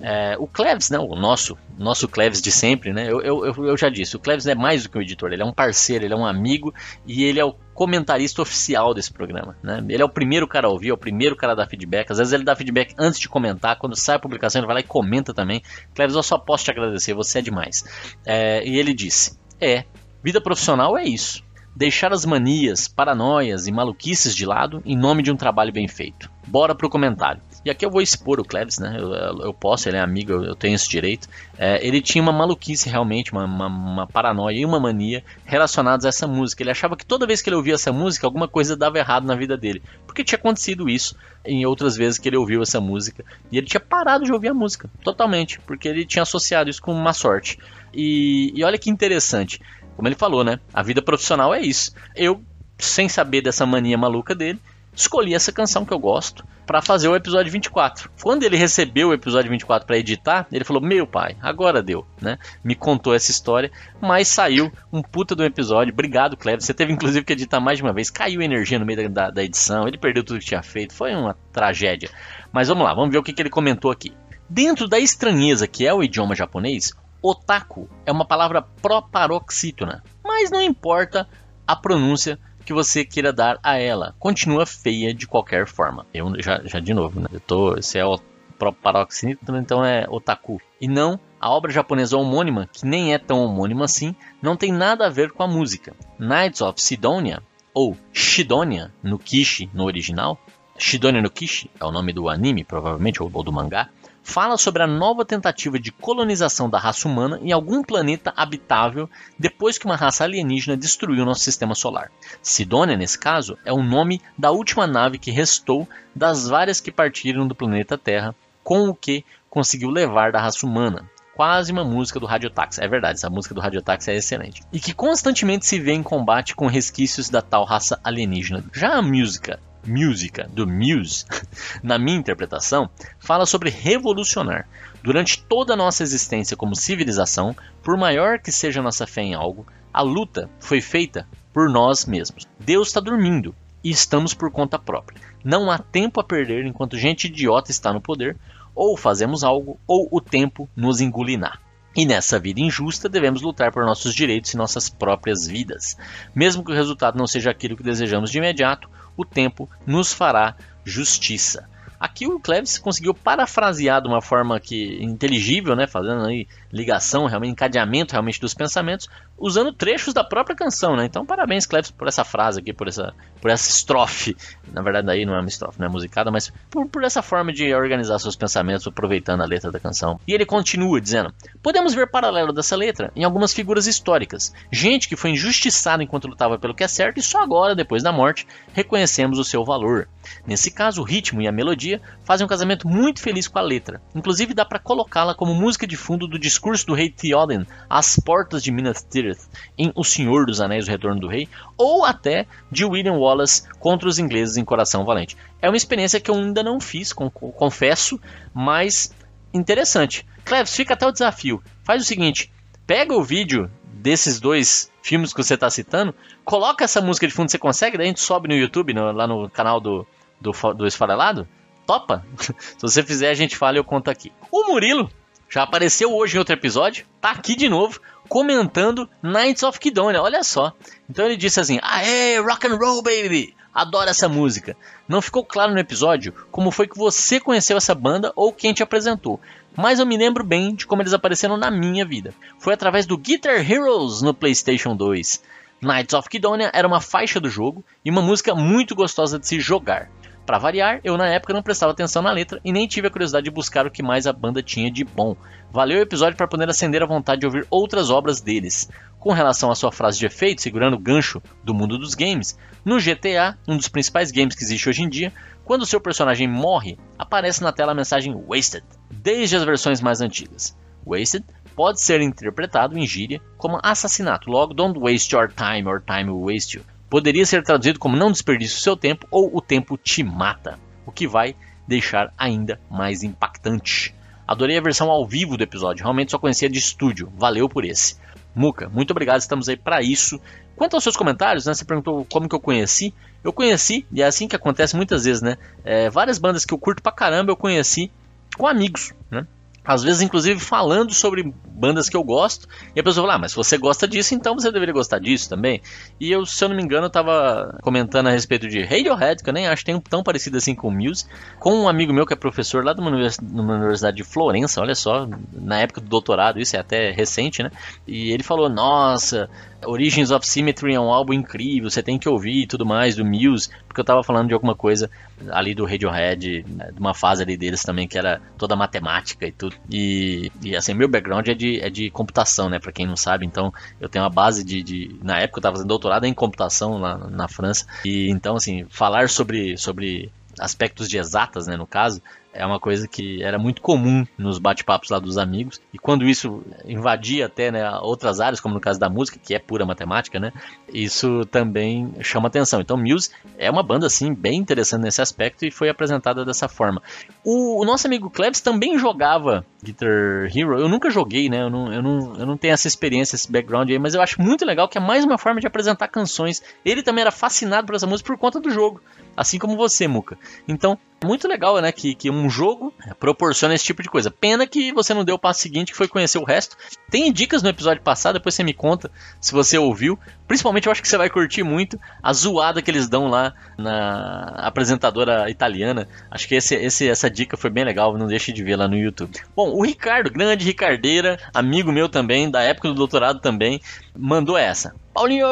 É, 0.01 0.36
o 0.38 0.46
Cleves, 0.46 0.89
né? 0.89 1.00
O 1.00 1.16
nosso, 1.16 1.58
nosso 1.78 2.08
Cleves 2.08 2.42
de 2.42 2.51
sempre, 2.51 2.92
né? 2.92 3.10
Eu, 3.10 3.22
eu, 3.22 3.66
eu 3.66 3.78
já 3.78 3.89
disse, 3.89 4.18
o 4.18 4.20
Cleves 4.20 4.46
é 4.46 4.54
mais 4.54 4.84
do 4.84 4.89
que 4.89 4.98
um 4.98 5.01
editor, 5.01 5.32
ele 5.32 5.42
é 5.42 5.46
um 5.46 5.54
parceiro, 5.54 6.04
ele 6.04 6.13
é 6.13 6.18
um 6.18 6.25
amigo 6.25 6.74
e 7.08 7.24
ele 7.24 7.39
é 7.39 7.46
o 7.46 7.56
comentarista 7.74 8.42
oficial 8.42 8.94
desse 8.94 9.12
programa, 9.12 9.56
né? 9.63 9.84
Ele 9.88 10.04
é 10.04 10.06
o 10.06 10.10
primeiro 10.10 10.46
cara 10.46 10.68
a 10.68 10.70
ouvir, 10.70 10.89
é 10.89 10.94
o 10.94 10.98
primeiro 10.98 11.36
cara 11.36 11.54
a 11.54 11.56
dar 11.56 11.68
feedback. 11.68 12.12
Às 12.12 12.18
vezes 12.18 12.34
ele 12.34 12.44
dá 12.44 12.56
feedback 12.56 12.94
antes 13.00 13.20
de 13.20 13.30
comentar, 13.30 13.78
quando 13.78 13.96
sai 13.96 14.18
a 14.18 14.20
publicação 14.20 14.60
ele 14.60 14.68
vai 14.68 14.75
lá 14.75 14.82
e 14.82 14.84
comenta 14.84 15.34
também. 15.34 15.63
Cleves, 15.96 16.16
eu 16.16 16.24
só 16.24 16.38
posso 16.38 16.66
te 16.66 16.72
agradecer, 16.72 17.13
você 17.13 17.39
é 17.39 17.42
demais. 17.42 17.86
É, 18.25 18.68
e 18.68 18.78
ele 18.78 18.94
disse: 18.94 19.39
É, 19.62 19.86
vida 20.22 20.42
profissional 20.42 20.98
é 20.98 21.06
isso 21.06 21.48
deixar 21.75 22.12
as 22.12 22.25
manias, 22.25 22.89
paranoias 22.89 23.66
e 23.66 23.72
maluquices 23.72 24.36
de 24.36 24.46
lado 24.46 24.82
em 24.86 24.98
nome 24.98 25.24
de 25.24 25.32
um 25.32 25.38
trabalho 25.38 25.72
bem 25.72 25.88
feito. 25.88 26.30
Bora 26.50 26.74
pro 26.74 26.89
comentário. 26.89 27.41
E 27.63 27.70
aqui 27.70 27.86
eu 27.86 27.91
vou 27.91 28.01
expor 28.01 28.39
o 28.39 28.46
Cleves, 28.46 28.79
né? 28.79 28.96
Eu, 28.98 29.12
eu 29.12 29.53
posso, 29.53 29.89
ele 29.89 29.98
é 29.98 30.00
amigo, 30.00 30.32
eu, 30.32 30.44
eu 30.46 30.56
tenho 30.56 30.75
esse 30.75 30.89
direito. 30.89 31.27
É, 31.58 31.86
ele 31.86 32.01
tinha 32.01 32.22
uma 32.22 32.32
maluquice 32.32 32.89
realmente, 32.89 33.32
uma, 33.32 33.46
uma, 33.46 33.68
uma, 33.68 34.08
paranoia 34.08 34.56
e 34.56 34.65
uma 34.65 34.79
mania 34.79 35.24
relacionadas 35.46 36.06
a 36.06 36.10
essa 36.10 36.25
música. 36.25 36.63
Ele 36.63 36.72
achava 36.72 36.96
que 36.96 37.06
toda 37.06 37.27
vez 37.27 37.41
que 37.41 37.50
ele 37.50 37.58
ouvia 37.58 37.74
essa 37.74 37.91
música, 37.91 38.25
alguma 38.25 38.48
coisa 38.48 38.77
dava 38.77 38.98
errado 38.98 39.25
na 39.25 39.36
vida 39.36 39.58
dele. 39.58 39.84
Porque 40.06 40.24
tinha 40.24 40.39
acontecido 40.39 40.89
isso 40.89 41.15
em 41.46 41.65
outras 41.65 41.98
vezes 41.98 42.18
que 42.18 42.29
ele 42.29 42.38
ouviu 42.38 42.62
essa 42.62 42.79
música. 42.79 43.25
E 43.51 43.58
ele 43.58 43.68
tinha 43.68 43.82
parado 43.82 44.24
de 44.24 44.32
ouvir 44.32 44.50
a 44.50 44.53
música, 44.53 44.89
totalmente. 45.03 45.60
Porque 45.60 45.88
ele 45.88 46.06
tinha 46.06 46.24
associado 46.24 46.70
isso 46.70 46.82
com 46.82 46.94
uma 46.94 47.13
sorte. 47.13 47.60
E, 47.94 48.53
e 48.56 48.63
olha 48.63 48.77
que 48.77 48.89
interessante 48.89 49.60
como 50.00 50.08
ele 50.08 50.15
falou, 50.15 50.46
né? 50.46 50.62
A 50.74 50.82
vida 50.82 51.01
profissional 51.01 51.53
é 51.53 51.60
isso. 51.60 51.91
Eu, 52.15 52.41
sem 52.77 53.10
saber 53.10 53.41
dessa 53.41 53.65
mania 53.65 53.98
maluca 53.98 54.34
dele, 54.34 54.58
escolhi 54.93 55.34
essa 55.34 55.51
canção 55.51 55.86
que 55.86 55.93
eu 55.93 56.00
gosto 56.00 56.46
para 56.65 56.81
fazer 56.81 57.08
o 57.08 57.15
episódio 57.15 57.51
24. 57.51 58.12
Quando 58.22 58.43
ele 58.43 58.55
recebeu 58.55 59.10
o 59.10 59.13
episódio 59.13 59.50
24 59.50 59.88
para 59.88 59.98
editar, 59.98 60.48
ele 60.51 60.63
falou: 60.63 60.81
"Meu 60.81 61.08
pai, 61.08 61.36
agora 61.41 61.81
deu", 61.81 62.05
né? 62.22 62.38
Me 62.63 62.75
contou 62.75 63.13
essa 63.13 63.31
história, 63.31 63.72
mas 64.00 64.27
saiu 64.27 64.72
um 64.91 65.01
puta 65.01 65.36
do 65.36 65.43
episódio. 65.43 65.93
Obrigado, 65.93 66.38
Cleber. 66.38 66.62
Você 66.62 66.74
teve 66.74 66.93
inclusive 66.93 67.25
que 67.25 67.34
editar 67.34 67.60
mais 67.60 67.77
de 67.77 67.84
uma 67.84 67.93
vez. 67.93 68.10
Caiu 68.10 68.41
energia 68.41 68.77
no 68.77 68.86
meio 68.86 69.10
da, 69.10 69.29
da 69.31 69.43
edição, 69.43 69.88
ele 69.88 69.98
perdeu 69.98 70.24
tudo 70.24 70.39
que 70.39 70.46
tinha 70.46 70.62
feito. 70.62 70.93
Foi 70.93 71.15
uma 71.15 71.36
tragédia. 71.51 72.10
Mas 72.51 72.67
vamos 72.67 72.84
lá, 72.84 72.93
vamos 72.93 73.12
ver 73.12 73.17
o 73.17 73.24
que, 73.24 73.34
que 73.34 73.41
ele 73.41 73.50
comentou 73.50 73.89
aqui. 73.89 74.13
Dentro 74.50 74.88
da 74.88 75.00
estranheza 75.00 75.67
que 75.67 75.86
é 75.86 75.93
o 75.93 76.03
idioma 76.03 76.36
japonês, 76.36 76.91
Otaku 77.22 77.89
é 78.05 78.12
uma 78.12 78.25
palavra 78.25 78.62
proparoxítona, 78.62 80.03
mas 80.24 80.50
não 80.50 80.62
importa 80.62 81.27
a 81.67 81.75
pronúncia 81.75 82.39
que 82.69 82.73
você 82.73 83.03
queira 83.03 83.33
dar 83.33 83.57
a 83.63 83.79
ela, 83.79 84.15
continua 84.19 84.63
feia 84.63 85.11
de 85.11 85.25
qualquer 85.25 85.65
forma. 85.65 86.05
Eu 86.13 86.39
já, 86.39 86.61
já 86.63 86.79
de 86.79 86.93
novo, 86.93 87.19
né? 87.19 87.25
Eu 87.33 87.39
tô, 87.39 87.81
se 87.81 87.97
é 87.97 88.05
o 88.05 88.19
proparoxítona, 88.59 89.57
então 89.57 89.83
é 89.83 90.05
otaku. 90.07 90.61
E 90.79 90.88
não 90.88 91.19
a 91.41 91.49
obra 91.49 91.71
japonesa 91.71 92.15
homônima, 92.15 92.69
que 92.71 92.85
nem 92.85 93.11
é 93.11 93.17
tão 93.17 93.43
homônima 93.43 93.85
assim, 93.85 94.13
não 94.39 94.55
tem 94.55 94.71
nada 94.71 95.07
a 95.07 95.09
ver 95.09 95.31
com 95.31 95.41
a 95.41 95.47
música. 95.47 95.95
Knights 96.19 96.61
of 96.61 96.79
Sidonia, 96.79 97.41
ou 97.73 97.97
Shidonia 98.13 98.93
no 99.01 99.17
Kishi 99.17 99.67
no 99.73 99.85
original, 99.85 100.39
Shidonia 100.77 101.23
no 101.23 101.31
Kishi 101.31 101.71
é 101.79 101.83
o 101.83 101.91
nome 101.91 102.13
do 102.13 102.29
anime, 102.29 102.63
provavelmente, 102.63 103.23
ou, 103.23 103.31
ou 103.33 103.43
do 103.43 103.51
mangá, 103.51 103.89
fala 104.29 104.57
sobre 104.57 104.83
a 104.83 104.88
nova 104.88 105.25
tentativa 105.25 105.79
de 105.79 105.91
colonização 105.91 106.69
da 106.69 106.77
raça 106.77 107.07
humana 107.07 107.39
em 107.41 107.51
algum 107.51 107.81
planeta 107.83 108.31
habitável 108.38 109.09
depois 109.38 109.79
que 109.79 109.86
uma 109.86 109.95
raça 109.95 110.24
alienígena 110.24 110.77
destruiu 110.77 111.25
nosso 111.25 111.41
sistema 111.41 111.74
solar. 111.74 112.12
Sidônia, 112.39 112.95
nesse 112.95 113.17
caso, 113.17 113.57
é 113.65 113.74
o 113.74 113.81
nome 113.81 114.21
da 114.38 114.51
última 114.51 114.86
nave 114.86 115.17
que 115.17 115.31
restou 115.31 115.89
das 116.15 116.48
várias 116.48 116.79
que 116.79 116.91
partiram 116.91 117.48
do 117.48 117.55
planeta 117.55 117.98
Terra, 117.98 118.36
com 118.63 118.89
o 118.89 118.95
que 118.95 119.25
conseguiu 119.50 119.89
levar 119.89 120.31
da 120.31 120.39
raça 120.39 120.63
humana. 120.63 121.09
Quase 121.36 121.71
uma 121.71 121.83
música 121.83 122.19
do 122.19 122.27
Radiotaxi. 122.27 122.83
É 122.83 122.88
verdade, 122.88 123.17
essa 123.17 123.29
música 123.29 123.55
do 123.55 123.62
Radiotaxi 123.62 124.12
é 124.12 124.15
excelente. 124.15 124.62
E 124.71 124.79
que 124.79 124.93
constantemente 124.93 125.65
se 125.65 125.79
vê 125.79 125.93
em 125.93 126.03
combate 126.03 126.53
com 126.53 126.67
resquícios 126.67 127.29
da 127.29 127.41
tal 127.41 127.63
raça 127.63 128.00
alienígena. 128.03 128.63
Já 128.74 128.95
a 128.95 129.01
música 129.01 129.59
música, 129.86 130.50
do 130.51 130.67
Muse, 130.67 131.25
na 131.83 131.98
minha 131.98 132.17
interpretação, 132.17 132.89
fala 133.19 133.45
sobre 133.45 133.69
revolucionar. 133.69 134.67
Durante 135.01 135.41
toda 135.43 135.74
a 135.74 135.77
nossa 135.77 136.03
existência 136.03 136.57
como 136.57 136.75
civilização, 136.75 137.55
por 137.81 137.98
maior 137.98 138.39
que 138.39 138.51
seja 138.51 138.81
nossa 138.81 139.07
fé 139.07 139.21
em 139.21 139.33
algo, 139.33 139.65
a 139.93 140.01
luta 140.01 140.50
foi 140.59 140.81
feita 140.81 141.27
por 141.53 141.69
nós 141.69 142.05
mesmos. 142.05 142.48
Deus 142.59 142.89
está 142.89 143.00
dormindo 143.00 143.55
e 143.83 143.89
estamos 143.89 144.33
por 144.33 144.51
conta 144.51 144.77
própria. 144.77 145.21
Não 145.43 145.71
há 145.71 145.77
tempo 145.77 146.19
a 146.19 146.24
perder 146.24 146.65
enquanto 146.65 146.98
gente 146.98 147.27
idiota 147.27 147.71
está 147.71 147.93
no 147.93 148.01
poder, 148.01 148.38
ou 148.75 148.95
fazemos 148.98 149.43
algo, 149.43 149.79
ou 149.88 150.07
o 150.12 150.21
tempo 150.21 150.69
nos 150.75 151.01
engolirá. 151.01 151.57
E 151.96 152.05
nessa 152.05 152.39
vida 152.39 152.60
injusta, 152.60 153.10
devemos 153.10 153.41
lutar 153.41 153.72
por 153.72 153.84
nossos 153.84 154.13
direitos 154.13 154.53
e 154.53 154.58
nossas 154.58 154.89
próprias 154.89 155.48
vidas. 155.48 155.98
Mesmo 156.36 156.63
que 156.63 156.72
o 156.72 156.75
resultado 156.75 157.17
não 157.17 157.27
seja 157.27 157.51
aquilo 157.51 157.75
que 157.75 157.84
desejamos 157.84 158.31
de 158.31 158.38
imediato, 158.38 158.89
o 159.17 159.25
tempo 159.25 159.69
nos 159.86 160.13
fará 160.13 160.55
justiça. 160.86 161.67
Aqui 162.00 162.25
o 162.25 162.39
Cleves 162.39 162.77
conseguiu 162.77 163.13
parafrasear 163.13 164.01
de 164.01 164.08
uma 164.08 164.22
forma 164.22 164.58
que 164.60 165.03
inteligível, 165.03 165.75
né, 165.75 165.86
fazendo 165.86 166.25
aí 166.25 166.48
ligação, 166.71 167.25
realmente 167.25 167.51
encadeamento 167.51 168.13
realmente 168.13 168.39
dos 168.39 168.53
pensamentos, 168.53 169.09
usando 169.38 169.71
trechos 169.71 170.13
da 170.13 170.23
própria 170.23 170.55
canção, 170.55 170.95
né? 170.95 171.05
Então, 171.05 171.25
parabéns 171.25 171.65
Cleves 171.65 171.91
por 171.91 172.07
essa 172.07 172.23
frase 172.23 172.59
aqui, 172.59 172.73
por 172.73 172.88
essa 172.88 173.13
por 173.41 173.49
essa 173.49 173.69
estrofe. 173.69 174.35
Na 174.71 174.81
verdade, 174.81 175.09
aí 175.09 175.25
não 175.25 175.33
é 175.33 175.39
uma 175.39 175.47
estrofe, 175.47 175.79
não 175.79 175.88
é 175.88 175.89
musicada, 175.89 176.29
mas 176.29 176.51
por, 176.69 176.85
por 176.88 177.03
essa 177.03 177.21
forma 177.21 177.53
de 177.53 177.73
organizar 177.73 178.19
seus 178.19 178.35
pensamentos 178.35 178.85
aproveitando 178.85 179.41
a 179.41 179.45
letra 179.45 179.71
da 179.71 179.79
canção. 179.79 180.19
E 180.27 180.33
ele 180.33 180.45
continua 180.45 180.99
dizendo: 180.99 181.33
"Podemos 181.63 181.93
ver 181.93 182.09
paralelo 182.09 182.51
dessa 182.51 182.75
letra 182.75 183.11
em 183.15 183.23
algumas 183.23 183.53
figuras 183.53 183.88
históricas, 183.88 184.53
gente 184.71 185.07
que 185.07 185.15
foi 185.15 185.31
injustiçada 185.31 186.03
enquanto 186.03 186.27
lutava 186.27 186.59
pelo 186.59 186.75
que 186.75 186.83
é 186.83 186.88
certo 186.88 187.19
e 187.19 187.23
só 187.23 187.41
agora, 187.41 187.75
depois 187.75 188.03
da 188.03 188.11
morte, 188.11 188.45
reconhecemos 188.73 189.39
o 189.39 189.43
seu 189.43 189.63
valor. 189.63 190.07
Nesse 190.45 190.71
caso, 190.71 191.01
o 191.01 191.05
ritmo 191.05 191.41
e 191.41 191.47
a 191.47 191.51
melodia 191.51 192.01
fazem 192.23 192.45
um 192.45 192.49
casamento 192.49 192.88
muito 192.88 193.21
feliz 193.21 193.47
com 193.47 193.57
a 193.57 193.61
letra. 193.61 194.01
Inclusive 194.13 194.53
dá 194.53 194.65
para 194.65 194.79
colocá-la 194.79 195.33
como 195.33 195.53
música 195.53 195.88
de 195.88 195.97
fundo 195.97 196.27
do 196.27 196.38
discurso 196.60 196.86
do 196.86 196.94
rei 196.94 197.10
Theoden 197.10 197.66
às 197.89 198.18
portas 198.18 198.62
de 198.62 198.70
Minas 198.70 199.01
Tirith 199.01 199.48
em 199.78 199.94
O 199.96 200.04
Senhor 200.04 200.46
dos 200.46 200.60
Anéis, 200.60 200.88
O 200.88 200.92
Retorno 200.92 201.22
do 201.22 201.28
Rei, 201.28 201.48
ou 201.78 202.04
até 202.04 202.46
de 202.70 202.84
William 202.84 203.13
Wallace 203.13 203.63
contra 203.80 204.10
os 204.10 204.20
ingleses 204.20 204.58
em 204.58 204.66
Coração 204.66 205.06
Valente. 205.06 205.38
É 205.62 205.70
uma 205.70 205.78
experiência 205.78 206.20
que 206.20 206.30
eu 206.30 206.36
ainda 206.36 206.62
não 206.62 206.80
fiz, 206.80 207.13
confesso, 207.13 208.20
mas 208.54 209.16
interessante. 209.54 210.25
Cleves, 210.44 210.75
fica 210.75 210.94
até 210.94 211.08
o 211.08 211.12
desafio. 211.12 211.63
Faz 211.84 212.01
o 212.01 212.06
seguinte, 212.06 212.51
pega 212.86 213.16
o 213.16 213.24
vídeo 213.24 213.72
desses 213.86 214.39
dois 214.39 214.92
filmes 215.01 215.34
que 215.34 215.42
você 215.42 215.54
está 215.54 215.70
citando, 215.70 216.13
coloca 216.44 216.84
essa 216.84 217.01
música 217.01 217.25
de 217.25 217.34
fundo, 217.34 217.50
você 217.50 217.58
consegue? 217.58 217.98
Daí 217.98 218.08
a 218.08 218.10
gente 218.10 218.20
sobe 218.20 218.50
no 218.50 218.54
YouTube, 218.54 218.94
no, 218.94 219.12
lá 219.13 219.25
no 219.25 219.50
canal 219.50 219.80
do, 219.80 220.06
do, 220.42 220.51
do 220.74 220.86
Esfarelado? 220.86 221.48
Topa? 221.88 222.24
Se 222.38 222.82
você 222.82 223.01
fizer, 223.01 223.30
a 223.30 223.34
gente 223.34 223.56
fala 223.56 223.78
e 223.78 223.80
eu 223.80 223.84
conto 223.84 224.12
aqui. 224.12 224.32
O 224.51 224.68
Murilo 224.68 225.10
já 225.50 225.63
apareceu 225.63 226.15
hoje 226.15 226.36
em 226.36 226.39
outro 226.39 226.53
episódio, 226.53 227.06
tá 227.20 227.32
aqui 227.32 227.56
de 227.56 227.68
novo, 227.68 228.00
comentando 228.27 229.10
Knights 229.24 229.63
of 229.63 229.79
Kidonia, 229.79 230.22
olha 230.22 230.44
só. 230.44 230.72
Então 231.10 231.25
ele 231.25 231.36
disse 231.36 231.60
assim: 231.60 231.79
Aê, 231.82 232.39
rock 232.39 232.68
and 232.68 232.75
roll, 232.75 233.01
baby! 233.01 233.56
Adoro 233.74 234.10
essa 234.10 234.27
música. 234.27 234.75
Não 235.08 235.22
ficou 235.22 235.44
claro 235.44 235.72
no 235.72 235.79
episódio 235.79 236.34
como 236.51 236.72
foi 236.72 236.88
que 236.88 236.98
você 236.98 237.39
conheceu 237.39 237.77
essa 237.77 237.96
banda 237.96 238.32
ou 238.36 238.51
quem 238.51 238.74
te 238.74 238.84
apresentou, 238.84 239.39
mas 239.75 240.00
eu 240.00 240.06
me 240.06 240.18
lembro 240.18 240.44
bem 240.44 240.75
de 240.75 240.86
como 240.86 241.01
eles 241.01 241.13
apareceram 241.13 241.58
na 241.58 241.72
minha 241.72 242.06
vida. 242.06 242.34
Foi 242.60 242.74
através 242.74 243.06
do 243.06 243.18
Guitar 243.18 243.60
Heroes 243.60 244.22
no 244.22 244.34
PlayStation 244.34 244.96
2. 244.96 245.41
Knights 245.82 246.13
of 246.13 246.29
Kidonia 246.29 246.70
era 246.74 246.88
uma 246.88 247.00
faixa 247.00 247.39
do 247.39 247.50
jogo 247.50 247.84
e 248.03 248.12
uma 248.12 248.22
música 248.22 248.53
muito 248.53 248.94
gostosa 248.94 249.39
de 249.39 249.48
se 249.48 249.60
jogar. 249.60 250.10
Para 250.50 250.58
variar, 250.58 251.00
eu 251.03 251.15
na 251.15 251.27
época 251.27 251.53
não 251.53 251.62
prestava 251.62 251.91
atenção 251.91 252.24
na 252.24 252.32
letra 252.32 252.60
e 252.65 252.72
nem 252.72 252.88
tive 252.88 253.06
a 253.06 253.12
curiosidade 253.12 253.44
de 253.44 253.51
buscar 253.51 253.86
o 253.86 253.91
que 253.91 254.01
mais 254.01 254.25
a 254.25 254.34
banda 254.34 254.63
tinha 254.63 254.89
de 254.89 255.03
bom. 255.03 255.36
Valeu 255.72 256.00
o 256.00 256.01
episódio 256.01 256.36
para 256.36 256.48
poder 256.48 256.68
acender 256.68 257.03
a 257.03 257.06
vontade 257.06 257.41
de 257.41 257.46
ouvir 257.46 257.68
outras 257.70 258.10
obras 258.10 258.41
deles. 258.41 258.89
Com 259.20 259.32
relação 259.32 259.70
à 259.70 259.75
sua 259.75 259.91
frase 259.91 260.18
de 260.18 260.25
efeito, 260.25 260.63
segurando 260.63 260.96
o 260.96 261.00
gancho 261.00 261.39
do 261.63 261.72
mundo 261.72 262.00
dos 262.00 262.15
games, 262.15 262.58
no 262.84 262.97
GTA, 262.97 263.60
um 263.67 263.78
dos 263.78 263.89
principais 263.89 264.32
games 264.32 264.56
que 264.56 264.63
existe 264.63 264.89
hoje 264.89 265.04
em 265.04 265.08
dia, 265.08 265.32
quando 265.63 265.86
seu 265.86 266.02
personagem 266.02 266.47
morre, 266.47 266.97
aparece 267.15 267.62
na 267.62 267.71
tela 267.71 267.91
a 267.91 267.95
mensagem 267.95 268.34
Wasted, 268.34 268.84
desde 269.08 269.56
as 269.56 269.63
versões 269.63 270.02
mais 270.02 270.19
antigas. 270.19 270.76
Wasted 271.06 271.45
pode 271.76 272.02
ser 272.02 272.21
interpretado 272.21 272.97
em 272.97 273.06
gíria 273.06 273.39
como 273.56 273.80
assassinato, 273.84 274.50
logo 274.50 274.73
don't 274.73 275.00
waste 275.00 275.36
your 275.36 275.47
time 275.47 275.88
or 275.88 276.02
time 276.02 276.28
will 276.28 276.43
waste 276.43 276.76
you. 276.76 276.84
Poderia 277.10 277.45
ser 277.45 277.63
traduzido 277.63 277.98
como 277.98 278.15
não 278.15 278.32
desperdice 278.32 278.76
o 278.76 278.82
seu 278.82 278.95
tempo 278.95 279.28
ou 279.32 279.50
o 279.56 279.62
tempo 279.62 279.98
te 279.98 280.24
mata, 280.24 280.80
o 281.06 281.12
que 281.12 281.28
vai 281.28 281.56
deixar 281.88 282.32
ainda 282.38 282.80
mais 282.89 283.24
impactante. 283.24 284.13
Adorei 284.48 284.78
a 284.78 284.82
versão 284.82 285.10
ao 285.10 285.28
vivo 285.28 285.58
do 285.58 285.63
episódio, 285.63 286.04
realmente 286.04 286.32
só 286.32 286.38
conhecia 286.38 286.69
de 286.69 286.78
estúdio, 286.78 287.32
valeu 287.36 287.67
por 287.67 287.84
esse. 287.84 288.15
Muca, 288.54 288.89
muito 288.89 289.12
obrigado, 289.12 289.39
estamos 289.39 289.69
aí 289.69 289.78
para 289.78 290.02
isso. 290.02 290.39
Quanto 290.76 290.95
aos 290.95 291.04
seus 291.04 291.15
comentários, 291.15 291.65
né, 291.65 291.74
você 291.74 291.86
perguntou 291.86 292.26
como 292.32 292.48
que 292.48 292.56
eu 292.56 292.60
conheci. 292.60 293.13
Eu 293.43 293.54
conheci, 293.54 294.06
e 294.12 294.22
é 294.22 294.26
assim 294.26 294.48
que 294.48 294.56
acontece 294.56 294.95
muitas 294.95 295.24
vezes, 295.24 295.41
né? 295.41 295.58
É, 295.84 296.10
várias 296.10 296.38
bandas 296.38 296.65
que 296.65 296.74
eu 296.74 296.78
curto 296.78 297.02
pra 297.02 297.12
caramba 297.12 297.52
eu 297.52 297.56
conheci 297.56 298.12
com 298.58 298.67
amigos, 298.67 299.13
né? 299.32 299.48
Às 299.84 300.04
vezes 300.04 300.22
inclusive 300.22 300.60
falando 300.60 301.13
sobre 301.13 301.54
bandas 301.68 302.10
que 302.10 302.18
eu 302.18 302.24
gosto, 302.24 302.68
e 302.96 303.00
a 303.00 303.04
pessoa 303.04 303.26
fala, 303.26 303.36
ah, 303.36 303.39
mas 303.39 303.52
se 303.52 303.58
você 303.58 303.78
gosta 303.78 304.08
disso, 304.08 304.36
então 304.36 304.54
você 304.54 304.72
deveria 304.72 304.94
gostar 304.94 305.20
disso 305.20 305.50
também. 305.50 305.82
E 306.20 306.32
eu, 306.32 306.46
se 306.46 306.63
eu 306.63 306.70
não 306.70 306.76
me 306.76 306.84
engano, 306.84 307.06
eu 307.06 307.10
tava 307.10 307.78
comentando 307.82 308.28
a 308.28 308.32
respeito 308.32 308.68
de 308.68 308.84
Radiohead, 308.84 309.42
que 309.44 309.50
eu 309.50 309.54
nem 309.54 309.68
acho 309.68 309.86
tem 309.86 310.00
tão 310.00 310.22
parecido 310.24 310.58
assim 310.58 310.76
com 310.76 310.89
o 310.89 310.92
Muse, 310.92 311.26
com 311.60 311.74
um 311.74 311.88
amigo 311.88 312.13
meu 312.13 312.26
que 312.26 312.34
é 312.34 312.36
professor 312.36 312.84
lá 312.84 312.94
numa 312.94 313.10
universidade 313.10 314.18
de 314.18 314.24
Florença, 314.24 314.82
olha 314.82 314.96
só, 314.96 315.28
na 315.54 315.80
época 315.80 316.02
do 316.02 316.08
doutorado, 316.08 316.60
isso 316.60 316.76
é 316.76 316.80
até 316.80 317.12
recente, 317.12 317.63
né? 317.63 317.72
E 318.08 318.32
ele 318.32 318.44
falou, 318.44 318.70
nossa, 318.70 319.50
Origins 319.86 320.32
of 320.32 320.46
Symmetry 320.46 320.94
é 320.94 321.00
um 321.00 321.12
álbum 321.12 321.34
incrível, 321.34 321.89
você 321.89 322.04
tem 322.04 322.20
que 322.20 322.28
ouvir 322.28 322.63
e 322.63 322.68
tudo 322.68 322.86
mais, 322.86 323.15
do 323.15 323.26
Muse, 323.26 323.70
porque 323.88 324.02
eu 324.02 324.06
tava 324.06 324.24
falando 324.24 324.48
de 324.48 324.54
alguma 324.54 324.76
coisa 324.76 325.10
ali 325.52 325.73
do 325.73 325.86
Radiohead, 325.86 326.65
né, 326.67 326.91
de 326.91 326.99
uma 326.99 327.13
fase 327.13 327.43
ali 327.43 327.56
deles 327.58 327.84
também 327.84 328.08
que 328.08 328.17
era 328.17 328.41
toda 328.58 328.75
matemática 328.75 329.45
e 329.47 329.52
tudo. 329.52 329.75
E, 329.89 330.52
e 330.62 330.75
assim, 330.75 330.93
meu 330.93 331.08
background 331.08 331.47
é 331.47 331.54
de, 331.54 331.80
é 331.80 331.89
de 331.89 332.10
computação, 332.10 332.69
né, 332.69 332.80
pra 332.80 332.91
quem 332.91 333.06
não 333.06 333.15
sabe, 333.15 333.45
então 333.45 333.73
eu 333.99 334.10
tenho 334.10 334.23
uma 334.23 334.30
base 334.30 334.63
de, 334.63 334.84
de 334.84 335.15
na 335.23 335.39
época 335.39 335.60
eu 335.60 335.63
tava 335.63 335.75
fazendo 335.75 335.89
doutorado 335.89 336.25
em 336.25 336.34
computação 336.34 336.97
lá 336.97 337.17
na 337.17 337.47
França, 337.47 337.86
e 338.04 338.30
então 338.30 338.56
assim, 338.56 338.86
falar 338.89 339.30
sobre, 339.30 339.78
sobre 339.78 340.32
aspectos 340.60 341.08
de 341.08 341.17
exatas, 341.17 341.67
né, 341.67 341.78
no 341.78 341.88
caso, 341.88 342.21
é 342.53 342.65
uma 342.65 342.79
coisa 342.79 343.07
que 343.07 343.43
era 343.43 343.59
muito 343.59 343.81
comum 343.81 344.25
nos 344.38 344.57
bate-papos 344.57 345.09
lá 345.09 345.19
dos 345.19 345.38
amigos. 345.38 345.79
E 345.93 345.97
quando 345.97 346.27
isso 346.27 346.63
invadia 346.85 347.45
até 347.45 347.71
né, 347.71 347.89
outras 348.01 348.39
áreas, 348.39 348.59
como 348.59 348.73
no 348.73 348.81
caso 348.81 348.99
da 348.99 349.09
música, 349.09 349.39
que 349.41 349.53
é 349.53 349.59
pura 349.59 349.85
matemática, 349.85 350.39
né? 350.39 350.51
Isso 350.91 351.45
também 351.45 352.13
chama 352.21 352.47
atenção. 352.47 352.81
Então, 352.81 352.97
Muse 352.97 353.29
é 353.57 353.69
uma 353.69 353.83
banda 353.83 354.07
assim 354.07 354.33
bem 354.33 354.59
interessante 354.59 355.03
nesse 355.03 355.21
aspecto 355.21 355.65
e 355.65 355.71
foi 355.71 355.89
apresentada 355.89 356.43
dessa 356.43 356.67
forma. 356.67 357.01
O, 357.43 357.81
o 357.81 357.85
nosso 357.85 358.07
amigo 358.07 358.29
Klebs 358.29 358.62
também 358.62 358.97
jogava 358.97 359.65
Guitar 359.83 360.49
Hero. 360.53 360.79
Eu 360.79 360.89
nunca 360.89 361.09
joguei, 361.09 361.49
né? 361.49 361.62
Eu 361.62 361.69
não, 361.69 361.93
eu, 361.93 362.01
não, 362.01 362.35
eu 362.35 362.45
não 362.45 362.57
tenho 362.57 362.73
essa 362.73 362.88
experiência, 362.88 363.35
esse 363.35 363.51
background 363.51 363.89
aí, 363.89 363.99
mas 363.99 364.15
eu 364.15 364.21
acho 364.21 364.41
muito 364.41 364.65
legal 364.65 364.88
que 364.88 364.97
é 364.97 365.01
mais 365.01 365.23
uma 365.23 365.38
forma 365.38 365.62
de 365.62 365.67
apresentar 365.67 366.07
canções. 366.07 366.63
Ele 366.83 367.03
também 367.03 367.21
era 367.21 367.31
fascinado 367.31 367.85
por 367.85 367.95
essa 367.95 368.07
música 368.07 368.27
por 368.27 368.38
conta 368.38 368.59
do 368.59 368.69
jogo 368.71 369.01
assim 369.39 369.57
como 369.57 369.77
você, 369.77 370.05
Muca. 370.05 370.38
Então, 370.67 370.97
muito 371.23 371.47
legal, 371.47 371.79
né, 371.82 371.91
que, 371.91 372.15
que 372.15 372.29
um 372.29 372.49
jogo 372.49 372.93
proporciona 373.19 373.73
esse 373.73 373.84
tipo 373.84 374.01
de 374.01 374.10
coisa. 374.10 374.32
Pena 374.32 374.65
que 374.65 374.91
você 374.93 375.13
não 375.13 375.23
deu 375.23 375.36
o 375.36 375.39
passo 375.39 375.62
seguinte, 375.62 375.91
que 375.91 375.97
foi 375.97 376.08
conhecer 376.08 376.38
o 376.38 376.43
resto. 376.43 376.75
Tem 377.10 377.32
dicas 377.32 377.62
no 377.62 377.69
episódio 377.69 378.01
passado, 378.01 378.36
depois 378.36 378.55
você 378.55 378.63
me 378.63 378.73
conta 378.73 379.12
se 379.39 379.51
você 379.51 379.77
ouviu. 379.77 380.17
Principalmente 380.47 380.88
eu 380.88 380.91
acho 380.91 381.01
que 381.01 381.08
você 381.08 381.17
vai 381.17 381.29
curtir 381.29 381.63
muito 381.63 381.99
a 382.23 382.34
zoada 382.34 382.82
que 382.82 382.89
eles 382.89 383.08
dão 383.08 383.27
lá 383.27 383.53
na 383.77 384.55
apresentadora 384.58 385.49
italiana. 385.49 386.08
Acho 386.32 386.47
que 386.47 386.55
esse, 386.55 386.75
esse, 386.75 387.08
essa 387.08 387.29
dica 387.29 387.58
foi 387.58 387.69
bem 387.69 387.84
legal, 387.84 388.17
não 388.17 388.27
deixe 388.27 388.51
de 388.51 388.63
ver 388.63 388.75
lá 388.75 388.88
no 388.88 388.97
YouTube. 388.97 389.39
Bom, 389.55 389.69
o 389.71 389.84
Ricardo, 389.84 390.32
grande 390.32 390.65
Ricardeira, 390.65 391.39
amigo 391.53 391.91
meu 391.91 392.10
também, 392.10 392.49
da 392.49 392.62
época 392.62 392.89
do 392.89 392.95
doutorado 392.95 393.39
também, 393.39 393.82
mandou 394.15 394.58
essa. 394.58 394.93
Paulinho! 395.13 395.48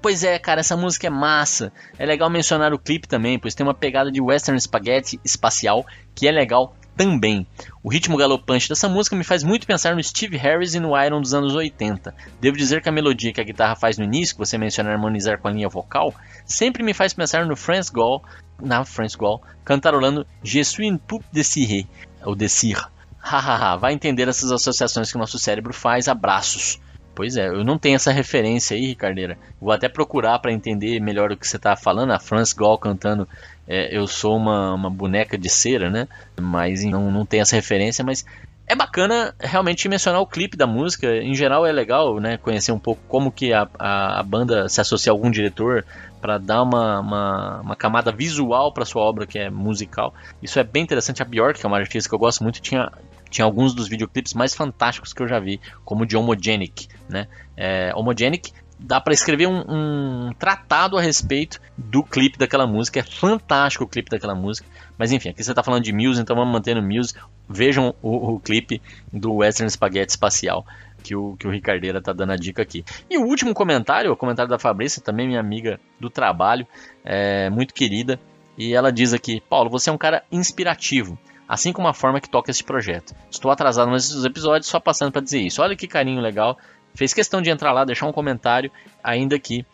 Pois 0.00 0.24
é, 0.24 0.38
cara, 0.38 0.60
essa 0.60 0.76
música 0.76 1.06
é 1.06 1.10
massa. 1.10 1.72
É 1.98 2.06
legal 2.06 2.28
mencionar 2.30 2.72
o 2.72 2.78
clipe 2.78 3.06
também, 3.06 3.38
pois 3.38 3.54
tem 3.54 3.64
uma 3.64 3.74
pegada 3.74 4.10
de 4.10 4.20
western 4.20 4.60
spaghetti 4.60 5.20
espacial 5.24 5.86
que 6.14 6.26
é 6.26 6.32
legal 6.32 6.74
também. 6.98 7.46
O 7.80 7.88
ritmo 7.88 8.16
galopante 8.16 8.68
dessa 8.68 8.88
música 8.88 9.14
me 9.14 9.22
faz 9.22 9.44
muito 9.44 9.68
pensar 9.68 9.94
no 9.94 10.02
Steve 10.02 10.36
Harris 10.36 10.74
e 10.74 10.80
no 10.80 11.00
Iron 11.00 11.20
dos 11.20 11.32
anos 11.32 11.54
80. 11.54 12.12
Devo 12.40 12.56
dizer 12.56 12.82
que 12.82 12.88
a 12.88 12.92
melodia 12.92 13.32
que 13.32 13.40
a 13.40 13.44
guitarra 13.44 13.76
faz 13.76 13.96
no 13.96 14.04
início, 14.04 14.34
que 14.34 14.40
você 14.40 14.58
menciona 14.58 14.90
harmonizar 14.90 15.38
com 15.38 15.46
a 15.46 15.52
linha 15.52 15.68
vocal, 15.68 16.12
sempre 16.44 16.82
me 16.82 16.92
faz 16.92 17.14
pensar 17.14 17.46
no 17.46 17.54
France 17.54 17.92
Gall, 17.92 18.20
na 18.60 18.84
France 18.84 19.16
Gall, 19.16 19.40
cantarolando 19.64 20.26
Je 20.42 20.64
suis 20.64 20.88
une 20.88 20.98
poupe 20.98 21.24
de 21.32 21.44
cire, 21.44 21.86
ou 22.24 22.34
de 22.34 22.48
cire. 22.48 22.84
Hahaha, 23.20 23.76
vai 23.76 23.92
entender 23.92 24.26
essas 24.26 24.50
associações 24.50 25.10
que 25.10 25.16
o 25.16 25.20
nosso 25.20 25.38
cérebro 25.38 25.72
faz. 25.72 26.08
Abraços. 26.08 26.80
Pois 27.18 27.36
é, 27.36 27.48
eu 27.48 27.64
não 27.64 27.76
tenho 27.76 27.96
essa 27.96 28.12
referência 28.12 28.76
aí, 28.76 28.86
Ricardeira. 28.86 29.36
Vou 29.60 29.72
até 29.72 29.88
procurar 29.88 30.38
para 30.38 30.52
entender 30.52 31.00
melhor 31.00 31.32
o 31.32 31.36
que 31.36 31.48
você 31.48 31.56
está 31.56 31.74
falando. 31.74 32.12
A 32.12 32.20
France 32.20 32.54
Gall 32.54 32.78
cantando 32.78 33.28
é, 33.66 33.92
eu 33.92 34.06
sou 34.06 34.36
uma, 34.36 34.72
uma 34.72 34.88
boneca 34.88 35.36
de 35.36 35.48
cera, 35.48 35.90
né? 35.90 36.06
Mas 36.40 36.84
não, 36.84 37.10
não 37.10 37.26
tem 37.26 37.40
essa 37.40 37.56
referência, 37.56 38.04
mas 38.04 38.24
é 38.68 38.76
bacana 38.76 39.34
realmente 39.40 39.88
mencionar 39.88 40.20
o 40.20 40.28
clipe 40.28 40.56
da 40.56 40.64
música. 40.64 41.08
Em 41.16 41.34
geral 41.34 41.66
é 41.66 41.72
legal, 41.72 42.20
né? 42.20 42.36
Conhecer 42.36 42.70
um 42.70 42.78
pouco 42.78 43.02
como 43.08 43.32
que 43.32 43.52
a, 43.52 43.66
a, 43.76 44.20
a 44.20 44.22
banda 44.22 44.68
se 44.68 44.80
associa 44.80 45.10
a 45.10 45.12
algum 45.12 45.28
diretor 45.28 45.84
para 46.20 46.38
dar 46.38 46.62
uma, 46.62 47.00
uma, 47.00 47.60
uma, 47.62 47.74
camada 47.74 48.12
visual 48.12 48.72
para 48.72 48.84
sua 48.84 49.02
obra 49.02 49.26
que 49.26 49.40
é 49.40 49.50
musical. 49.50 50.14
Isso 50.40 50.60
é 50.60 50.62
bem 50.62 50.84
interessante. 50.84 51.20
A 51.20 51.24
Bjork, 51.24 51.58
que 51.58 51.66
é 51.66 51.68
uma 51.68 51.78
artista 51.78 52.08
que 52.08 52.14
eu 52.14 52.18
gosto 52.18 52.44
muito, 52.44 52.60
tinha 52.60 52.92
tinha 53.30 53.44
alguns 53.44 53.74
dos 53.74 53.88
videoclipes 53.88 54.34
mais 54.34 54.54
fantásticos 54.54 55.12
que 55.12 55.22
eu 55.22 55.28
já 55.28 55.38
vi, 55.38 55.60
como 55.84 56.02
o 56.02 56.06
de 56.06 56.16
Homogenic, 56.16 56.88
né? 57.08 57.28
É, 57.56 57.92
Homogenic 57.94 58.52
dá 58.78 59.00
para 59.00 59.12
escrever 59.12 59.48
um, 59.48 59.64
um, 59.68 60.32
tratado 60.38 60.96
a 60.96 61.00
respeito 61.00 61.60
do 61.76 62.02
clipe 62.02 62.38
daquela 62.38 62.66
música. 62.66 63.00
É 63.00 63.02
fantástico 63.02 63.84
o 63.84 63.88
clipe 63.88 64.10
daquela 64.10 64.34
música. 64.34 64.68
Mas 64.96 65.10
enfim, 65.10 65.30
aqui 65.30 65.42
você 65.42 65.50
está 65.50 65.62
falando 65.62 65.82
de 65.82 65.92
Muse, 65.92 66.20
então 66.20 66.36
vamos 66.36 66.52
manter 66.52 66.74
no 66.74 66.82
Muse. 66.82 67.14
Vejam 67.48 67.94
o, 68.00 68.34
o 68.34 68.40
clipe 68.40 68.80
do 69.12 69.34
Western 69.34 69.70
Spaghetti 69.70 70.12
Espacial. 70.12 70.64
Que 71.02 71.14
o, 71.14 71.36
que 71.36 71.46
o 71.46 71.50
Ricardeira 71.50 72.02
tá 72.02 72.12
dando 72.12 72.32
a 72.32 72.36
dica 72.36 72.62
aqui. 72.62 72.84
E 73.08 73.18
o 73.18 73.22
último 73.22 73.54
comentário, 73.54 74.12
o 74.12 74.16
comentário 74.16 74.50
da 74.50 74.58
Fabrícia, 74.58 75.02
também 75.02 75.28
minha 75.28 75.40
amiga 75.40 75.80
do 75.98 76.10
trabalho, 76.10 76.66
é, 77.04 77.48
muito 77.50 77.72
querida. 77.72 78.18
E 78.56 78.74
ela 78.74 78.92
diz 78.92 79.12
aqui: 79.12 79.40
Paulo, 79.48 79.70
você 79.70 79.90
é 79.90 79.92
um 79.92 79.98
cara 79.98 80.24
inspirativo 80.30 81.18
assim 81.48 81.72
como 81.72 81.88
a 81.88 81.94
forma 81.94 82.20
que 82.20 82.28
toca 82.28 82.50
esse 82.50 82.62
projeto. 82.62 83.14
Estou 83.30 83.50
atrasado 83.50 83.90
nesses 83.90 84.24
episódios, 84.24 84.68
só 84.68 84.78
passando 84.78 85.10
para 85.10 85.22
dizer 85.22 85.40
isso. 85.40 85.62
Olha 85.62 85.74
que 85.74 85.88
carinho 85.88 86.20
legal. 86.20 86.58
Fez 86.94 87.14
questão 87.14 87.40
de 87.40 87.50
entrar 87.50 87.72
lá, 87.72 87.84
deixar 87.84 88.06
um 88.06 88.12
comentário, 88.12 88.70
ainda 89.02 89.38
que 89.38 89.64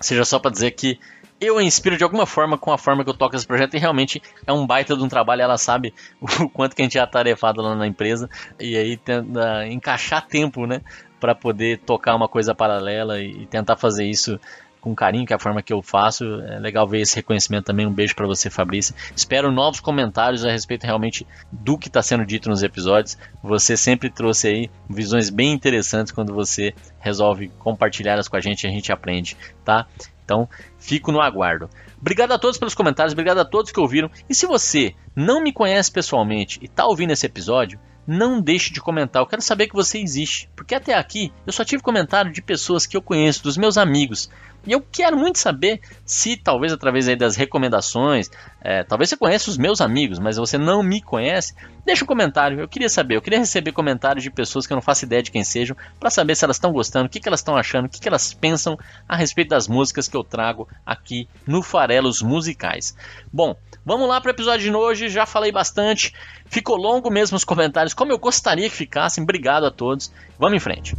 seja 0.00 0.24
só 0.24 0.38
para 0.38 0.50
dizer 0.50 0.72
que 0.72 0.98
eu 1.40 1.56
a 1.56 1.62
inspiro 1.62 1.96
de 1.96 2.04
alguma 2.04 2.26
forma 2.26 2.58
com 2.58 2.70
a 2.70 2.76
forma 2.76 3.02
que 3.02 3.08
eu 3.08 3.14
toco 3.14 3.34
esse 3.34 3.46
projeto 3.46 3.74
e 3.74 3.78
realmente 3.78 4.20
é 4.46 4.52
um 4.52 4.66
baita 4.66 4.96
de 4.96 5.02
um 5.02 5.08
trabalho. 5.08 5.42
Ela 5.42 5.56
sabe 5.56 5.94
o 6.20 6.48
quanto 6.48 6.76
que 6.76 6.82
a 6.82 6.84
gente 6.84 6.98
é 6.98 7.00
atarefado 7.00 7.62
lá 7.62 7.74
na 7.74 7.86
empresa 7.86 8.28
e 8.58 8.76
aí 8.76 8.96
tenta 8.96 9.66
encaixar 9.66 10.26
tempo, 10.26 10.66
né, 10.66 10.82
para 11.18 11.34
poder 11.34 11.78
tocar 11.78 12.14
uma 12.14 12.28
coisa 12.28 12.54
paralela 12.54 13.20
e 13.20 13.46
tentar 13.46 13.76
fazer 13.76 14.04
isso 14.04 14.38
com 14.80 14.94
carinho, 14.94 15.26
que 15.26 15.32
é 15.32 15.36
a 15.36 15.38
forma 15.38 15.62
que 15.62 15.72
eu 15.72 15.82
faço. 15.82 16.24
É 16.42 16.58
legal 16.58 16.86
ver 16.86 17.00
esse 17.00 17.16
reconhecimento 17.16 17.66
também. 17.66 17.86
Um 17.86 17.92
beijo 17.92 18.14
para 18.14 18.26
você, 18.26 18.50
Fabrício. 18.50 18.94
Espero 19.14 19.52
novos 19.52 19.80
comentários 19.80 20.44
a 20.44 20.50
respeito 20.50 20.84
realmente 20.84 21.26
do 21.50 21.78
que 21.78 21.88
está 21.88 22.02
sendo 22.02 22.24
dito 22.24 22.48
nos 22.48 22.62
episódios. 22.62 23.18
Você 23.42 23.76
sempre 23.76 24.10
trouxe 24.10 24.48
aí 24.48 24.70
visões 24.88 25.30
bem 25.30 25.52
interessantes 25.52 26.12
quando 26.12 26.34
você 26.34 26.74
resolve 26.98 27.48
compartilhá-las 27.58 28.28
com 28.28 28.36
a 28.36 28.40
gente, 28.40 28.66
a 28.66 28.70
gente 28.70 28.92
aprende, 28.92 29.36
tá? 29.64 29.86
Então, 30.24 30.48
fico 30.78 31.10
no 31.10 31.20
aguardo. 31.20 31.68
Obrigado 32.00 32.32
a 32.32 32.38
todos 32.38 32.56
pelos 32.56 32.74
comentários, 32.74 33.12
obrigado 33.12 33.38
a 33.38 33.44
todos 33.44 33.72
que 33.72 33.80
ouviram. 33.80 34.10
E 34.28 34.34
se 34.34 34.46
você 34.46 34.94
não 35.14 35.42
me 35.42 35.52
conhece 35.52 35.90
pessoalmente 35.90 36.58
e 36.62 36.66
está 36.66 36.86
ouvindo 36.86 37.12
esse 37.12 37.26
episódio, 37.26 37.78
não 38.06 38.40
deixe 38.40 38.72
de 38.72 38.80
comentar. 38.80 39.22
Eu 39.22 39.26
quero 39.26 39.42
saber 39.42 39.68
que 39.68 39.74
você 39.74 39.98
existe, 39.98 40.48
porque 40.56 40.74
até 40.74 40.94
aqui 40.94 41.32
eu 41.46 41.52
só 41.52 41.64
tive 41.64 41.82
comentário 41.82 42.32
de 42.32 42.42
pessoas 42.42 42.86
que 42.86 42.96
eu 42.96 43.02
conheço, 43.02 43.42
dos 43.42 43.56
meus 43.56 43.76
amigos. 43.76 44.30
E 44.66 44.72
eu 44.72 44.80
quero 44.80 45.16
muito 45.16 45.38
saber 45.38 45.80
se, 46.04 46.36
talvez 46.36 46.72
através 46.72 47.08
aí 47.08 47.16
das 47.16 47.36
recomendações, 47.36 48.30
é, 48.60 48.84
talvez 48.84 49.08
você 49.08 49.16
conheça 49.16 49.48
os 49.48 49.56
meus 49.56 49.80
amigos, 49.80 50.18
mas 50.18 50.36
você 50.36 50.58
não 50.58 50.82
me 50.82 51.00
conhece, 51.00 51.54
deixa 51.84 52.04
um 52.04 52.06
comentário. 52.06 52.60
Eu 52.60 52.68
queria 52.68 52.88
saber, 52.88 53.16
eu 53.16 53.22
queria 53.22 53.38
receber 53.38 53.72
comentários 53.72 54.22
de 54.22 54.30
pessoas 54.30 54.66
que 54.66 54.72
eu 54.72 54.76
não 54.76 54.82
faço 54.82 55.04
ideia 55.04 55.22
de 55.22 55.30
quem 55.30 55.42
sejam, 55.42 55.76
para 55.98 56.10
saber 56.10 56.34
se 56.34 56.44
elas 56.44 56.56
estão 56.56 56.72
gostando, 56.72 57.06
o 57.06 57.08
que, 57.08 57.20
que 57.20 57.28
elas 57.28 57.40
estão 57.40 57.56
achando, 57.56 57.86
o 57.86 57.88
que, 57.88 58.00
que 58.00 58.08
elas 58.08 58.34
pensam 58.34 58.78
a 59.08 59.16
respeito 59.16 59.48
das 59.48 59.66
músicas 59.66 60.08
que 60.08 60.16
eu 60.16 60.22
trago 60.24 60.68
aqui 60.84 61.28
no 61.46 61.62
Farelos 61.62 62.20
Musicais. 62.20 62.94
Bom, 63.32 63.56
vamos 63.84 64.08
lá 64.08 64.20
para 64.20 64.28
o 64.28 64.34
episódio 64.34 64.70
de 64.70 64.76
hoje, 64.76 65.08
já 65.08 65.24
falei 65.24 65.50
bastante, 65.50 66.12
ficou 66.46 66.76
longo 66.76 67.10
mesmo 67.10 67.36
os 67.36 67.44
comentários, 67.44 67.94
como 67.94 68.12
eu 68.12 68.18
gostaria 68.18 68.68
que 68.68 68.76
ficassem. 68.76 69.22
Obrigado 69.24 69.64
a 69.64 69.70
todos, 69.70 70.12
vamos 70.38 70.56
em 70.56 70.60
frente. 70.60 70.94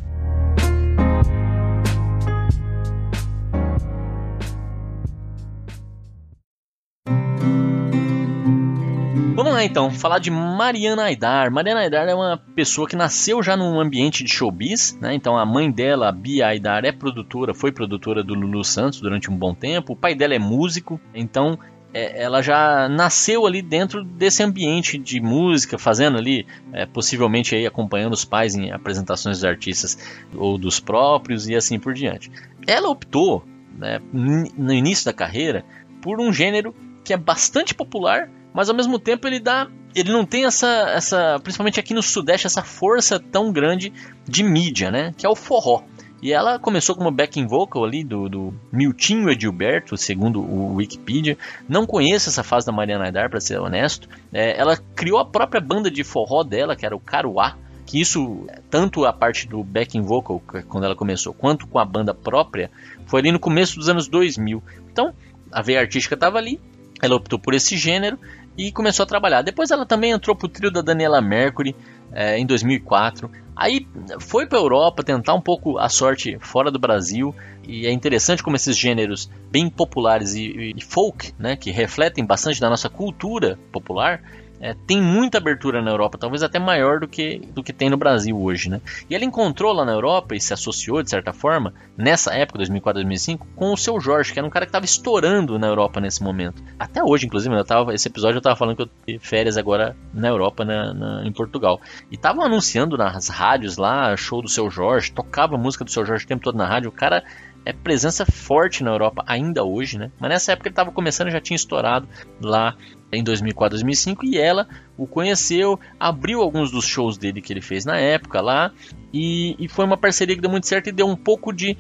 Vamos 9.52 9.64
lá 9.64 9.66
então, 9.66 9.92
falar 9.92 10.20
de 10.20 10.32
Mariana 10.32 11.04
Aidar. 11.04 11.52
Mariana 11.52 11.82
Aidar 11.82 12.08
é 12.08 12.16
uma 12.16 12.38
pessoa 12.56 12.88
que 12.88 12.96
nasceu 12.96 13.44
já 13.44 13.58
num 13.58 13.82
ambiente 13.82 14.24
de 14.24 14.32
showbiz, 14.32 14.98
né? 15.02 15.14
Então 15.14 15.38
a 15.38 15.46
mãe 15.46 15.70
dela, 15.70 16.08
a 16.08 16.12
Bia 16.14 16.48
Aidar, 16.48 16.86
é 16.86 16.92
produtora, 16.94 17.54
foi 17.54 17.70
produtora 17.70 18.24
do 18.24 18.34
Lulu 18.34 18.64
Santos 18.64 19.02
durante 19.02 19.30
um 19.30 19.36
bom 19.36 19.54
tempo. 19.54 19.92
O 19.92 19.96
pai 19.96 20.16
dela 20.16 20.34
é 20.34 20.40
músico, 20.40 21.02
então 21.14 21.60
é, 21.94 22.24
ela 22.24 22.42
já 22.42 22.88
nasceu 22.88 23.46
ali 23.46 23.62
dentro 23.62 24.06
desse 24.06 24.42
ambiente 24.42 24.98
de 24.98 25.20
música, 25.20 25.78
fazendo 25.78 26.18
ali, 26.18 26.48
é, 26.72 26.86
possivelmente 26.86 27.54
aí 27.54 27.68
acompanhando 27.68 28.14
os 28.14 28.24
pais 28.24 28.56
em 28.56 28.72
apresentações 28.72 29.40
dos 29.40 29.46
artistas 29.46 29.98
ou 30.34 30.58
dos 30.58 30.80
próprios 30.80 31.50
e 31.50 31.56
assim 31.58 31.78
por 31.78 31.94
diante. 31.94 32.32
Ela 32.66 32.88
optou, 32.88 33.44
né, 33.78 34.00
no 34.14 34.72
início 34.72 35.04
da 35.04 35.12
carreira, 35.12 35.66
por 36.02 36.22
um 36.22 36.32
gênero 36.32 36.74
que 37.04 37.12
é 37.12 37.18
bastante 37.18 37.76
popular 37.76 38.30
mas 38.54 38.70
ao 38.70 38.76
mesmo 38.76 39.00
tempo 39.00 39.28
ele 39.28 39.40
dá 39.40 39.68
ele 39.94 40.12
não 40.12 40.26
tem 40.26 40.46
essa, 40.46 40.68
essa 40.96 41.40
principalmente 41.44 41.80
aqui 41.80 41.94
no 41.94 42.02
sudeste 42.02 42.48
essa 42.48 42.64
força 42.64 43.20
tão 43.20 43.52
grande 43.52 43.92
de 44.28 44.44
mídia 44.44 44.90
né 44.90 45.14
que 45.18 45.26
é 45.26 45.30
o 45.30 45.36
forró 45.36 45.84
e 46.22 46.32
ela 46.32 46.60
começou 46.60 46.96
como 46.96 47.10
backing 47.10 47.48
vocal 47.48 47.84
ali 47.84 48.04
do, 48.04 48.30
do 48.30 48.54
Miltinho 48.72 49.30
Edilberto, 49.30 49.98
segundo 49.98 50.40
o 50.40 50.76
Wikipedia. 50.76 51.36
Não 51.68 51.86
conheço 51.88 52.30
essa 52.30 52.44
fase 52.44 52.66
da 52.66 52.72
Mariana 52.72 53.06
Aidar, 53.06 53.30
para 53.30 53.40
ser 53.40 53.60
honesto. 53.60 54.08
É, 54.32 54.56
ela 54.56 54.78
criou 54.96 55.18
a 55.18 55.26
própria 55.26 55.60
banda 55.60 55.90
de 55.90 56.04
forró 56.04 56.44
dela, 56.44 56.76
que 56.76 56.86
era 56.86 56.96
o 56.96 57.00
Caruá. 57.00 57.58
Que 57.88 58.00
isso, 58.00 58.46
tanto 58.70 59.04
a 59.04 59.12
parte 59.12 59.48
do 59.48 59.64
backing 59.64 60.04
vocal, 60.04 60.40
quando 60.70 60.84
ela 60.84 60.96
começou, 60.96 61.34
quanto 61.34 61.66
com 61.66 61.80
a 61.80 61.86
banda 61.86 62.14
própria, 62.14 62.70
foi 63.08 63.20
ali 63.20 63.32
no 63.32 63.40
começo 63.40 63.76
dos 63.76 63.90
anos 63.90 64.08
2000. 64.08 64.62
Então, 64.92 65.16
a 65.52 65.62
veia 65.64 65.80
artística 65.80 66.14
estava 66.14 66.38
ali, 66.38 66.62
ela 67.02 67.16
optou 67.16 67.40
por 67.40 67.56
esse 67.56 67.76
gênero 67.76 68.20
e 68.68 68.72
começou 68.72 69.04
a 69.04 69.08
trabalhar. 69.08 69.42
Depois 69.42 69.72
ela 69.72 69.88
também 69.88 70.12
entrou 70.12 70.36
pro 70.36 70.48
trio 70.48 70.70
da 70.70 70.82
Daniela 70.82 71.20
Mercury 71.20 71.76
é, 72.12 72.38
em 72.38 72.46
2004. 72.46 73.30
Aí 73.56 73.88
foi 74.20 74.46
para 74.46 74.60
Europa 74.60 75.04
tentar 75.04 75.34
um 75.34 75.42
pouco 75.42 75.80
a 75.80 75.90
sorte 75.90 76.38
fora 76.40 76.70
do 76.70 76.78
Brasil 76.78 77.34
e 77.68 77.88
é 77.88 77.92
interessante 77.92 78.44
como 78.44 78.56
esses 78.56 78.78
gêneros 78.78 79.30
bem 79.50 79.68
populares 79.70 80.36
e, 80.36 80.74
e 80.76 80.82
folk, 80.82 81.34
né, 81.40 81.56
que 81.56 81.72
refletem 81.72 82.24
bastante 82.24 82.62
da 82.62 82.70
nossa 82.70 82.90
cultura 82.90 83.58
popular, 83.72 84.22
é, 84.62 84.76
tem 84.86 85.02
muita 85.02 85.40
abertura 85.40 85.82
na 85.82 85.90
Europa, 85.90 86.20
talvez 86.20 86.44
até 86.44 86.60
maior 86.60 87.00
do 87.00 87.08
que, 87.08 87.40
do 87.54 87.64
que 87.64 87.74
tem 87.74 87.90
no 87.90 87.98
Brasil 87.98 88.40
hoje, 88.40 88.70
né? 88.70 88.80
E 89.10 89.16
ele 89.16 89.26
encontrou 89.26 89.74
lá 89.74 89.84
na 89.84 89.92
Europa 89.92 90.36
e 90.36 90.40
se 90.40 90.54
associou 90.54 91.02
de 91.02 91.10
certa 91.10 91.34
forma, 91.34 91.74
nessa 91.98 92.34
época, 92.36 92.60
2004, 92.60 93.02
2005, 93.02 93.48
com 93.56 93.74
o 93.74 93.78
seu 93.78 94.00
Jorge, 94.00 94.32
que 94.32 94.38
era 94.38 94.48
um 94.48 94.52
cara 94.52 94.66
que 94.66 94.70
estava 94.70 94.86
estourando 94.86 95.58
na 95.58 95.66
Europa 95.66 96.00
nesse 96.00 96.22
momento. 96.22 96.64
Até 96.78 97.04
hoje, 97.04 97.26
inclusive, 97.26 97.56
eu 97.56 97.66
tava, 97.66 97.94
esse 97.94 98.08
episódio 98.08 98.36
eu 98.36 98.40
estava 98.40 98.56
falando 98.56 98.76
que 98.76 98.84
eu 98.84 98.90
tive 99.06 99.20
férias 99.20 99.58
agora 99.58 99.96
na 100.14 100.28
Europa, 100.28 100.64
na, 100.64 100.94
na, 100.94 101.26
em 101.26 101.32
Portugal. 101.32 101.82
E 102.12 102.16
estavam 102.16 102.46
anunciando 102.46 102.96
nas 102.96 103.30
rádios 103.30 103.78
lá, 103.78 104.16
show 104.16 104.44
do 104.44 104.50
seu 104.50 104.70
Jorge, 104.70 105.12
tocava 105.12 105.58
música 105.58 105.84
do 105.84 105.90
seu 105.90 106.06
Jorge 106.06 106.26
o 106.26 106.28
tempo 106.28 106.44
todo 106.44 106.58
na 106.58 106.68
rádio. 106.68 106.90
O 106.90 106.94
cara 106.94 107.24
é 107.66 107.74
presença 107.74 108.26
forte 108.26 108.84
na 108.84 108.92
Europa 108.92 109.24
ainda 109.26 109.64
hoje, 109.64 109.98
né? 109.98 110.12
Mas 110.20 110.30
nessa 110.30 110.52
época 110.52 110.68
ele 110.68 110.74
estava 110.74 110.92
começando, 110.92 111.30
já 111.30 111.42
tinha 111.42 111.56
estourado 111.56 112.08
lá 112.40 112.76
em 113.12 113.24
2004, 113.24 113.78
2005 113.78 114.26
e 114.26 114.38
ela 114.38 114.68
o 114.98 115.06
conheceu, 115.06 115.80
abriu 116.00 116.42
alguns 116.42 116.72
dos 116.72 116.86
shows 116.86 117.18
dele 117.18 117.42
que 117.42 117.52
ele 117.52 117.62
fez 117.62 117.86
na 117.86 117.98
época 117.98 118.42
lá 118.42 118.72
e, 119.14 119.56
e 119.60 119.68
foi 119.68 119.86
uma 119.86 119.98
parceria 119.98 120.36
que 120.36 120.42
deu 120.42 120.52
muito 120.52 120.68
certo 120.68 120.88
e 120.88 120.92
deu 120.92 121.08
um 121.08 121.16
pouco 121.16 121.52
de 121.52 121.78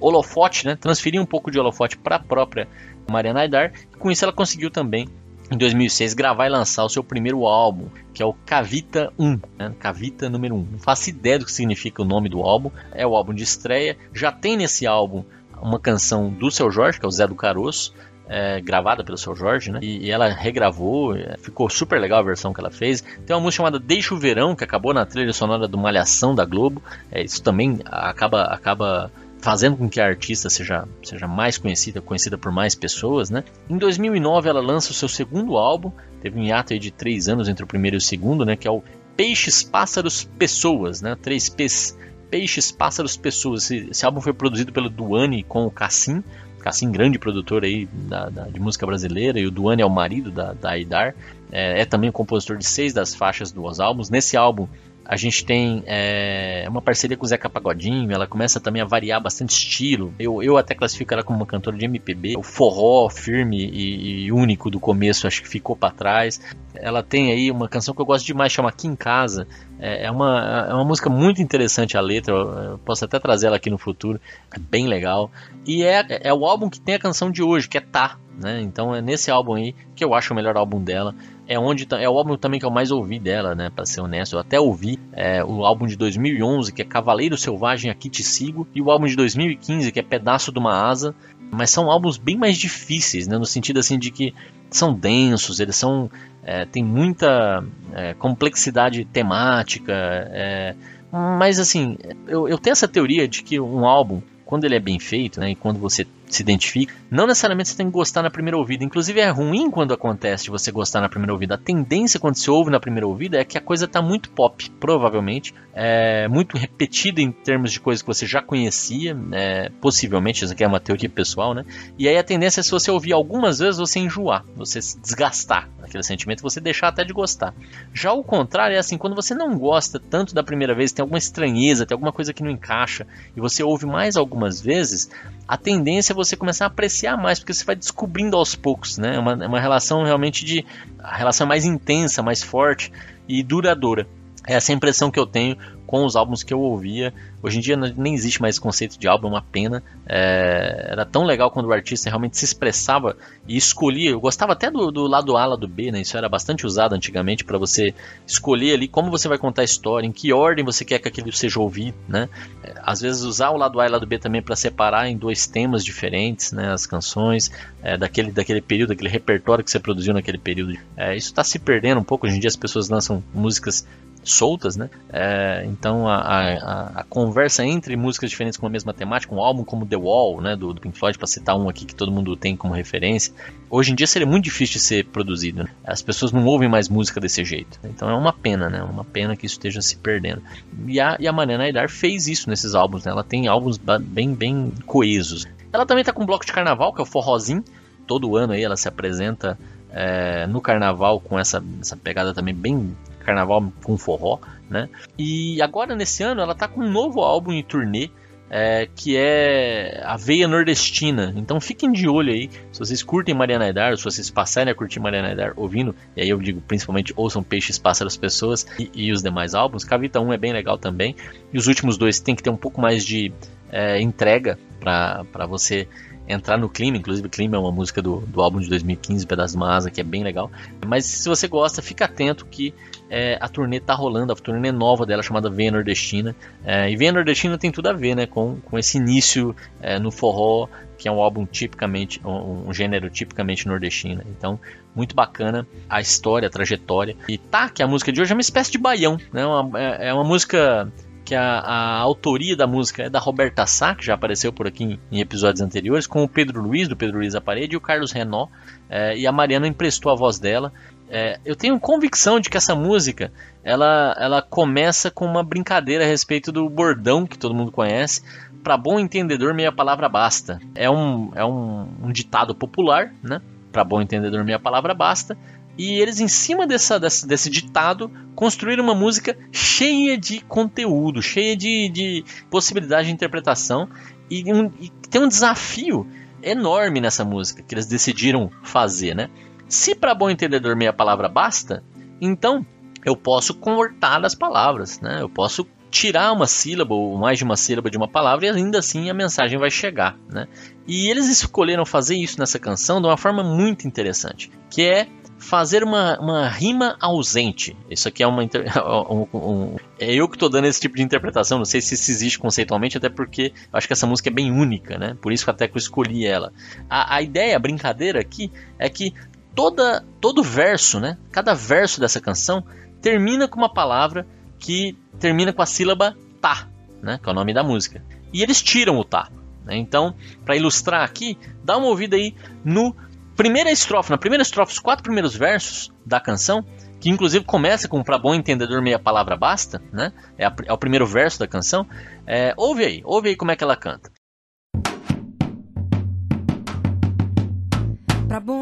holofote, 0.00 0.66
né? 0.66 0.76
Transferiu 0.76 1.22
um 1.22 1.26
pouco 1.26 1.50
de 1.50 1.58
holofote 1.58 1.96
para 1.96 2.16
a 2.16 2.18
própria 2.18 2.68
Mariana 3.10 3.40
Aidar. 3.40 3.72
E 3.92 3.96
com 3.96 4.10
isso 4.10 4.24
ela 4.24 4.32
conseguiu 4.32 4.70
também 4.70 5.08
em 5.50 5.56
2006 5.56 6.14
gravar 6.14 6.46
e 6.46 6.50
lançar 6.50 6.84
o 6.84 6.88
seu 6.88 7.04
primeiro 7.04 7.46
álbum, 7.46 7.88
que 8.12 8.22
é 8.22 8.26
o 8.26 8.32
Cavita 8.32 9.12
1, 9.18 9.40
né? 9.58 9.74
Cavita 9.78 10.28
número 10.28 10.54
1. 10.54 10.68
Não 10.72 10.78
faço 10.78 11.10
ideia 11.10 11.38
do 11.38 11.44
que 11.44 11.52
significa 11.52 12.02
o 12.02 12.04
nome 12.04 12.28
do 12.28 12.40
álbum, 12.40 12.70
é 12.92 13.06
o 13.06 13.14
álbum 13.14 13.34
de 13.34 13.42
estreia. 13.42 13.96
Já 14.12 14.32
tem 14.32 14.56
nesse 14.56 14.86
álbum 14.86 15.24
uma 15.60 15.78
canção 15.78 16.30
do 16.30 16.50
seu 16.50 16.70
Jorge, 16.70 16.98
que 16.98 17.06
é 17.06 17.08
o 17.08 17.12
Zé 17.12 17.26
do 17.26 17.34
Caroço, 17.34 17.94
é, 18.28 18.60
gravada 18.60 19.04
pelo 19.04 19.18
seu 19.18 19.34
Jorge, 19.34 19.70
né? 19.70 19.80
E, 19.82 20.06
e, 20.06 20.10
ela 20.10 20.28
regravou, 20.28 21.16
é, 21.16 21.36
ficou 21.38 21.68
super 21.68 22.00
legal 22.00 22.20
a 22.20 22.22
versão 22.22 22.52
que 22.52 22.60
ela 22.60 22.70
fez. 22.70 23.02
Tem 23.26 23.34
uma 23.34 23.42
música 23.42 23.58
chamada 23.58 23.78
Deixa 23.78 24.14
o 24.14 24.18
Verão, 24.18 24.56
que 24.56 24.64
acabou 24.64 24.94
na 24.94 25.04
trilha 25.04 25.32
sonora 25.32 25.68
do 25.68 25.78
Malhação 25.78 26.34
da 26.34 26.44
Globo. 26.44 26.82
É, 27.10 27.22
isso 27.22 27.42
também 27.42 27.80
acaba, 27.84 28.44
acaba 28.44 29.10
fazendo 29.44 29.76
com 29.76 29.88
que 29.88 30.00
a 30.00 30.06
artista 30.06 30.48
seja, 30.48 30.88
seja 31.02 31.28
mais 31.28 31.58
conhecida, 31.58 32.00
conhecida 32.00 32.38
por 32.38 32.50
mais 32.50 32.74
pessoas, 32.74 33.28
né? 33.28 33.44
Em 33.68 33.76
2009 33.76 34.48
ela 34.48 34.60
lança 34.60 34.90
o 34.90 34.94
seu 34.94 35.08
segundo 35.08 35.58
álbum, 35.58 35.92
teve 36.22 36.38
um 36.40 36.42
hiato 36.42 36.78
de 36.78 36.90
três 36.90 37.28
anos 37.28 37.46
entre 37.46 37.62
o 37.62 37.66
primeiro 37.66 37.96
e 37.96 37.98
o 37.98 38.00
segundo, 38.00 38.46
né? 38.46 38.56
Que 38.56 38.66
é 38.66 38.70
o 38.70 38.82
Peixes, 39.14 39.62
Pássaros, 39.62 40.24
Pessoas, 40.38 41.02
né? 41.02 41.14
Três 41.20 41.50
P's, 41.50 41.96
Peixes, 42.30 42.72
Pássaros, 42.72 43.18
Pessoas. 43.18 43.64
Esse, 43.64 43.90
esse 43.90 44.06
álbum 44.06 44.22
foi 44.22 44.32
produzido 44.32 44.72
pelo 44.72 44.88
Duane 44.88 45.42
com 45.44 45.66
o 45.66 45.70
Cassim, 45.70 46.24
Cassim, 46.64 46.90
grande 46.90 47.18
produtor 47.18 47.62
aí 47.62 47.86
da, 47.92 48.30
da, 48.30 48.44
de 48.44 48.58
música 48.58 48.86
brasileira, 48.86 49.38
e 49.38 49.46
o 49.46 49.50
Duane 49.50 49.82
é 49.82 49.86
o 49.86 49.90
marido 49.90 50.30
da, 50.30 50.54
da 50.54 50.70
Aidar. 50.70 51.14
É, 51.52 51.82
é 51.82 51.84
também 51.84 52.08
o 52.08 52.12
compositor 52.12 52.56
de 52.56 52.64
seis 52.64 52.94
das 52.94 53.14
faixas 53.14 53.52
dos 53.52 53.80
álbuns. 53.80 54.08
Nesse 54.08 54.34
álbum, 54.34 54.66
a 55.04 55.14
gente 55.14 55.44
tem 55.44 55.82
é, 55.86 56.64
uma 56.66 56.80
parceria 56.80 57.18
com 57.18 57.26
o 57.26 57.28
Zeca 57.28 57.50
Pagodinho, 57.50 58.10
ela 58.10 58.26
começa 58.26 58.58
também 58.58 58.80
a 58.80 58.86
variar 58.86 59.20
bastante 59.20 59.50
estilo. 59.50 60.14
Eu, 60.18 60.42
eu 60.42 60.56
até 60.56 60.74
classifico 60.74 61.12
ela 61.12 61.22
como 61.22 61.38
uma 61.38 61.44
cantora 61.44 61.76
de 61.76 61.84
MPB. 61.84 62.38
O 62.38 62.42
forró 62.42 63.10
firme 63.10 63.58
e, 63.58 64.24
e 64.24 64.32
único 64.32 64.70
do 64.70 64.80
começo 64.80 65.26
acho 65.26 65.42
que 65.42 65.48
ficou 65.48 65.76
para 65.76 65.92
trás. 65.92 66.40
Ela 66.74 67.02
tem 67.02 67.30
aí 67.30 67.50
uma 67.50 67.68
canção 67.68 67.94
que 67.94 68.00
eu 68.00 68.06
gosto 68.06 68.24
demais, 68.24 68.50
chama 68.50 68.70
Aqui 68.70 68.88
em 68.88 68.96
Casa. 68.96 69.46
É, 69.78 70.06
é, 70.06 70.10
uma, 70.10 70.66
é 70.70 70.74
uma 70.74 70.84
música 70.84 71.10
muito 71.10 71.42
interessante 71.42 71.96
a 71.96 72.00
letra, 72.00 72.34
eu 72.34 72.78
posso 72.84 73.04
até 73.04 73.18
trazer 73.18 73.48
ela 73.48 73.56
aqui 73.56 73.70
no 73.70 73.78
futuro, 73.78 74.20
é 74.52 74.58
bem 74.58 74.86
legal. 74.86 75.30
E 75.66 75.82
é, 75.82 76.04
é 76.22 76.32
o 76.32 76.46
álbum 76.46 76.70
que 76.70 76.80
tem 76.80 76.94
a 76.94 76.98
canção 76.98 77.30
de 77.30 77.42
hoje, 77.42 77.68
que 77.68 77.78
é 77.78 77.80
Tá. 77.80 78.18
Né? 78.36 78.60
Então 78.62 78.92
é 78.92 79.00
nesse 79.00 79.30
álbum 79.30 79.54
aí 79.54 79.76
que 79.94 80.04
eu 80.04 80.12
acho 80.12 80.32
o 80.32 80.36
melhor 80.36 80.56
álbum 80.56 80.82
dela 80.82 81.14
é 81.46 81.58
onde 81.58 81.86
é 81.90 82.08
o 82.08 82.18
álbum 82.18 82.36
também 82.36 82.58
que 82.58 82.66
eu 82.66 82.70
mais 82.70 82.90
ouvi 82.90 83.18
dela, 83.18 83.54
né, 83.54 83.70
para 83.70 83.84
ser 83.84 84.00
honesto. 84.00 84.34
Eu 84.34 84.40
até 84.40 84.58
ouvi 84.58 84.98
é, 85.12 85.44
o 85.44 85.64
álbum 85.64 85.86
de 85.86 85.96
2011 85.96 86.72
que 86.72 86.82
é 86.82 86.84
Cavaleiro 86.84 87.36
Selvagem 87.36 87.90
Aqui 87.90 88.08
Te 88.08 88.22
Sigo 88.22 88.66
e 88.74 88.80
o 88.80 88.90
álbum 88.90 89.06
de 89.06 89.14
2015 89.16 89.92
que 89.92 90.00
é 90.00 90.02
Pedaço 90.02 90.50
de 90.50 90.58
uma 90.58 90.88
Asa, 90.88 91.14
mas 91.52 91.70
são 91.70 91.90
álbuns 91.90 92.16
bem 92.16 92.36
mais 92.36 92.56
difíceis, 92.56 93.28
né, 93.28 93.38
no 93.38 93.46
sentido 93.46 93.78
assim 93.78 93.98
de 93.98 94.10
que 94.10 94.34
são 94.76 94.92
densos, 94.92 95.60
eles 95.60 95.76
são 95.76 96.10
é, 96.42 96.64
tem 96.66 96.84
muita 96.84 97.64
é, 97.92 98.14
complexidade 98.14 99.04
temática, 99.04 99.92
é, 99.92 100.74
mas 101.10 101.58
assim 101.58 101.96
eu, 102.26 102.48
eu 102.48 102.58
tenho 102.58 102.72
essa 102.72 102.88
teoria 102.88 103.26
de 103.26 103.42
que 103.42 103.58
um 103.60 103.86
álbum 103.86 104.20
quando 104.44 104.64
ele 104.64 104.76
é 104.76 104.80
bem 104.80 104.98
feito, 104.98 105.40
né, 105.40 105.50
e 105.50 105.54
quando 105.54 105.78
você 105.78 106.06
se 106.34 106.42
identifica, 106.42 106.94
não 107.10 107.26
necessariamente 107.26 107.68
você 107.68 107.76
tem 107.76 107.86
que 107.86 107.92
gostar 107.92 108.22
na 108.22 108.30
primeira 108.30 108.56
ouvida. 108.56 108.84
Inclusive 108.84 109.20
é 109.20 109.28
ruim 109.30 109.70
quando 109.70 109.94
acontece 109.94 110.44
de 110.44 110.50
você 110.50 110.70
gostar 110.70 111.00
na 111.00 111.08
primeira 111.08 111.32
ouvida. 111.32 111.54
A 111.54 111.58
tendência 111.58 112.18
quando 112.20 112.36
se 112.36 112.50
ouve 112.50 112.70
na 112.70 112.80
primeira 112.80 113.06
ouvida 113.06 113.38
é 113.38 113.44
que 113.44 113.58
a 113.58 113.60
coisa 113.60 113.84
está 113.84 114.02
muito 114.02 114.30
pop, 114.30 114.70
provavelmente, 114.80 115.54
é 115.72 116.28
muito 116.28 116.56
repetida 116.56 117.20
em 117.20 117.32
termos 117.32 117.72
de 117.72 117.80
coisas 117.80 118.02
que 118.02 118.06
você 118.06 118.26
já 118.26 118.40
conhecia, 118.40 119.16
é, 119.32 119.70
possivelmente, 119.80 120.44
isso 120.44 120.52
aqui 120.52 120.64
é 120.64 120.66
uma 120.66 120.80
teoria 120.80 121.08
pessoal, 121.08 121.54
né? 121.54 121.64
E 121.98 122.08
aí 122.08 122.16
a 122.16 122.22
tendência 122.22 122.60
é 122.60 122.62
se 122.62 122.70
você 122.70 122.90
ouvir 122.90 123.12
algumas 123.12 123.58
vezes 123.58 123.78
você 123.78 123.98
enjoar, 123.98 124.44
você 124.56 124.80
se 124.80 124.98
desgastar 125.00 125.68
aquele 125.82 126.02
sentimento, 126.02 126.42
você 126.42 126.60
deixar 126.60 126.88
até 126.88 127.04
de 127.04 127.12
gostar. 127.12 127.54
Já 127.92 128.12
o 128.12 128.24
contrário 128.24 128.74
é 128.76 128.78
assim, 128.78 128.96
quando 128.96 129.14
você 129.14 129.34
não 129.34 129.56
gosta 129.58 130.00
tanto 130.00 130.34
da 130.34 130.42
primeira 130.42 130.74
vez, 130.74 130.92
tem 130.92 131.02
alguma 131.02 131.18
estranheza, 131.18 131.86
tem 131.86 131.94
alguma 131.94 132.12
coisa 132.12 132.32
que 132.32 132.42
não 132.42 132.50
encaixa, 132.50 133.06
e 133.36 133.40
você 133.40 133.62
ouve 133.62 133.86
mais 133.86 134.16
algumas 134.16 134.60
vezes, 134.60 135.10
a 135.46 135.56
tendência 135.56 136.12
é 136.12 136.14
você 136.14 136.36
começar 136.36 136.64
a 136.64 136.68
apreciar 136.68 137.16
mais, 137.16 137.38
porque 137.38 137.52
você 137.52 137.64
vai 137.64 137.76
descobrindo 137.76 138.36
aos 138.36 138.54
poucos, 138.54 138.96
né? 138.98 139.16
É 139.16 139.18
uma, 139.18 139.44
é 139.44 139.46
uma 139.46 139.60
relação 139.60 140.02
realmente 140.02 140.44
de. 140.44 140.64
A 140.98 141.16
relação 141.16 141.46
mais 141.46 141.64
intensa, 141.64 142.22
mais 142.22 142.42
forte 142.42 142.90
e 143.28 143.42
duradoura. 143.42 144.06
Essa 144.46 144.72
é 144.72 144.74
a 144.74 144.76
impressão 144.76 145.10
que 145.10 145.18
eu 145.18 145.26
tenho 145.26 145.56
com 145.86 146.04
os 146.04 146.16
álbuns 146.16 146.42
que 146.42 146.52
eu 146.52 146.60
ouvia. 146.60 147.12
Hoje 147.42 147.58
em 147.58 147.60
dia 147.60 147.76
nem 147.76 148.14
existe 148.14 148.40
mais 148.40 148.54
esse 148.54 148.60
conceito 148.60 148.98
de 148.98 149.06
álbum, 149.06 149.28
é 149.28 149.30
uma 149.30 149.42
pena. 149.42 149.82
É, 150.06 150.88
era 150.90 151.04
tão 151.04 151.24
legal 151.24 151.50
quando 151.50 151.66
o 151.66 151.72
artista 151.72 152.08
realmente 152.08 152.38
se 152.38 152.44
expressava 152.44 153.16
e 153.46 153.56
escolhia. 153.56 154.10
Eu 154.10 154.20
gostava 154.20 154.52
até 154.52 154.70
do, 154.70 154.90
do 154.90 155.06
lado 155.06 155.36
A, 155.36 155.44
lado 155.44 155.68
B, 155.68 155.90
né? 155.92 156.00
Isso 156.00 156.16
era 156.16 156.28
bastante 156.28 156.66
usado 156.66 156.94
antigamente 156.94 157.44
para 157.44 157.58
você 157.58 157.94
escolher 158.26 158.74
ali 158.74 158.88
como 158.88 159.10
você 159.10 159.28
vai 159.28 159.38
contar 159.38 159.62
a 159.62 159.64
história, 159.64 160.06
em 160.06 160.12
que 160.12 160.32
ordem 160.32 160.64
você 160.64 160.84
quer 160.84 160.98
que 160.98 161.08
aquilo 161.08 161.32
seja 161.32 161.60
ouvido, 161.60 161.96
né? 162.08 162.28
É, 162.62 162.74
às 162.82 163.00
vezes 163.00 163.22
usar 163.22 163.50
o 163.50 163.56
lado 163.56 163.80
A 163.80 163.86
e 163.86 163.88
o 163.88 163.92
lado 163.92 164.06
B 164.06 164.18
também 164.18 164.42
para 164.42 164.56
separar 164.56 165.08
em 165.08 165.16
dois 165.16 165.46
temas 165.46 165.84
diferentes, 165.84 166.52
né? 166.52 166.72
As 166.72 166.86
canções 166.86 167.50
é, 167.82 167.96
daquele, 167.96 168.32
daquele 168.32 168.60
período, 168.60 168.90
daquele 168.90 169.10
repertório 169.10 169.62
que 169.62 169.70
você 169.70 169.78
produziu 169.78 170.14
naquele 170.14 170.38
período. 170.38 170.74
É, 170.96 171.16
isso 171.16 171.28
está 171.28 171.44
se 171.44 171.58
perdendo 171.58 172.00
um 172.00 172.04
pouco. 172.04 172.26
Hoje 172.26 172.36
em 172.36 172.40
dia 172.40 172.48
as 172.48 172.56
pessoas 172.56 172.88
lançam 172.88 173.22
músicas 173.32 173.86
soltas, 174.24 174.76
né? 174.76 174.88
É, 175.10 175.64
então 175.66 176.08
a, 176.08 176.16
a, 176.16 177.00
a, 177.00 177.04
conversa 177.04 177.64
entre 177.64 177.96
músicas 177.96 178.30
diferentes 178.30 178.58
com 178.58 178.66
a 178.66 178.70
mesma 178.70 178.92
temática, 178.92 179.34
um 179.34 179.40
álbum 179.40 179.64
como 179.64 179.86
The 179.86 179.96
Wall, 179.96 180.40
né, 180.40 180.56
do, 180.56 180.72
do 180.72 180.80
Pink 180.80 180.98
Floyd, 180.98 181.18
para 181.18 181.26
citar 181.26 181.56
um 181.56 181.68
aqui 181.68 181.84
que 181.84 181.94
todo 181.94 182.10
mundo 182.10 182.36
tem 182.36 182.56
como 182.56 182.74
referência, 182.74 183.32
hoje 183.70 183.92
em 183.92 183.94
dia 183.94 184.06
seria 184.06 184.26
muito 184.26 184.44
difícil 184.44 184.74
de 184.74 184.80
ser 184.80 185.06
produzido. 185.06 185.64
Né? 185.64 185.70
As 185.84 186.02
pessoas 186.02 186.32
não 186.32 186.44
ouvem 186.46 186.68
mais 186.68 186.88
música 186.88 187.20
desse 187.20 187.44
jeito. 187.44 187.78
Então 187.84 188.08
é 188.08 188.14
uma 188.14 188.32
pena, 188.32 188.68
né? 188.68 188.82
Uma 188.82 189.04
pena 189.04 189.36
que 189.36 189.46
isso 189.46 189.54
esteja 189.54 189.80
se 189.82 189.96
perdendo. 189.96 190.42
E 190.86 191.00
a, 191.00 191.16
e 191.20 191.28
a 191.28 191.32
Mariana 191.32 191.64
Aidar 191.64 191.88
fez 191.88 192.26
isso 192.26 192.48
nesses 192.48 192.74
álbuns, 192.74 193.04
né? 193.04 193.12
Ela 193.12 193.24
tem 193.24 193.46
álbuns 193.46 193.78
bem, 193.78 194.34
bem 194.34 194.72
coesos. 194.86 195.46
Ela 195.72 195.84
também 195.84 196.02
está 196.02 196.12
com 196.12 196.22
um 196.22 196.26
bloco 196.26 196.46
de 196.46 196.52
carnaval, 196.52 196.92
que 196.92 197.00
é 197.00 197.02
o 197.02 197.06
Forrozinho. 197.06 197.64
Todo 198.06 198.36
ano 198.36 198.52
aí 198.52 198.62
ela 198.62 198.76
se 198.76 198.86
apresenta 198.86 199.58
é, 199.90 200.46
no 200.46 200.60
carnaval 200.60 201.20
com 201.20 201.38
essa, 201.38 201.64
essa 201.80 201.96
pegada 201.96 202.34
também 202.34 202.54
bem 202.54 202.96
carnaval 203.24 203.72
com 203.82 203.96
forró, 203.96 204.38
né? 204.68 204.88
E 205.18 205.60
agora 205.62 205.94
nesse 205.94 206.22
ano 206.22 206.40
ela 206.40 206.54
tá 206.54 206.68
com 206.68 206.80
um 206.80 206.90
novo 206.90 207.20
álbum 207.20 207.52
em 207.52 207.62
turnê. 207.62 208.10
É, 208.56 208.86
que 208.94 209.16
é 209.16 210.00
a 210.04 210.16
veia 210.16 210.46
nordestina. 210.46 211.34
Então 211.34 211.60
fiquem 211.60 211.90
de 211.90 212.06
olho 212.06 212.32
aí. 212.32 212.48
Se 212.70 212.78
vocês 212.78 213.02
curtem 213.02 213.34
Mariana 213.34 213.64
Aidar, 213.64 213.96
se 213.96 214.04
vocês 214.04 214.30
passarem 214.30 214.70
a 214.70 214.74
curtir 214.76 215.00
Mariana 215.00 215.28
Aidar 215.28 215.54
ouvindo, 215.56 215.96
e 216.14 216.20
aí 216.20 216.28
eu 216.28 216.38
digo 216.38 216.60
principalmente 216.60 217.12
ouçam 217.16 217.42
Peixes, 217.42 217.78
Pássaros, 217.78 218.16
Pessoas 218.16 218.64
e, 218.78 218.90
e 218.94 219.10
os 219.10 219.22
demais 219.22 219.54
álbuns. 219.56 219.82
Cavita 219.82 220.20
1 220.20 220.34
é 220.34 220.36
bem 220.36 220.52
legal 220.52 220.78
também. 220.78 221.16
E 221.52 221.58
os 221.58 221.66
últimos 221.66 221.96
dois 221.96 222.20
tem 222.20 222.36
que 222.36 222.44
ter 222.44 222.50
um 222.50 222.56
pouco 222.56 222.80
mais 222.80 223.04
de 223.04 223.32
é, 223.72 224.00
entrega 224.00 224.56
para 224.78 225.46
você 225.48 225.88
entrar 226.28 226.56
no 226.58 226.68
clima. 226.68 226.96
Inclusive, 226.96 227.28
clima 227.28 227.56
é 227.56 227.58
uma 227.58 227.72
música 227.72 228.00
do, 228.00 228.20
do 228.20 228.40
álbum 228.40 228.60
de 228.60 228.68
2015, 228.68 229.26
Pedaço 229.26 229.58
de 229.58 229.64
Asa, 229.64 229.90
que 229.90 230.00
é 230.00 230.04
bem 230.04 230.22
legal. 230.22 230.50
Mas 230.86 231.04
se 231.04 231.28
você 231.28 231.48
gosta, 231.48 231.82
fica 231.82 232.04
atento 232.04 232.46
que 232.46 232.74
é, 233.10 233.38
a 233.40 233.48
turnê 233.48 233.80
tá 233.80 233.94
rolando, 233.94 234.32
a 234.32 234.36
turnê 234.36 234.72
nova 234.72 235.04
dela 235.06 235.22
chamada 235.22 235.50
Veia 235.50 235.70
Nordestina. 235.70 236.34
É, 236.64 236.90
e 236.90 236.96
Veia 236.96 237.12
Nordestina 237.12 237.58
tem 237.58 237.70
tudo 237.70 237.88
a 237.88 237.92
ver 237.92 238.14
né, 238.14 238.26
com, 238.26 238.56
com 238.60 238.78
esse 238.78 238.98
início 238.98 239.54
é, 239.80 239.98
no 239.98 240.10
forró, 240.10 240.68
que 240.96 241.08
é 241.08 241.12
um 241.12 241.20
álbum 241.20 241.44
tipicamente, 241.44 242.20
um, 242.24 242.68
um, 242.68 242.72
gênero 242.72 243.10
tipicamente 243.10 243.66
nordestino. 243.66 244.22
Então, 244.26 244.58
muito 244.94 245.14
bacana 245.14 245.66
a 245.88 246.00
história, 246.00 246.48
a 246.48 246.50
trajetória. 246.50 247.16
E 247.28 247.36
tá, 247.36 247.68
que 247.68 247.82
a 247.82 247.86
música 247.86 248.12
de 248.12 248.20
hoje 248.20 248.32
é 248.32 248.34
uma 248.34 248.40
espécie 248.40 248.72
de 248.72 248.78
baião, 248.78 249.18
né? 249.32 249.44
Uma, 249.44 249.80
é, 249.80 250.08
é 250.08 250.14
uma 250.14 250.24
música 250.24 250.90
que 251.24 251.34
a, 251.34 251.58
a, 251.58 251.98
autoria 251.98 252.56
da 252.56 252.66
música 252.66 253.04
é 253.04 253.10
da 253.10 253.18
Roberta 253.18 253.66
Sá, 253.66 253.94
que 253.94 254.04
já 254.04 254.14
apareceu 254.14 254.52
por 254.52 254.66
aqui 254.66 254.84
em, 254.84 255.00
em, 255.10 255.20
episódios 255.20 255.60
anteriores, 255.60 256.06
com 256.06 256.22
o 256.22 256.28
Pedro 256.28 256.60
Luiz, 256.60 256.86
do 256.86 256.96
Pedro 256.96 257.18
Luiz 257.18 257.34
a 257.34 257.40
Parede, 257.40 257.74
e 257.74 257.76
o 257.76 257.80
Carlos 257.80 258.12
Renó, 258.12 258.48
é, 258.88 259.16
e 259.16 259.26
a 259.26 259.32
Mariana 259.32 259.66
emprestou 259.66 260.12
a 260.12 260.14
voz 260.14 260.38
dela. 260.38 260.72
É, 261.08 261.38
eu 261.44 261.54
tenho 261.54 261.78
convicção 261.78 262.40
de 262.40 262.48
que 262.50 262.56
essa 262.56 262.74
música 262.74 263.32
ela, 263.62 264.16
ela 264.18 264.42
começa 264.42 265.10
com 265.10 265.24
uma 265.24 265.42
brincadeira 265.42 266.04
a 266.04 266.06
respeito 266.06 266.50
do 266.50 266.68
bordão 266.68 267.26
que 267.26 267.38
todo 267.38 267.54
mundo 267.54 267.70
conhece. 267.70 268.22
Para 268.62 268.76
bom 268.76 268.98
entendedor, 268.98 269.52
meia 269.54 269.70
palavra 269.70 270.08
basta. 270.08 270.58
É 270.74 270.90
um, 270.90 271.30
é 271.34 271.44
um, 271.44 271.86
um 272.02 272.12
ditado 272.12 272.54
popular, 272.54 273.12
né? 273.22 273.40
Para 273.70 273.84
bom 273.84 274.00
entendedor, 274.00 274.42
meia 274.44 274.58
palavra 274.58 274.94
basta. 274.94 275.36
E 275.76 276.00
eles, 276.00 276.20
em 276.20 276.28
cima 276.28 276.66
dessa, 276.66 276.98
dessa, 276.98 277.26
desse 277.26 277.50
ditado, 277.50 278.10
construíram 278.34 278.84
uma 278.84 278.94
música 278.94 279.36
cheia 279.50 280.16
de 280.16 280.40
conteúdo, 280.40 281.20
cheia 281.20 281.56
de, 281.56 281.88
de 281.88 282.24
possibilidade 282.48 283.08
de 283.08 283.14
interpretação. 283.14 283.88
E, 284.30 284.52
um, 284.52 284.70
e 284.80 284.90
tem 285.10 285.20
um 285.20 285.28
desafio 285.28 286.06
enorme 286.42 287.00
nessa 287.00 287.24
música 287.24 287.62
que 287.62 287.74
eles 287.74 287.86
decidiram 287.86 288.50
fazer, 288.62 289.14
né? 289.14 289.30
Se 289.68 289.94
para 289.94 290.14
bom 290.14 290.30
entendedor 290.30 290.76
meia 290.76 290.92
palavra 290.92 291.28
basta, 291.28 291.82
então 292.20 292.64
eu 293.04 293.16
posso 293.16 293.54
cortar 293.54 294.24
as 294.24 294.34
palavras, 294.34 295.00
né? 295.00 295.20
Eu 295.20 295.28
posso 295.28 295.66
tirar 295.90 296.32
uma 296.32 296.46
sílaba 296.46 296.94
ou 296.94 297.16
mais 297.16 297.38
de 297.38 297.44
uma 297.44 297.56
sílaba 297.56 297.88
de 297.88 297.96
uma 297.96 298.08
palavra 298.08 298.46
e 298.46 298.50
ainda 298.50 298.80
assim 298.80 299.08
a 299.08 299.14
mensagem 299.14 299.58
vai 299.58 299.70
chegar, 299.70 300.16
né? 300.28 300.46
E 300.86 301.08
eles 301.08 301.28
escolheram 301.28 301.86
fazer 301.86 302.16
isso 302.16 302.38
nessa 302.40 302.58
canção 302.58 303.00
de 303.00 303.06
uma 303.06 303.16
forma 303.16 303.42
muito 303.42 303.86
interessante, 303.86 304.50
que 304.68 304.82
é 304.82 305.06
fazer 305.44 305.84
uma, 305.84 306.18
uma 306.18 306.48
rima 306.48 306.96
ausente. 307.00 307.76
Isso 307.90 308.08
aqui 308.08 308.22
é 308.22 308.26
uma. 308.26 308.42
Um, 308.84 309.26
um, 309.32 309.76
é 309.98 310.12
eu 310.14 310.28
que 310.28 310.36
estou 310.36 310.48
dando 310.48 310.66
esse 310.66 310.80
tipo 310.80 310.96
de 310.96 311.02
interpretação, 311.02 311.58
não 311.58 311.64
sei 311.64 311.80
se 311.80 311.94
isso 311.94 312.10
existe 312.10 312.38
conceitualmente, 312.38 312.96
até 312.96 313.08
porque 313.08 313.52
acho 313.72 313.86
que 313.86 313.92
essa 313.92 314.06
música 314.06 314.28
é 314.28 314.32
bem 314.32 314.50
única, 314.50 314.98
né? 314.98 315.16
Por 315.20 315.32
isso 315.32 315.44
que 315.44 315.50
até 315.50 315.68
que 315.68 315.76
eu 315.76 315.78
escolhi 315.78 316.26
ela. 316.26 316.52
A, 316.88 317.16
a 317.16 317.22
ideia, 317.22 317.56
a 317.56 317.58
brincadeira 317.58 318.20
aqui, 318.20 318.50
é 318.78 318.88
que 318.88 319.12
toda, 319.54 320.04
todo 320.20 320.42
verso, 320.42 320.98
né? 320.98 321.18
Cada 321.30 321.54
verso 321.54 322.00
dessa 322.00 322.20
canção 322.20 322.64
termina 323.00 323.46
com 323.46 323.58
uma 323.58 323.72
palavra 323.72 324.26
que 324.58 324.96
termina 325.18 325.52
com 325.52 325.62
a 325.62 325.66
sílaba 325.66 326.16
tá, 326.40 326.68
né? 327.02 327.18
Que 327.22 327.28
é 327.28 327.32
o 327.32 327.34
nome 327.34 327.52
da 327.52 327.62
música. 327.62 328.02
E 328.32 328.42
eles 328.42 328.62
tiram 328.62 328.98
o 328.98 329.04
tá. 329.04 329.30
Né? 329.64 329.76
Então, 329.76 330.14
para 330.44 330.56
ilustrar 330.56 331.02
aqui, 331.02 331.38
dá 331.62 331.76
uma 331.76 331.86
ouvida 331.86 332.16
aí 332.16 332.34
no 332.64 332.94
primeira 333.36 333.70
estrofe, 333.70 334.10
na 334.10 334.18
primeira 334.18 334.42
estrofe, 334.42 334.72
os 334.72 334.78
quatro 334.78 335.02
primeiros 335.02 335.36
versos 335.36 335.92
da 336.04 336.20
canção, 336.20 336.64
que 337.00 337.10
inclusive 337.10 337.44
começa 337.44 337.88
com 337.88 338.02
para 338.02 338.18
bom 338.18 338.34
entendedor 338.34 338.80
meia 338.82 338.98
palavra 338.98 339.36
basta, 339.36 339.82
né? 339.92 340.12
É, 340.38 340.46
a, 340.46 340.54
é, 340.64 340.72
o 340.72 340.78
primeiro 340.78 341.06
verso 341.06 341.38
da 341.38 341.46
canção. 341.46 341.86
É, 342.26 342.54
ouve 342.56 342.84
aí, 342.84 343.02
ouve 343.04 343.30
aí 343.30 343.36
como 343.36 343.50
é 343.50 343.56
que 343.56 343.64
ela 343.64 343.76
canta. 343.76 344.10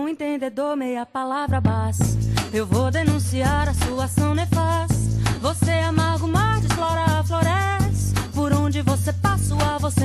entendedor, 0.09 0.77
meia 0.77 1.07
palavra 1.07 1.61
basta. 1.61 2.05
Eu 2.53 2.67
vou 2.67 2.91
denunciar 2.91 3.69
a 3.69 3.75
sua 3.75 4.05
ação 4.05 4.35
nefasta. 4.35 4.95
Você 5.41 5.71
é 5.71 5.85
amargo 5.85 6.29
mar, 6.29 6.61
desflora 6.61 7.05
a 7.05 7.25
floresta. 7.25 8.21
Por 8.35 8.53
onde 8.53 8.83
você 8.83 9.13
passa, 9.15 9.55
o 9.55 9.61
ar 9.63 9.79
você. 9.79 10.03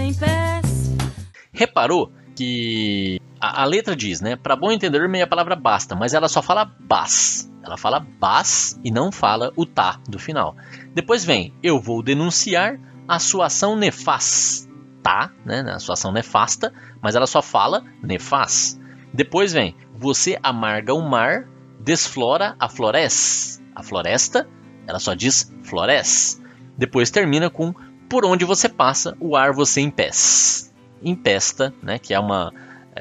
Reparou 1.58 2.12
que 2.36 3.20
a, 3.40 3.62
a, 3.62 3.66
letra 3.66 3.96
diz, 3.96 4.22
né? 4.22 4.36
Para 4.36 4.56
bom 4.56 4.72
entender, 4.72 5.08
meia 5.08 5.28
palavra 5.28 5.56
basta, 5.56 5.96
mas 5.96 6.14
ela 6.14 6.28
só 6.28 6.42
fala 6.42 6.66
bas. 6.80 7.52
Ela 7.64 7.78
fala 7.78 8.00
bas 8.00 8.80
e 8.84 8.92
não 8.92 9.12
fala 9.12 9.52
o 9.56 9.66
tá 9.66 10.00
do 10.08 10.18
final. 10.18 10.56
Depois 10.94 11.26
vem, 11.26 11.54
eu 11.62 11.80
vou 11.80 12.02
denunciar 12.02 12.80
a 13.08 13.20
sua 13.20 13.48
ação 13.48 13.76
nefasta, 13.76 15.32
né? 15.46 15.62
A 15.74 15.80
sua 15.80 15.94
ação 15.94 16.12
nefasta, 16.12 16.74
mas 17.02 17.16
ela 17.16 17.28
só 17.28 17.42
fala 17.42 17.84
nefas. 18.02 18.80
Depois 19.14 19.54
vem, 19.54 19.76
você 19.94 20.38
amarga 20.42 20.94
o 20.94 21.02
mar, 21.02 21.48
desflora 21.80 22.56
a 22.60 22.70
floresta. 22.70 23.64
A 23.76 23.84
floresta, 23.84 24.48
ela 24.88 25.00
só 25.00 25.14
diz 25.14 25.54
flores. 25.64 26.42
Depois 26.78 27.10
termina 27.10 27.50
com 27.50 27.74
por 28.10 28.26
onde 28.26 28.46
você 28.46 28.70
passa, 28.70 29.16
o 29.20 29.36
ar 29.36 29.52
você 29.52 29.82
empesta. 29.82 30.74
Empesta, 31.04 31.74
né? 31.84 32.00
Que 32.00 32.14
é 32.14 32.20
uma 32.20 32.54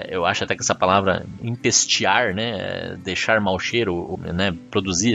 eu 0.08 0.24
acho 0.24 0.44
até 0.44 0.54
que 0.54 0.62
essa 0.62 0.74
palavra 0.74 1.26
empestear, 1.42 2.34
né, 2.34 2.58
é 2.58 2.96
deixar 2.96 3.40
mau 3.40 3.58
cheiro, 3.58 4.18
né, 4.32 4.54
produzir, 4.70 5.14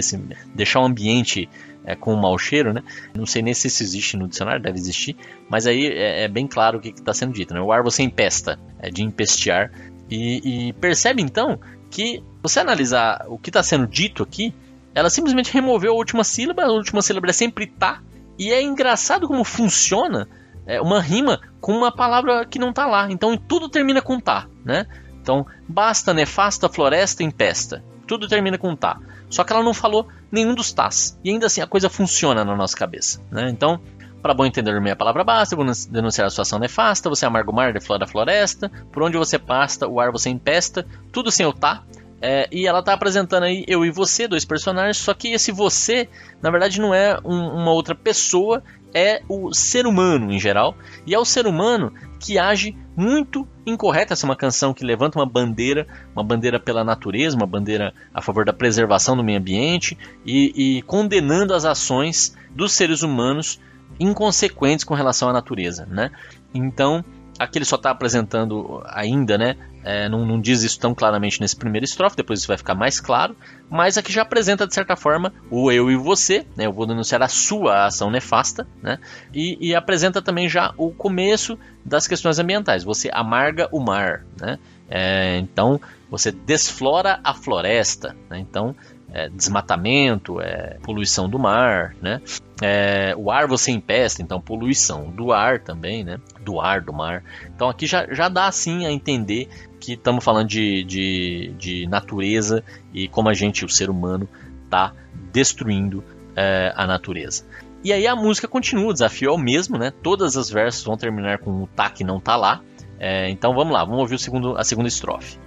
deixar 0.53 0.79
o 0.79 0.85
ambiente 0.85 1.49
é, 1.83 1.95
com 1.95 2.15
mau 2.15 2.37
cheiro, 2.37 2.73
né, 2.73 2.83
não 3.15 3.25
sei 3.25 3.41
nem 3.41 3.53
se 3.53 3.67
isso 3.67 3.83
existe 3.83 4.17
no 4.17 4.27
dicionário, 4.27 4.61
deve 4.61 4.77
existir, 4.77 5.15
mas 5.49 5.67
aí 5.67 5.87
é, 5.87 6.23
é 6.23 6.27
bem 6.27 6.47
claro 6.47 6.77
o 6.77 6.81
que 6.81 6.89
está 6.89 7.13
sendo 7.13 7.33
dito, 7.33 7.53
né, 7.53 7.61
o 7.61 7.71
ar 7.71 7.83
você 7.83 8.03
empesta, 8.03 8.59
é 8.79 8.89
de 8.89 9.03
empestear, 9.03 9.71
e, 10.09 10.67
e 10.69 10.73
percebe 10.73 11.21
então 11.21 11.59
que 11.89 12.23
você 12.41 12.59
analisar 12.59 13.25
o 13.27 13.37
que 13.37 13.49
está 13.49 13.63
sendo 13.63 13.87
dito 13.87 14.23
aqui, 14.23 14.53
ela 14.93 15.09
simplesmente 15.09 15.53
removeu 15.53 15.93
a 15.93 15.95
última 15.95 16.23
sílaba, 16.23 16.63
a 16.63 16.71
última 16.71 17.01
sílaba 17.01 17.29
é 17.29 17.33
sempre 17.33 17.67
tá, 17.67 18.01
e 18.37 18.51
é 18.51 18.61
engraçado 18.61 19.27
como 19.27 19.43
funciona 19.43 20.27
é, 20.65 20.81
uma 20.81 21.01
rima 21.01 21.39
com 21.61 21.71
uma 21.71 21.91
palavra 21.91 22.43
que 22.45 22.59
não 22.59 22.71
está 22.71 22.85
lá. 22.87 23.09
Então 23.09 23.37
tudo 23.37 23.69
termina 23.69 24.01
com 24.01 24.19
tá, 24.19 24.47
né? 24.65 24.87
Então 25.21 25.45
basta, 25.69 26.13
nefasta, 26.13 26.67
floresta, 26.67 27.23
empesta. 27.23 27.83
Tudo 28.07 28.27
termina 28.27 28.57
com 28.57 28.75
tá. 28.75 28.99
Só 29.29 29.45
que 29.45 29.53
ela 29.53 29.63
não 29.63 29.73
falou 29.73 30.07
nenhum 30.29 30.53
dos 30.53 30.73
tás. 30.73 31.17
E 31.23 31.29
ainda 31.29 31.45
assim 31.45 31.61
a 31.61 31.67
coisa 31.67 31.89
funciona 31.89 32.43
na 32.43 32.55
nossa 32.55 32.75
cabeça, 32.75 33.21
né? 33.31 33.49
Então 33.49 33.79
para 34.21 34.33
bom 34.33 34.45
entender 34.45 34.79
meia 34.79 34.95
palavra 34.95 35.23
basta, 35.23 35.55
denunciar 35.89 36.27
a 36.27 36.29
situação 36.29 36.59
nefasta, 36.59 37.09
você 37.09 37.25
amarga 37.25 37.49
o 37.49 37.53
mar, 37.53 37.73
deflora 37.73 38.03
a 38.03 38.07
floresta, 38.07 38.71
por 38.91 39.01
onde 39.01 39.17
você 39.17 39.39
pasta, 39.39 39.87
o 39.87 39.99
ar 39.99 40.11
você 40.11 40.29
empesta, 40.29 40.85
tudo 41.11 41.31
sem 41.31 41.45
o 41.45 41.53
tá. 41.53 41.83
É, 42.23 42.47
e 42.51 42.67
ela 42.67 42.83
tá 42.83 42.93
apresentando 42.93 43.43
aí 43.43 43.65
eu 43.67 43.83
e 43.83 43.89
você, 43.89 44.27
dois 44.27 44.45
personagens, 44.45 44.97
só 44.97 45.11
que 45.11 45.29
esse 45.29 45.51
você, 45.51 46.07
na 46.39 46.51
verdade, 46.51 46.79
não 46.79 46.93
é 46.93 47.17
um, 47.25 47.35
uma 47.35 47.71
outra 47.71 47.95
pessoa, 47.95 48.61
é 48.93 49.21
o 49.27 49.53
ser 49.53 49.85
humano 49.87 50.31
em 50.31 50.39
geral, 50.39 50.75
e 51.05 51.13
é 51.13 51.19
o 51.19 51.25
ser 51.25 51.47
humano 51.47 51.93
que 52.19 52.37
age 52.37 52.75
muito 52.95 53.47
incorreto. 53.65 54.13
Essa 54.13 54.25
é 54.25 54.29
uma 54.29 54.35
canção 54.35 54.73
que 54.73 54.85
levanta 54.85 55.17
uma 55.19 55.25
bandeira, 55.25 55.87
uma 56.15 56.23
bandeira 56.23 56.59
pela 56.59 56.83
natureza, 56.83 57.35
uma 57.35 57.47
bandeira 57.47 57.93
a 58.13 58.21
favor 58.21 58.45
da 58.45 58.53
preservação 58.53 59.15
do 59.15 59.23
meio 59.23 59.39
ambiente 59.39 59.97
e, 60.25 60.77
e 60.77 60.81
condenando 60.83 61.53
as 61.53 61.65
ações 61.65 62.35
dos 62.55 62.73
seres 62.73 63.01
humanos 63.01 63.59
inconsequentes 63.99 64.83
com 64.83 64.93
relação 64.93 65.29
à 65.29 65.33
natureza, 65.33 65.85
né? 65.85 66.11
Então, 66.53 67.03
aqui 67.41 67.57
ele 67.57 67.65
só 67.65 67.75
está 67.75 67.89
apresentando 67.89 68.83
ainda, 68.85 69.37
né? 69.37 69.57
É, 69.83 70.07
não, 70.07 70.23
não, 70.23 70.39
diz 70.39 70.61
isso 70.61 70.79
tão 70.79 70.93
claramente 70.93 71.41
nesse 71.41 71.55
primeiro 71.55 71.83
estrofe, 71.83 72.15
depois 72.15 72.39
isso 72.39 72.47
vai 72.47 72.57
ficar 72.57 72.75
mais 72.75 72.99
claro, 72.99 73.35
mas 73.67 73.97
aqui 73.97 74.13
já 74.13 74.21
apresenta 74.21 74.67
de 74.67 74.75
certa 74.75 74.95
forma 74.95 75.33
o 75.49 75.71
eu 75.71 75.89
e 75.89 75.95
você, 75.95 76.45
né? 76.55 76.67
Eu 76.67 76.71
vou 76.71 76.85
denunciar 76.85 77.23
a 77.23 77.27
sua 77.27 77.87
ação 77.87 78.11
nefasta, 78.11 78.67
né? 78.81 78.99
E, 79.33 79.57
e 79.59 79.73
apresenta 79.73 80.21
também 80.21 80.47
já 80.47 80.71
o 80.77 80.91
começo 80.91 81.57
das 81.83 82.07
questões 82.07 82.37
ambientais. 82.37 82.83
Você 82.83 83.09
amarga 83.11 83.67
o 83.71 83.79
mar, 83.79 84.23
né? 84.39 84.59
É, 84.87 85.37
então 85.37 85.81
você 86.11 86.31
desflora 86.31 87.19
a 87.23 87.33
floresta, 87.33 88.15
né? 88.29 88.37
Então 88.37 88.75
é, 89.13 89.29
desmatamento, 89.29 90.39
é, 90.41 90.77
poluição 90.83 91.29
do 91.29 91.37
mar, 91.37 91.95
né? 92.01 92.21
É, 92.61 93.13
o 93.17 93.31
ar 93.31 93.47
você 93.47 93.71
empesta, 93.71 94.21
então 94.21 94.39
poluição 94.39 95.09
do 95.09 95.31
ar 95.33 95.59
também, 95.59 96.03
né? 96.03 96.19
Do 96.41 96.61
ar, 96.61 96.81
do 96.81 96.93
mar. 96.93 97.23
Então 97.53 97.69
aqui 97.69 97.85
já, 97.85 98.07
já 98.11 98.29
dá 98.29 98.47
assim 98.47 98.85
a 98.85 98.91
entender 98.91 99.49
que 99.79 99.93
estamos 99.93 100.23
falando 100.23 100.47
de, 100.47 100.83
de, 100.83 101.53
de, 101.57 101.87
natureza 101.87 102.63
e 102.93 103.07
como 103.07 103.29
a 103.29 103.33
gente, 103.33 103.65
o 103.65 103.69
ser 103.69 103.89
humano, 103.89 104.29
está 104.63 104.93
destruindo 105.31 106.03
é, 106.35 106.71
a 106.75 106.85
natureza. 106.85 107.45
E 107.83 107.91
aí 107.91 108.05
a 108.05 108.15
música 108.15 108.47
continua, 108.47 108.91
o 108.91 108.93
desafio 108.93 109.29
é 109.29 109.33
o 109.33 109.37
mesmo, 109.37 109.77
né? 109.77 109.91
Todas 110.03 110.37
as 110.37 110.49
versos 110.49 110.83
vão 110.83 110.95
terminar 110.95 111.39
com 111.39 111.63
o 111.63 111.67
tá 111.67 111.89
que 111.89 112.03
não 112.03 112.19
tá 112.19 112.35
lá. 112.35 112.61
É, 112.99 113.27
então 113.31 113.55
vamos 113.55 113.73
lá, 113.73 113.83
vamos 113.83 114.01
ouvir 114.01 114.19
segundo, 114.19 114.55
a 114.55 114.63
segunda 114.63 114.87
estrofe. 114.87 115.39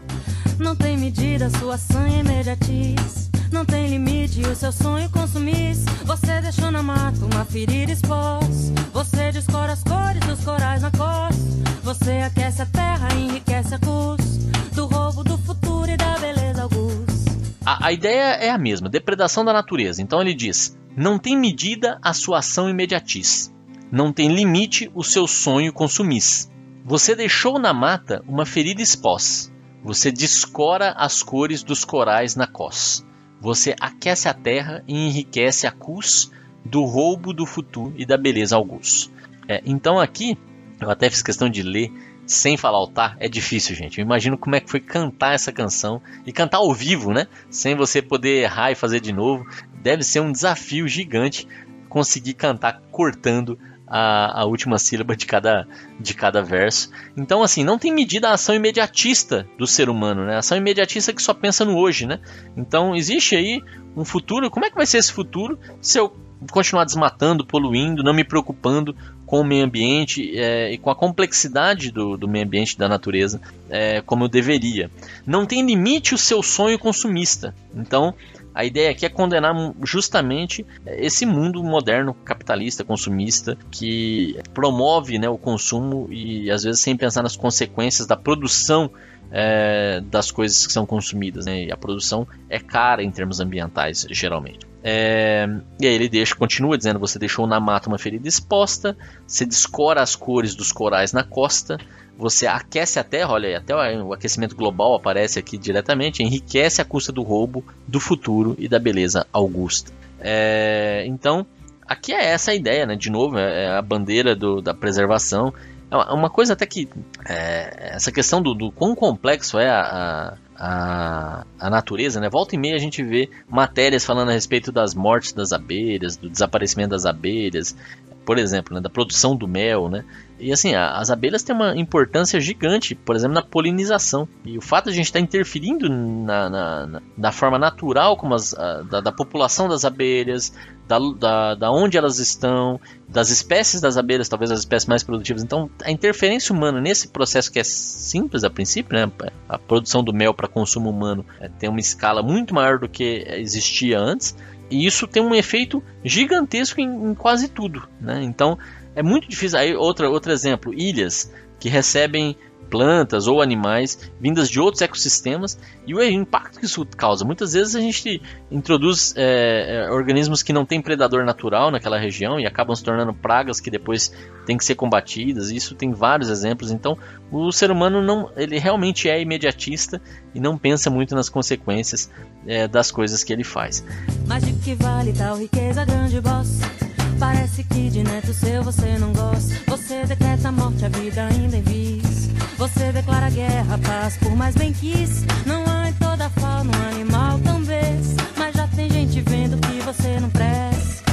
Não 0.59 0.75
tem 0.75 0.99
medida, 0.99 1.49
sua 1.51 1.79
sanha 1.79 2.21
imediatiz 2.21 3.34
não 3.55 3.65
tem 3.65 3.87
limite, 3.87 4.41
o 4.41 4.57
seu 4.57 4.73
sonho 4.73 5.09
consumisse. 5.11 5.85
Você 6.05 6.41
deixou 6.41 6.73
na 6.73 6.83
mata 6.83 7.25
uma 7.25 7.45
ferida 7.45 7.93
exposta. 7.93 8.75
Você 8.93 9.31
descora 9.31 9.73
as 9.73 9.83
cores 9.85 10.27
dos 10.27 10.45
corais 10.45 10.83
na 10.83 10.91
costa. 10.91 11.41
Você 11.85 12.11
aquece 12.27 12.63
a 12.63 12.67
terra, 12.67 13.15
enriquece 13.15 13.73
a 13.73 13.79
custo 13.79 14.75
do 14.75 14.87
roubo 14.87 15.23
do 15.23 15.39
futuro 15.39 15.89
e 15.89 15.97
da 15.97 16.19
beleza 16.19 16.63
augusta. 16.65 17.31
A, 17.65 17.87
a 17.87 17.93
ideia 17.93 18.35
é 18.35 18.51
a 18.51 18.59
mesma, 18.59 18.89
depredação 18.89 19.45
da 19.45 19.53
natureza. 19.53 20.03
Então 20.03 20.21
ele 20.21 20.35
diz: 20.35 20.77
não 20.97 21.17
tem 21.17 21.39
medida 21.39 21.97
a 22.03 22.13
sua 22.13 22.41
ação 22.41 22.69
imediatis. 22.69 23.55
Não 23.89 24.13
tem 24.13 24.35
limite 24.35 24.91
o 24.97 25.05
seu 25.05 25.29
sonho 25.29 25.73
consumis. 25.73 26.51
Você 26.85 27.15
deixou 27.15 27.61
na 27.61 27.73
mata 27.73 28.21
uma 28.27 28.45
ferida 28.45 28.83
exposta. 28.83 29.55
Você 29.85 30.11
descora 30.11 30.91
as 30.99 31.23
cores 31.23 31.63
dos 31.63 31.85
corais 31.85 32.35
na 32.35 32.49
costa. 32.49 33.14
Você 33.45 33.77
aquece 33.79 34.27
a 34.27 34.33
terra 34.33 34.83
e 34.89 34.95
enriquece 34.95 35.67
a 35.67 35.71
cus 35.71 36.33
do 36.65 36.83
roubo 36.83 37.31
do 37.31 37.45
futuro 37.45 37.93
e 37.95 38.07
da 38.07 38.17
beleza 38.17 38.57
augusta. 38.57 39.13
É, 39.47 39.61
então 39.67 40.01
aqui, 40.01 40.39
eu 40.81 40.89
até 40.89 41.11
fiz 41.11 41.23
questão 41.23 41.51
de 41.51 41.63
ler 41.63 41.93
sem 42.25 42.57
falar 42.57 42.83
o 42.83 42.87
tá, 42.87 43.15
é 43.21 43.29
difícil, 43.29 43.77
gente. 43.77 43.99
Eu 43.99 44.03
imagino 44.03 44.39
como 44.39 44.57
é 44.57 44.61
que 44.61 44.71
foi 44.71 44.81
cantar 44.81 45.35
essa 45.35 45.53
canção 45.53 46.01
e 46.25 46.33
cantar 46.33 46.57
ao 46.57 46.73
vivo, 46.73 47.13
né? 47.13 47.27
Sem 47.51 47.75
você 47.75 48.01
poder 48.01 48.45
errar 48.45 48.71
e 48.71 48.75
fazer 48.75 48.99
de 48.99 49.13
novo. 49.13 49.47
Deve 49.75 50.03
ser 50.03 50.21
um 50.21 50.33
desafio 50.33 50.89
gigante 50.89 51.47
conseguir 51.91 52.33
cantar 52.33 52.81
cortando 52.91 53.59
a, 53.97 54.41
a, 54.41 54.45
última 54.45 54.77
sílaba 54.77 55.15
de 55.15 55.25
cada, 55.25 55.69
de 56.01 56.15
cada 56.15 56.43
verso. 56.43 56.91
Então, 57.17 57.45
assim, 57.45 57.63
não 57.63 57.79
tem 57.79 57.95
medida 57.95 58.29
a 58.29 58.35
ação 58.35 58.53
imediatista 58.53 59.47
do 59.57 59.69
ser 59.69 59.89
humano, 59.89 60.27
né? 60.27 60.35
A 60.35 60.39
ação 60.39 60.59
imediatista 60.59 61.13
que 61.13 61.23
só 61.23 61.33
pensa 61.33 61.65
no 61.65 61.79
hoje, 61.79 62.05
né? 62.05 62.19
Então, 62.57 62.97
existe 62.97 63.37
aí 63.37 63.63
um 63.97 64.05
futuro. 64.05 64.51
Como 64.51 64.67
é 64.67 64.71
que 64.71 64.75
vai 64.75 64.85
ser 64.85 64.99
esse 64.99 65.13
futuro 65.13 65.57
se 65.81 65.97
eu 65.97 66.13
continuar 66.51 66.85
desmatando, 66.85 67.47
poluindo, 67.47 68.03
não 68.03 68.13
me 68.13 68.25
preocupando 68.25 68.97
com 69.25 69.41
o 69.41 69.45
meio 69.45 69.65
ambiente 69.65 70.37
é, 70.37 70.73
e 70.73 70.77
com 70.77 70.91
a 70.91 70.97
complexidade 70.97 71.93
do, 71.93 72.17
do 72.17 72.27
meio 72.27 72.45
ambiente 72.45 72.77
da 72.77 72.89
natureza 72.89 73.41
é, 73.71 74.01
como 74.01 74.25
eu 74.25 74.29
deveria? 74.29 74.91
Não 75.25 75.47
tem 75.47 75.65
limite 75.65 76.15
o 76.15 76.19
seu 76.19 76.43
sonho 76.43 76.81
consumista. 76.81 77.55
Então, 77.73 78.13
a 78.55 78.65
ideia 78.65 78.91
aqui 78.91 79.05
é 79.05 79.09
condenar 79.09 79.55
justamente 79.83 80.65
esse 80.87 81.27
mundo 81.27 81.63
moderno 81.63 82.15
capitalista, 82.15 82.85
consumista, 82.85 83.59
que 83.71 84.39
promove 84.55 85.19
né, 85.19 85.29
o 85.29 85.37
consumo 85.37 86.07
e 86.11 86.51
às 86.51 86.63
vezes 86.63 86.81
sem 86.81 86.97
pensar 86.97 87.23
nas 87.23 87.37
consequências 87.37 88.07
da 88.07 88.17
produção 88.17 88.91
é, 89.33 90.01
das 90.03 90.31
coisas 90.31 90.67
que 90.67 90.73
são 90.73 90.87
consumidas. 90.87 91.47
Né? 91.47 91.65
E 91.65 91.73
a 91.73 91.77
produção 91.77 92.27
é 92.49 92.61
cara 92.61 93.03
em 93.03 93.11
termos 93.11 93.41
ambientais, 93.41 94.07
geralmente. 94.09 94.74
É, 94.87 95.47
e 95.81 95.87
aí 95.87 95.95
ele 95.95 96.11
deixa, 96.11 96.37
continua 96.37 96.77
dizendo: 96.77 96.99
você 96.99 97.19
deixou 97.19 97.47
na 97.47 97.59
mata 97.59 97.89
uma 97.89 97.99
ferida 97.99 98.29
exposta, 98.29 98.95
você 99.27 99.47
descora 99.47 100.03
as 100.03 100.15
cores 100.15 100.55
dos 100.55 100.71
corais 100.71 101.11
na 101.11 101.25
costa, 101.25 101.79
você 102.19 102.47
aquece 102.47 102.99
a 102.99 103.05
Terra, 103.05 103.33
olha 103.33 103.49
aí, 103.49 103.55
até 103.55 103.75
o 103.75 104.13
aquecimento 104.13 104.55
global 104.55 104.95
aparece 104.95 105.39
aqui 105.39 105.57
diretamente, 105.57 106.23
enriquece 106.23 106.83
a 106.83 106.85
custa 106.85 107.11
do 107.11 107.23
roubo, 107.23 107.65
do 107.89 107.99
futuro 107.99 108.55
e 108.59 108.69
da 108.69 108.79
beleza 108.79 109.27
augusta. 109.33 109.91
É, 110.21 111.05
então, 111.07 111.47
aqui 111.87 112.13
é 112.13 112.23
essa 112.23 112.51
a 112.51 112.55
ideia, 112.55 112.85
né? 112.85 112.95
De 112.95 113.11
novo, 113.11 113.39
é, 113.39 113.65
é 113.65 113.71
a 113.71 113.81
bandeira 113.81 114.37
do, 114.37 114.61
da 114.61 114.75
preservação. 114.75 115.53
É 115.91 115.97
uma 116.13 116.29
coisa 116.29 116.53
até 116.53 116.67
que 116.67 116.89
é, 117.27 117.95
essa 117.95 118.13
questão 118.13 118.43
do, 118.43 118.53
do 118.53 118.71
quão 118.71 118.95
complexo 118.95 119.59
é 119.59 119.69
a, 119.69 119.81
a, 119.81 120.35
a, 120.57 121.71
natureza, 121.71 122.21
né? 122.21 122.29
Volta 122.29 122.55
e 122.55 122.59
meia 122.59 122.77
a 122.77 122.79
gente 122.79 123.03
vê 123.03 123.29
matérias 123.49 124.05
falando 124.05 124.31
a 124.31 124.33
respeito 124.33 124.71
das 124.71 124.95
mortes 124.95 125.33
das 125.33 125.53
abelhas, 125.53 126.17
do 126.17 126.29
desaparecimento 126.29 126.91
das 126.91 127.07
abelhas, 127.07 127.77
por 128.25 128.39
exemplo, 128.39 128.75
né, 128.75 128.81
da 128.81 128.89
produção 128.89 129.37
do 129.37 129.47
mel, 129.47 129.89
né? 129.89 130.05
E 130.39 130.53
assim, 130.53 130.75
as 130.75 131.11
abelhas 131.11 131.43
têm 131.43 131.55
uma 131.55 131.77
importância 131.77 132.41
gigante, 132.41 132.95
por 132.95 133.15
exemplo, 133.15 133.35
na 133.35 133.43
polinização. 133.43 134.29
E 134.45 134.59
o 134.59 134.61
fato 134.61 134.87
de 134.87 134.91
a 134.91 134.95
gente 134.95 135.07
estar 135.07 135.21
tá 135.21 135.23
interferindo 135.23 135.89
na, 135.89 136.51
na, 136.51 136.87
na, 136.87 137.03
na, 137.17 137.33
forma 137.33 137.59
natural 137.59 138.17
como 138.17 138.35
as, 138.35 138.53
a, 138.53 138.83
da, 138.83 139.01
da, 139.01 139.13
população 139.13 139.69
das 139.69 139.85
abelhas, 139.85 140.53
da, 140.89 140.99
da, 140.99 141.55
da 141.55 141.71
onde 141.71 141.97
elas 141.97 142.19
estão, 142.19 142.81
das 143.09 143.31
espécies 143.31 143.81
das 143.81 143.97
abelhas, 143.97 144.29
talvez 144.29 144.51
as 144.51 144.59
espécies 144.61 144.89
mais 144.89 145.03
produtivas. 145.05 145.43
Então, 145.43 145.71
a 145.83 145.91
interferência 145.91 146.53
humana 146.53 146.81
nesse 146.81 147.09
processo 147.09 147.51
que 147.51 147.61
é 147.61 147.65
simples 147.65 148.43
a 148.43 148.51
princípio, 148.51 148.95
né? 148.95 149.11
A 149.49 149.57
produção 149.57 150.03
do 150.03 150.13
mel 150.13 150.35
para 150.35 150.49
consumo 150.49 150.91
humano 150.91 151.25
é, 151.41 151.49
tem 151.49 151.69
uma 151.69 151.81
escala 151.81 152.23
muito 152.23 152.53
maior 152.53 152.79
do 152.79 152.89
que 152.89 153.25
existia 153.29 154.01
antes. 154.01 154.37
E 154.71 154.87
isso 154.87 155.07
tem 155.07 155.23
um 155.23 155.35
efeito 155.35 155.83
gigantesco 156.05 156.81
em, 156.81 157.11
em 157.11 157.15
quase 157.15 157.49
tudo, 157.49 157.87
né? 158.01 158.23
Então, 158.23 158.59
é 158.95 159.03
muito 159.03 159.29
difícil. 159.29 159.59
Aí, 159.59 159.75
outra, 159.75 160.09
outro 160.09 160.33
exemplo: 160.33 160.73
ilhas 160.73 161.33
que 161.59 161.69
recebem 161.69 162.37
plantas 162.75 163.27
ou 163.27 163.41
animais 163.41 164.11
vindas 164.21 164.49
de 164.49 164.59
outros 164.59 164.83
ecossistemas 164.83 165.59
e 165.87 165.95
o 165.95 166.03
impacto 166.03 166.59
que 166.59 166.67
isso 166.67 166.85
causa. 166.97 167.25
Muitas 167.25 167.53
vezes 167.53 167.77
a 167.77 167.81
gente 167.81 168.21
introduz 168.51 169.15
é, 169.17 169.87
é, 169.87 169.91
organismos 169.93 170.43
que 170.43 170.53
não 170.53 170.65
têm 170.65 170.83
predador 170.83 171.25
natural 171.25 171.71
naquela 171.71 171.99
região 171.99 172.41
e 172.41 172.47
acabam 172.47 172.75
se 172.75 172.83
tornando 172.83 173.15
pragas 173.15 173.61
que 173.61 173.71
depois 173.71 174.13
têm 174.45 174.57
que 174.57 174.65
ser 174.65 174.75
combatidas. 174.75 175.51
Isso 175.51 175.75
tem 175.75 175.93
vários 175.93 176.29
exemplos. 176.31 176.71
Então, 176.71 176.99
o 177.31 177.53
ser 177.53 177.71
humano 177.71 178.03
não, 178.03 178.31
ele 178.37 178.59
realmente 178.59 179.09
é 179.09 179.21
imediatista 179.21 180.01
e 180.35 180.41
não 180.41 180.59
pensa 180.59 180.91
muito 180.91 181.15
nas 181.15 181.29
consequências 181.29 182.11
é, 182.47 182.67
das 182.67 182.91
coisas 182.91 183.23
que 183.23 183.33
ele 183.33 183.45
faz. 183.45 183.85
Mas 184.27 184.45
de 184.45 184.53
que 184.53 184.75
vale 184.75 185.13
tal 185.13 185.37
riqueza, 185.37 185.85
grande 185.85 186.21
boss? 186.21 186.84
Parece 187.19 187.63
que 187.65 187.91
de 187.91 188.03
neto 188.03 188.33
seu 188.33 188.63
você 188.63 188.99
não 188.99 189.13
gosta. 189.13 189.55
Você 189.69 190.05
decreta 190.05 190.49
a 190.49 190.53
morte, 190.53 190.85
a 190.85 190.89
vida 190.89 191.27
ainda 191.27 191.57
em 191.57 191.63
vis. 191.63 192.29
Você 192.57 192.93
declara 192.93 193.31
guerra, 193.31 193.79
paz, 193.79 194.17
por 194.17 194.35
mais 194.37 194.55
bem 194.55 194.73
quis. 194.73 195.25
Não 195.47 195.65
há 195.67 195.89
em 195.89 195.93
toda 195.95 196.29
fauna 196.31 196.71
um 196.77 196.89
animal 196.89 197.39
tão 197.41 197.63
vez. 197.63 198.17
Mas 198.37 198.55
já 198.55 198.67
tem 198.69 198.91
gente 198.91 199.21
vendo 199.21 199.57
que 199.59 199.81
você 199.83 200.19
não 200.21 200.29
presta. 200.31 201.05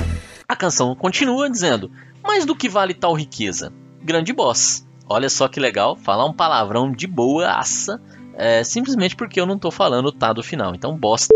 A 0.48 0.56
canção 0.56 0.96
continua 0.96 1.50
dizendo: 1.50 1.92
Mas 2.24 2.46
do 2.46 2.56
que 2.56 2.68
vale 2.68 2.94
tal 2.94 3.14
riqueza? 3.14 3.72
Grande 4.04 4.34
boss. 4.34 4.86
Olha 5.08 5.30
só 5.30 5.48
que 5.48 5.60
legal, 5.60 5.96
falar 5.96 6.26
um 6.26 6.34
palavrão 6.34 6.92
de 6.92 7.06
boa 7.06 7.52
aça. 7.52 8.02
É, 8.36 8.64
simplesmente 8.64 9.16
porque 9.16 9.40
eu 9.40 9.46
não 9.46 9.60
tô 9.60 9.70
falando 9.70 10.12
tá 10.12 10.34
do 10.34 10.42
final. 10.42 10.74
Então, 10.74 10.98
boss 10.98 11.28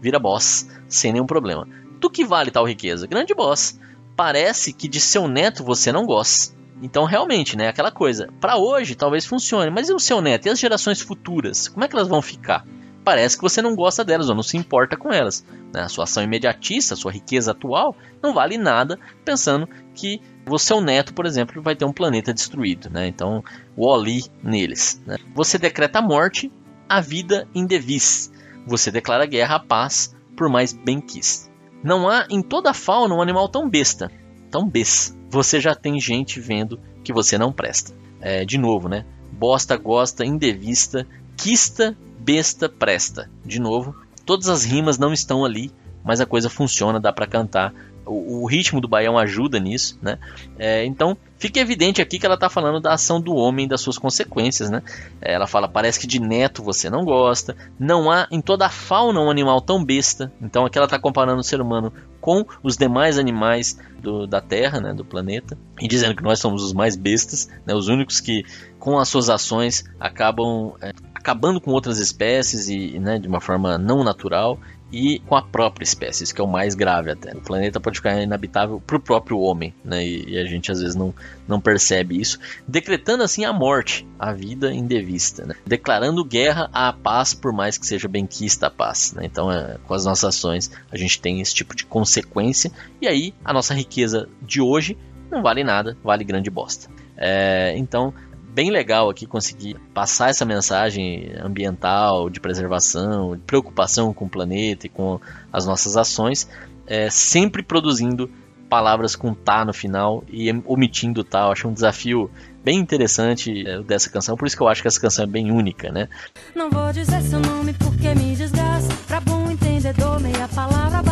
vira 0.00 0.18
boss 0.18 0.68
sem 0.86 1.12
nenhum 1.12 1.26
problema. 1.26 1.66
Do 2.00 2.10
que 2.10 2.24
vale 2.24 2.50
tal 2.50 2.66
riqueza? 2.66 3.06
Grande 3.06 3.34
boss 3.34 3.80
parece 4.16 4.72
que 4.72 4.88
de 4.88 5.00
seu 5.00 5.26
neto 5.28 5.64
você 5.64 5.92
não 5.92 6.06
gosta. 6.06 6.54
Então, 6.82 7.04
realmente, 7.04 7.56
né, 7.56 7.68
aquela 7.68 7.92
coisa, 7.92 8.28
para 8.40 8.56
hoje 8.56 8.96
talvez 8.96 9.24
funcione, 9.24 9.70
mas 9.70 9.88
e 9.88 9.94
o 9.94 10.00
seu 10.00 10.20
neto 10.20 10.46
e 10.46 10.50
as 10.50 10.58
gerações 10.58 11.00
futuras? 11.00 11.68
Como 11.68 11.84
é 11.84 11.88
que 11.88 11.94
elas 11.94 12.08
vão 12.08 12.20
ficar? 12.20 12.66
Parece 13.04 13.36
que 13.36 13.42
você 13.42 13.62
não 13.62 13.74
gosta 13.74 14.04
delas 14.04 14.28
ou 14.28 14.34
não 14.34 14.42
se 14.42 14.56
importa 14.56 14.96
com 14.96 15.12
elas. 15.12 15.44
Né? 15.72 15.82
A 15.82 15.88
sua 15.88 16.04
ação 16.04 16.22
imediatista, 16.22 16.94
a 16.94 16.96
sua 16.96 17.12
riqueza 17.12 17.52
atual, 17.52 17.96
não 18.22 18.34
vale 18.34 18.56
nada 18.56 18.98
pensando 19.24 19.68
que 19.94 20.20
o 20.48 20.58
seu 20.58 20.80
neto, 20.80 21.14
por 21.14 21.26
exemplo, 21.26 21.62
vai 21.62 21.74
ter 21.74 21.84
um 21.84 21.92
planeta 21.92 22.32
destruído. 22.32 22.90
Né? 22.90 23.06
Então, 23.06 23.44
o 23.76 23.86
Oli 23.86 24.24
neles. 24.42 25.00
Né? 25.06 25.16
Você 25.34 25.58
decreta 25.58 25.98
a 26.00 26.02
morte, 26.02 26.52
a 26.88 27.00
vida 27.00 27.48
indevis. 27.54 28.32
Você 28.66 28.90
declara 28.90 29.26
guerra 29.26 29.56
à 29.56 29.60
paz, 29.60 30.14
por 30.36 30.48
mais 30.48 30.72
bem 30.72 31.00
quis. 31.00 31.50
Não 31.82 32.08
há 32.08 32.26
em 32.30 32.42
toda 32.42 32.70
a 32.70 32.74
fauna 32.74 33.14
um 33.14 33.22
animal 33.22 33.48
tão 33.48 33.68
besta, 33.68 34.10
tão 34.50 34.68
bes. 34.68 35.16
Você 35.30 35.60
já 35.60 35.74
tem 35.74 35.98
gente 36.00 36.38
vendo 36.40 36.78
que 37.02 37.12
você 37.12 37.36
não 37.36 37.52
presta. 37.52 37.92
É, 38.20 38.44
de 38.44 38.56
novo, 38.56 38.88
né? 38.88 39.04
Bosta, 39.32 39.76
gosta, 39.76 40.24
indevista, 40.24 41.06
quista, 41.36 41.96
besta, 42.18 42.68
presta. 42.68 43.28
De 43.44 43.58
novo, 43.60 43.96
todas 44.24 44.48
as 44.48 44.64
rimas 44.64 44.98
não 44.98 45.12
estão 45.12 45.44
ali, 45.44 45.72
mas 46.04 46.20
a 46.20 46.26
coisa 46.26 46.48
funciona, 46.48 47.00
dá 47.00 47.12
para 47.12 47.26
cantar 47.26 47.74
o, 48.06 48.42
o, 48.42 48.46
ritmo 48.46 48.80
do 48.80 48.88
baião 48.88 49.18
ajuda 49.18 49.58
nisso, 49.58 49.98
né? 50.02 50.18
É, 50.58 50.84
então 50.84 51.16
fica 51.38 51.60
evidente 51.60 52.00
aqui 52.00 52.18
que 52.18 52.26
ela 52.26 52.34
está 52.34 52.48
falando 52.48 52.80
da 52.80 52.92
ação 52.92 53.20
do 53.20 53.34
homem 53.34 53.66
e 53.66 53.68
das 53.68 53.80
suas 53.80 53.98
consequências, 53.98 54.70
né? 54.70 54.82
É, 55.20 55.34
ela 55.34 55.46
fala, 55.46 55.68
parece 55.68 55.98
que 55.98 56.06
de 56.06 56.20
neto 56.20 56.62
você 56.62 56.88
não 56.88 57.04
gosta, 57.04 57.56
não 57.78 58.10
há 58.10 58.26
em 58.30 58.40
toda 58.40 58.66
a 58.66 58.70
fauna 58.70 59.20
um 59.20 59.30
animal 59.30 59.60
tão 59.60 59.84
besta. 59.84 60.32
Então 60.40 60.64
aqui 60.64 60.78
ela 60.78 60.86
está 60.86 60.98
comparando 60.98 61.40
o 61.40 61.44
ser 61.44 61.60
humano 61.60 61.92
com 62.20 62.44
os 62.62 62.76
demais 62.76 63.18
animais 63.18 63.78
do, 64.00 64.26
da 64.26 64.40
Terra, 64.40 64.80
né, 64.80 64.94
do 64.94 65.04
planeta, 65.04 65.58
e 65.80 65.88
dizendo 65.88 66.14
que 66.14 66.22
nós 66.22 66.38
somos 66.38 66.62
os 66.62 66.72
mais 66.72 66.94
bestas, 66.94 67.48
né, 67.66 67.74
os 67.74 67.88
únicos 67.88 68.20
que 68.20 68.44
com 68.78 68.98
as 68.98 69.08
suas 69.08 69.28
ações 69.28 69.84
acabam 69.98 70.74
é, 70.80 70.92
acabando 71.14 71.60
com 71.60 71.70
outras 71.70 71.98
espécies 71.98 72.68
e 72.68 72.98
né, 72.98 73.18
de 73.18 73.28
uma 73.28 73.40
forma 73.40 73.78
não 73.78 74.02
natural 74.02 74.58
e 74.92 75.20
com 75.20 75.34
a 75.34 75.42
própria 75.42 75.84
espécie, 75.84 76.24
isso 76.24 76.34
que 76.34 76.40
é 76.40 76.44
o 76.44 76.48
mais 76.48 76.74
grave 76.74 77.10
até. 77.10 77.32
O 77.32 77.40
planeta 77.40 77.80
pode 77.80 77.96
ficar 77.96 78.20
inabitável 78.20 78.80
para 78.86 78.96
o 78.96 79.00
próprio 79.00 79.38
homem, 79.38 79.72
né? 79.82 80.04
E, 80.04 80.34
e, 80.34 80.38
a 80.38 80.44
gente 80.44 80.70
às 80.70 80.80
vezes 80.80 80.94
não, 80.94 81.14
não 81.48 81.60
percebe 81.60 82.20
isso, 82.20 82.38
decretando 82.68 83.22
assim 83.22 83.44
a 83.44 83.52
morte, 83.52 84.06
a 84.18 84.32
vida 84.32 84.72
indevista, 84.72 85.46
né? 85.46 85.54
declarando 85.66 86.24
guerra 86.24 86.68
à 86.72 86.92
paz, 86.92 87.32
por 87.32 87.52
mais 87.52 87.78
que 87.78 87.86
seja 87.86 88.06
benquista 88.06 88.66
a 88.66 88.70
paz. 88.70 89.14
Né? 89.14 89.22
Então, 89.24 89.50
é, 89.50 89.78
com 89.86 89.94
as 89.94 90.04
nossas 90.04 90.36
ações, 90.36 90.70
a 90.90 90.96
gente 90.96 91.20
tem 91.20 91.40
esse 91.40 91.54
tipo 91.54 91.74
de 91.74 91.86
consequência, 91.86 92.70
e 93.00 93.08
aí 93.08 93.34
a 93.44 93.52
nossa 93.52 93.72
riqueza 93.72 94.28
de 94.42 94.60
hoje 94.60 94.98
não 95.30 95.42
vale 95.42 95.64
nada, 95.64 95.96
vale 96.04 96.22
grande 96.24 96.50
bosta. 96.50 96.90
É, 97.16 97.72
então, 97.76 98.12
bem 98.52 98.70
legal 98.70 99.08
aqui 99.08 99.26
conseguir 99.26 99.76
passar 99.94 100.30
essa 100.30 100.44
mensagem 100.44 101.32
ambiental, 101.42 102.28
de 102.28 102.38
preservação, 102.38 103.34
de 103.34 103.42
preocupação 103.42 104.12
com 104.12 104.26
o 104.26 104.28
planeta 104.28 104.86
e 104.86 104.90
com 104.90 105.18
as 105.52 105.66
nossas 105.66 105.96
ações, 105.96 106.48
é, 106.86 107.08
sempre 107.08 107.62
produzindo 107.62 108.30
palavras 108.68 109.14
com 109.14 109.34
tá 109.34 109.64
no 109.64 109.72
final 109.72 110.24
e 110.30 110.50
omitindo 110.66 111.22
tá. 111.22 111.40
Eu 111.40 111.52
acho 111.52 111.68
um 111.68 111.74
desafio 111.74 112.30
bem 112.64 112.78
interessante 112.78 113.66
é, 113.66 113.82
dessa 113.82 114.10
canção, 114.10 114.36
por 114.36 114.46
isso 114.46 114.56
que 114.56 114.62
eu 114.62 114.68
acho 114.68 114.82
que 114.82 114.88
essa 114.88 115.00
canção 115.00 115.24
é 115.24 115.28
bem 115.28 115.50
única, 115.50 115.90
né? 115.90 116.08
Não 116.54 116.70
vou 116.70 116.92
dizer 116.92 117.20
seu 117.22 117.40
nome 117.40 117.72
porque 117.74 118.14
me 118.14 118.34
desgasta, 118.34 118.94
pra 119.06 119.20
bom 119.20 119.50
entendedor 119.50 120.20
meia 120.20 120.48
palavra 120.48 121.11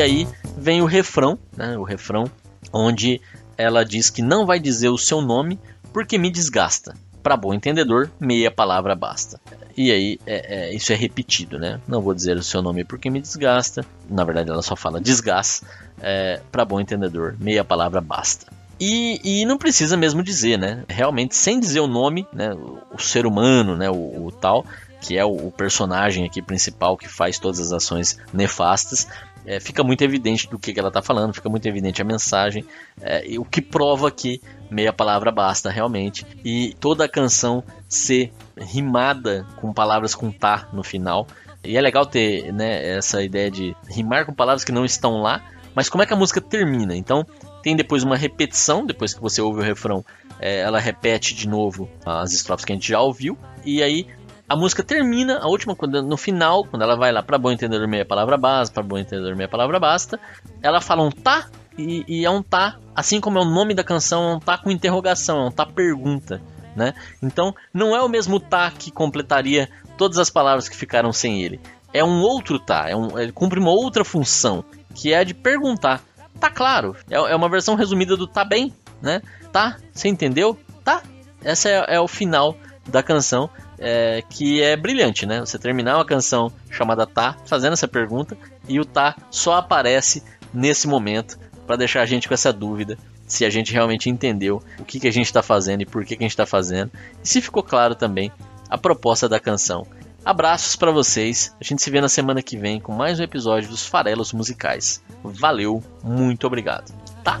E 0.00 0.02
aí 0.02 0.26
vem 0.56 0.80
o 0.80 0.86
refrão, 0.86 1.38
né? 1.54 1.76
O 1.76 1.82
refrão 1.82 2.24
onde 2.72 3.20
ela 3.58 3.84
diz 3.84 4.08
que 4.08 4.22
não 4.22 4.46
vai 4.46 4.58
dizer 4.58 4.88
o 4.88 4.96
seu 4.96 5.20
nome 5.20 5.60
porque 5.92 6.16
me 6.16 6.30
desgasta. 6.30 6.94
Para 7.22 7.36
bom 7.36 7.52
entendedor, 7.52 8.10
meia 8.18 8.50
palavra 8.50 8.94
basta. 8.94 9.38
E 9.76 9.92
aí 9.92 10.18
é, 10.26 10.70
é, 10.70 10.74
isso 10.74 10.90
é 10.90 10.96
repetido, 10.96 11.58
né? 11.58 11.78
Não 11.86 12.00
vou 12.00 12.14
dizer 12.14 12.34
o 12.38 12.42
seu 12.42 12.62
nome 12.62 12.82
porque 12.82 13.10
me 13.10 13.20
desgasta. 13.20 13.84
Na 14.08 14.24
verdade, 14.24 14.48
ela 14.48 14.62
só 14.62 14.74
fala 14.74 14.98
desgasta. 14.98 15.66
É, 16.00 16.40
Para 16.50 16.64
bom 16.64 16.80
entendedor, 16.80 17.36
meia 17.38 17.62
palavra 17.62 18.00
basta. 18.00 18.46
E, 18.80 19.20
e, 19.22 19.44
não 19.44 19.58
precisa 19.58 19.98
mesmo 19.98 20.22
dizer, 20.22 20.58
né? 20.58 20.82
Realmente, 20.88 21.36
sem 21.36 21.60
dizer 21.60 21.80
o 21.80 21.86
nome, 21.86 22.26
né? 22.32 22.54
O, 22.54 22.78
o 22.94 22.98
ser 22.98 23.26
humano, 23.26 23.76
né? 23.76 23.90
O, 23.90 24.28
o 24.28 24.32
tal, 24.32 24.64
que 25.00 25.18
é 25.18 25.24
o, 25.24 25.48
o, 25.48 25.50
personagem 25.50 26.24
aqui 26.24 26.40
principal 26.40 26.96
que 26.96 27.06
faz 27.06 27.38
todas 27.38 27.60
as 27.60 27.72
ações 27.72 28.18
nefastas, 28.32 29.06
é, 29.50 29.58
fica 29.58 29.82
muito 29.82 30.02
evidente 30.02 30.48
do 30.48 30.60
que, 30.60 30.72
que 30.72 30.78
ela 30.78 30.90
está 30.90 31.02
falando, 31.02 31.34
fica 31.34 31.48
muito 31.48 31.66
evidente 31.66 32.00
a 32.00 32.04
mensagem, 32.04 32.64
é, 33.00 33.24
o 33.36 33.44
que 33.44 33.60
prova 33.60 34.08
que 34.08 34.40
meia 34.70 34.92
palavra 34.92 35.32
basta 35.32 35.68
realmente. 35.68 36.24
E 36.44 36.76
toda 36.78 37.04
a 37.04 37.08
canção 37.08 37.64
ser 37.88 38.32
rimada 38.56 39.44
com 39.56 39.72
palavras 39.72 40.14
com 40.14 40.30
tá 40.30 40.68
no 40.72 40.84
final. 40.84 41.26
E 41.64 41.76
é 41.76 41.80
legal 41.80 42.06
ter 42.06 42.52
né, 42.52 42.96
essa 42.96 43.24
ideia 43.24 43.50
de 43.50 43.74
rimar 43.88 44.24
com 44.24 44.32
palavras 44.32 44.62
que 44.62 44.70
não 44.70 44.84
estão 44.84 45.20
lá, 45.20 45.42
mas 45.74 45.88
como 45.88 46.04
é 46.04 46.06
que 46.06 46.14
a 46.14 46.16
música 46.16 46.40
termina? 46.40 46.94
Então 46.96 47.26
tem 47.60 47.74
depois 47.74 48.04
uma 48.04 48.16
repetição, 48.16 48.86
depois 48.86 49.12
que 49.12 49.20
você 49.20 49.42
ouve 49.42 49.58
o 49.58 49.64
refrão, 49.64 50.04
é, 50.38 50.60
ela 50.60 50.78
repete 50.78 51.34
de 51.34 51.48
novo 51.48 51.90
as 52.06 52.32
estrofes 52.32 52.64
que 52.64 52.72
a 52.72 52.76
gente 52.76 52.88
já 52.88 53.00
ouviu, 53.00 53.36
e 53.64 53.82
aí 53.82 54.06
a 54.50 54.56
música 54.56 54.82
termina, 54.82 55.38
a 55.38 55.46
última, 55.46 55.76
quando, 55.76 56.02
no 56.02 56.16
final, 56.16 56.64
quando 56.64 56.82
ela 56.82 56.96
vai 56.96 57.12
lá 57.12 57.22
para 57.22 57.38
bom 57.38 57.52
entendedor 57.52 57.86
meia 57.86 58.04
palavra 58.04 58.36
basta, 58.36 58.74
para 58.74 58.82
bom 58.82 58.98
entendedor 58.98 59.36
meia 59.36 59.46
palavra 59.46 59.78
basta, 59.78 60.18
ela 60.60 60.80
fala 60.80 61.04
um 61.04 61.10
tá 61.12 61.46
e, 61.78 62.04
e, 62.08 62.24
é 62.24 62.30
um 62.30 62.42
tá, 62.42 62.76
assim 62.92 63.20
como 63.20 63.38
é 63.38 63.42
o 63.42 63.44
nome 63.44 63.74
da 63.74 63.84
canção, 63.84 64.24
é 64.24 64.34
um 64.34 64.40
tá 64.40 64.58
com 64.58 64.68
interrogação, 64.68 65.38
é 65.38 65.46
um 65.46 65.50
tá 65.52 65.64
pergunta, 65.64 66.42
né? 66.74 66.94
Então 67.22 67.54
não 67.72 67.94
é 67.94 68.02
o 68.02 68.08
mesmo 68.08 68.40
tá 68.40 68.68
que 68.72 68.90
completaria 68.90 69.70
todas 69.96 70.18
as 70.18 70.28
palavras 70.28 70.68
que 70.68 70.76
ficaram 70.76 71.12
sem 71.12 71.40
ele. 71.44 71.60
é 71.94 72.02
um 72.02 72.20
outro 72.20 72.58
tá, 72.58 72.88
é 72.88 72.96
um, 72.96 73.16
ele 73.16 73.30
cumpre 73.30 73.60
uma 73.60 73.70
outra 73.70 74.04
função, 74.04 74.64
que 74.96 75.12
é 75.12 75.18
a 75.18 75.24
de 75.24 75.32
perguntar. 75.32 76.02
Tá 76.40 76.50
claro, 76.50 76.96
é, 77.08 77.14
é 77.14 77.36
uma 77.36 77.48
versão 77.48 77.76
resumida 77.76 78.16
do 78.16 78.26
tá 78.26 78.44
bem, 78.44 78.74
né? 79.00 79.22
Tá, 79.52 79.76
você 79.92 80.08
entendeu? 80.08 80.58
Tá. 80.82 81.04
Essa 81.40 81.68
é, 81.68 81.94
é 81.94 82.00
o 82.00 82.08
final 82.08 82.56
da 82.88 83.00
canção, 83.00 83.48
é, 83.80 84.22
que 84.28 84.62
é 84.62 84.76
brilhante, 84.76 85.24
né? 85.26 85.40
Você 85.40 85.58
terminar 85.58 85.96
uma 85.96 86.04
canção 86.04 86.52
chamada 86.70 87.06
Tá, 87.06 87.36
fazendo 87.46 87.72
essa 87.72 87.88
pergunta, 87.88 88.36
e 88.68 88.78
o 88.78 88.84
Tá 88.84 89.16
só 89.30 89.54
aparece 89.54 90.22
nesse 90.52 90.86
momento 90.86 91.38
para 91.66 91.76
deixar 91.76 92.02
a 92.02 92.06
gente 92.06 92.28
com 92.28 92.34
essa 92.34 92.52
dúvida 92.52 92.98
se 93.26 93.44
a 93.44 93.50
gente 93.50 93.72
realmente 93.72 94.10
entendeu 94.10 94.62
o 94.78 94.84
que, 94.84 95.00
que 95.00 95.08
a 95.08 95.12
gente 95.12 95.26
está 95.26 95.42
fazendo 95.42 95.82
e 95.82 95.86
por 95.86 96.04
que, 96.04 96.16
que 96.16 96.22
a 96.22 96.26
gente 96.26 96.32
está 96.32 96.46
fazendo, 96.46 96.90
e 97.22 97.28
se 97.28 97.40
ficou 97.40 97.62
claro 97.62 97.94
também 97.94 98.30
a 98.68 98.76
proposta 98.76 99.28
da 99.28 99.40
canção. 99.40 99.86
Abraços 100.24 100.76
para 100.76 100.90
vocês. 100.90 101.54
A 101.60 101.64
gente 101.64 101.82
se 101.82 101.90
vê 101.90 102.00
na 102.00 102.08
semana 102.08 102.42
que 102.42 102.56
vem 102.56 102.78
com 102.78 102.92
mais 102.92 103.18
um 103.18 103.22
episódio 103.22 103.70
dos 103.70 103.86
Farelos 103.86 104.32
Musicais. 104.32 105.02
Valeu, 105.22 105.82
muito 106.02 106.46
obrigado. 106.46 106.92
Tá. 107.24 107.40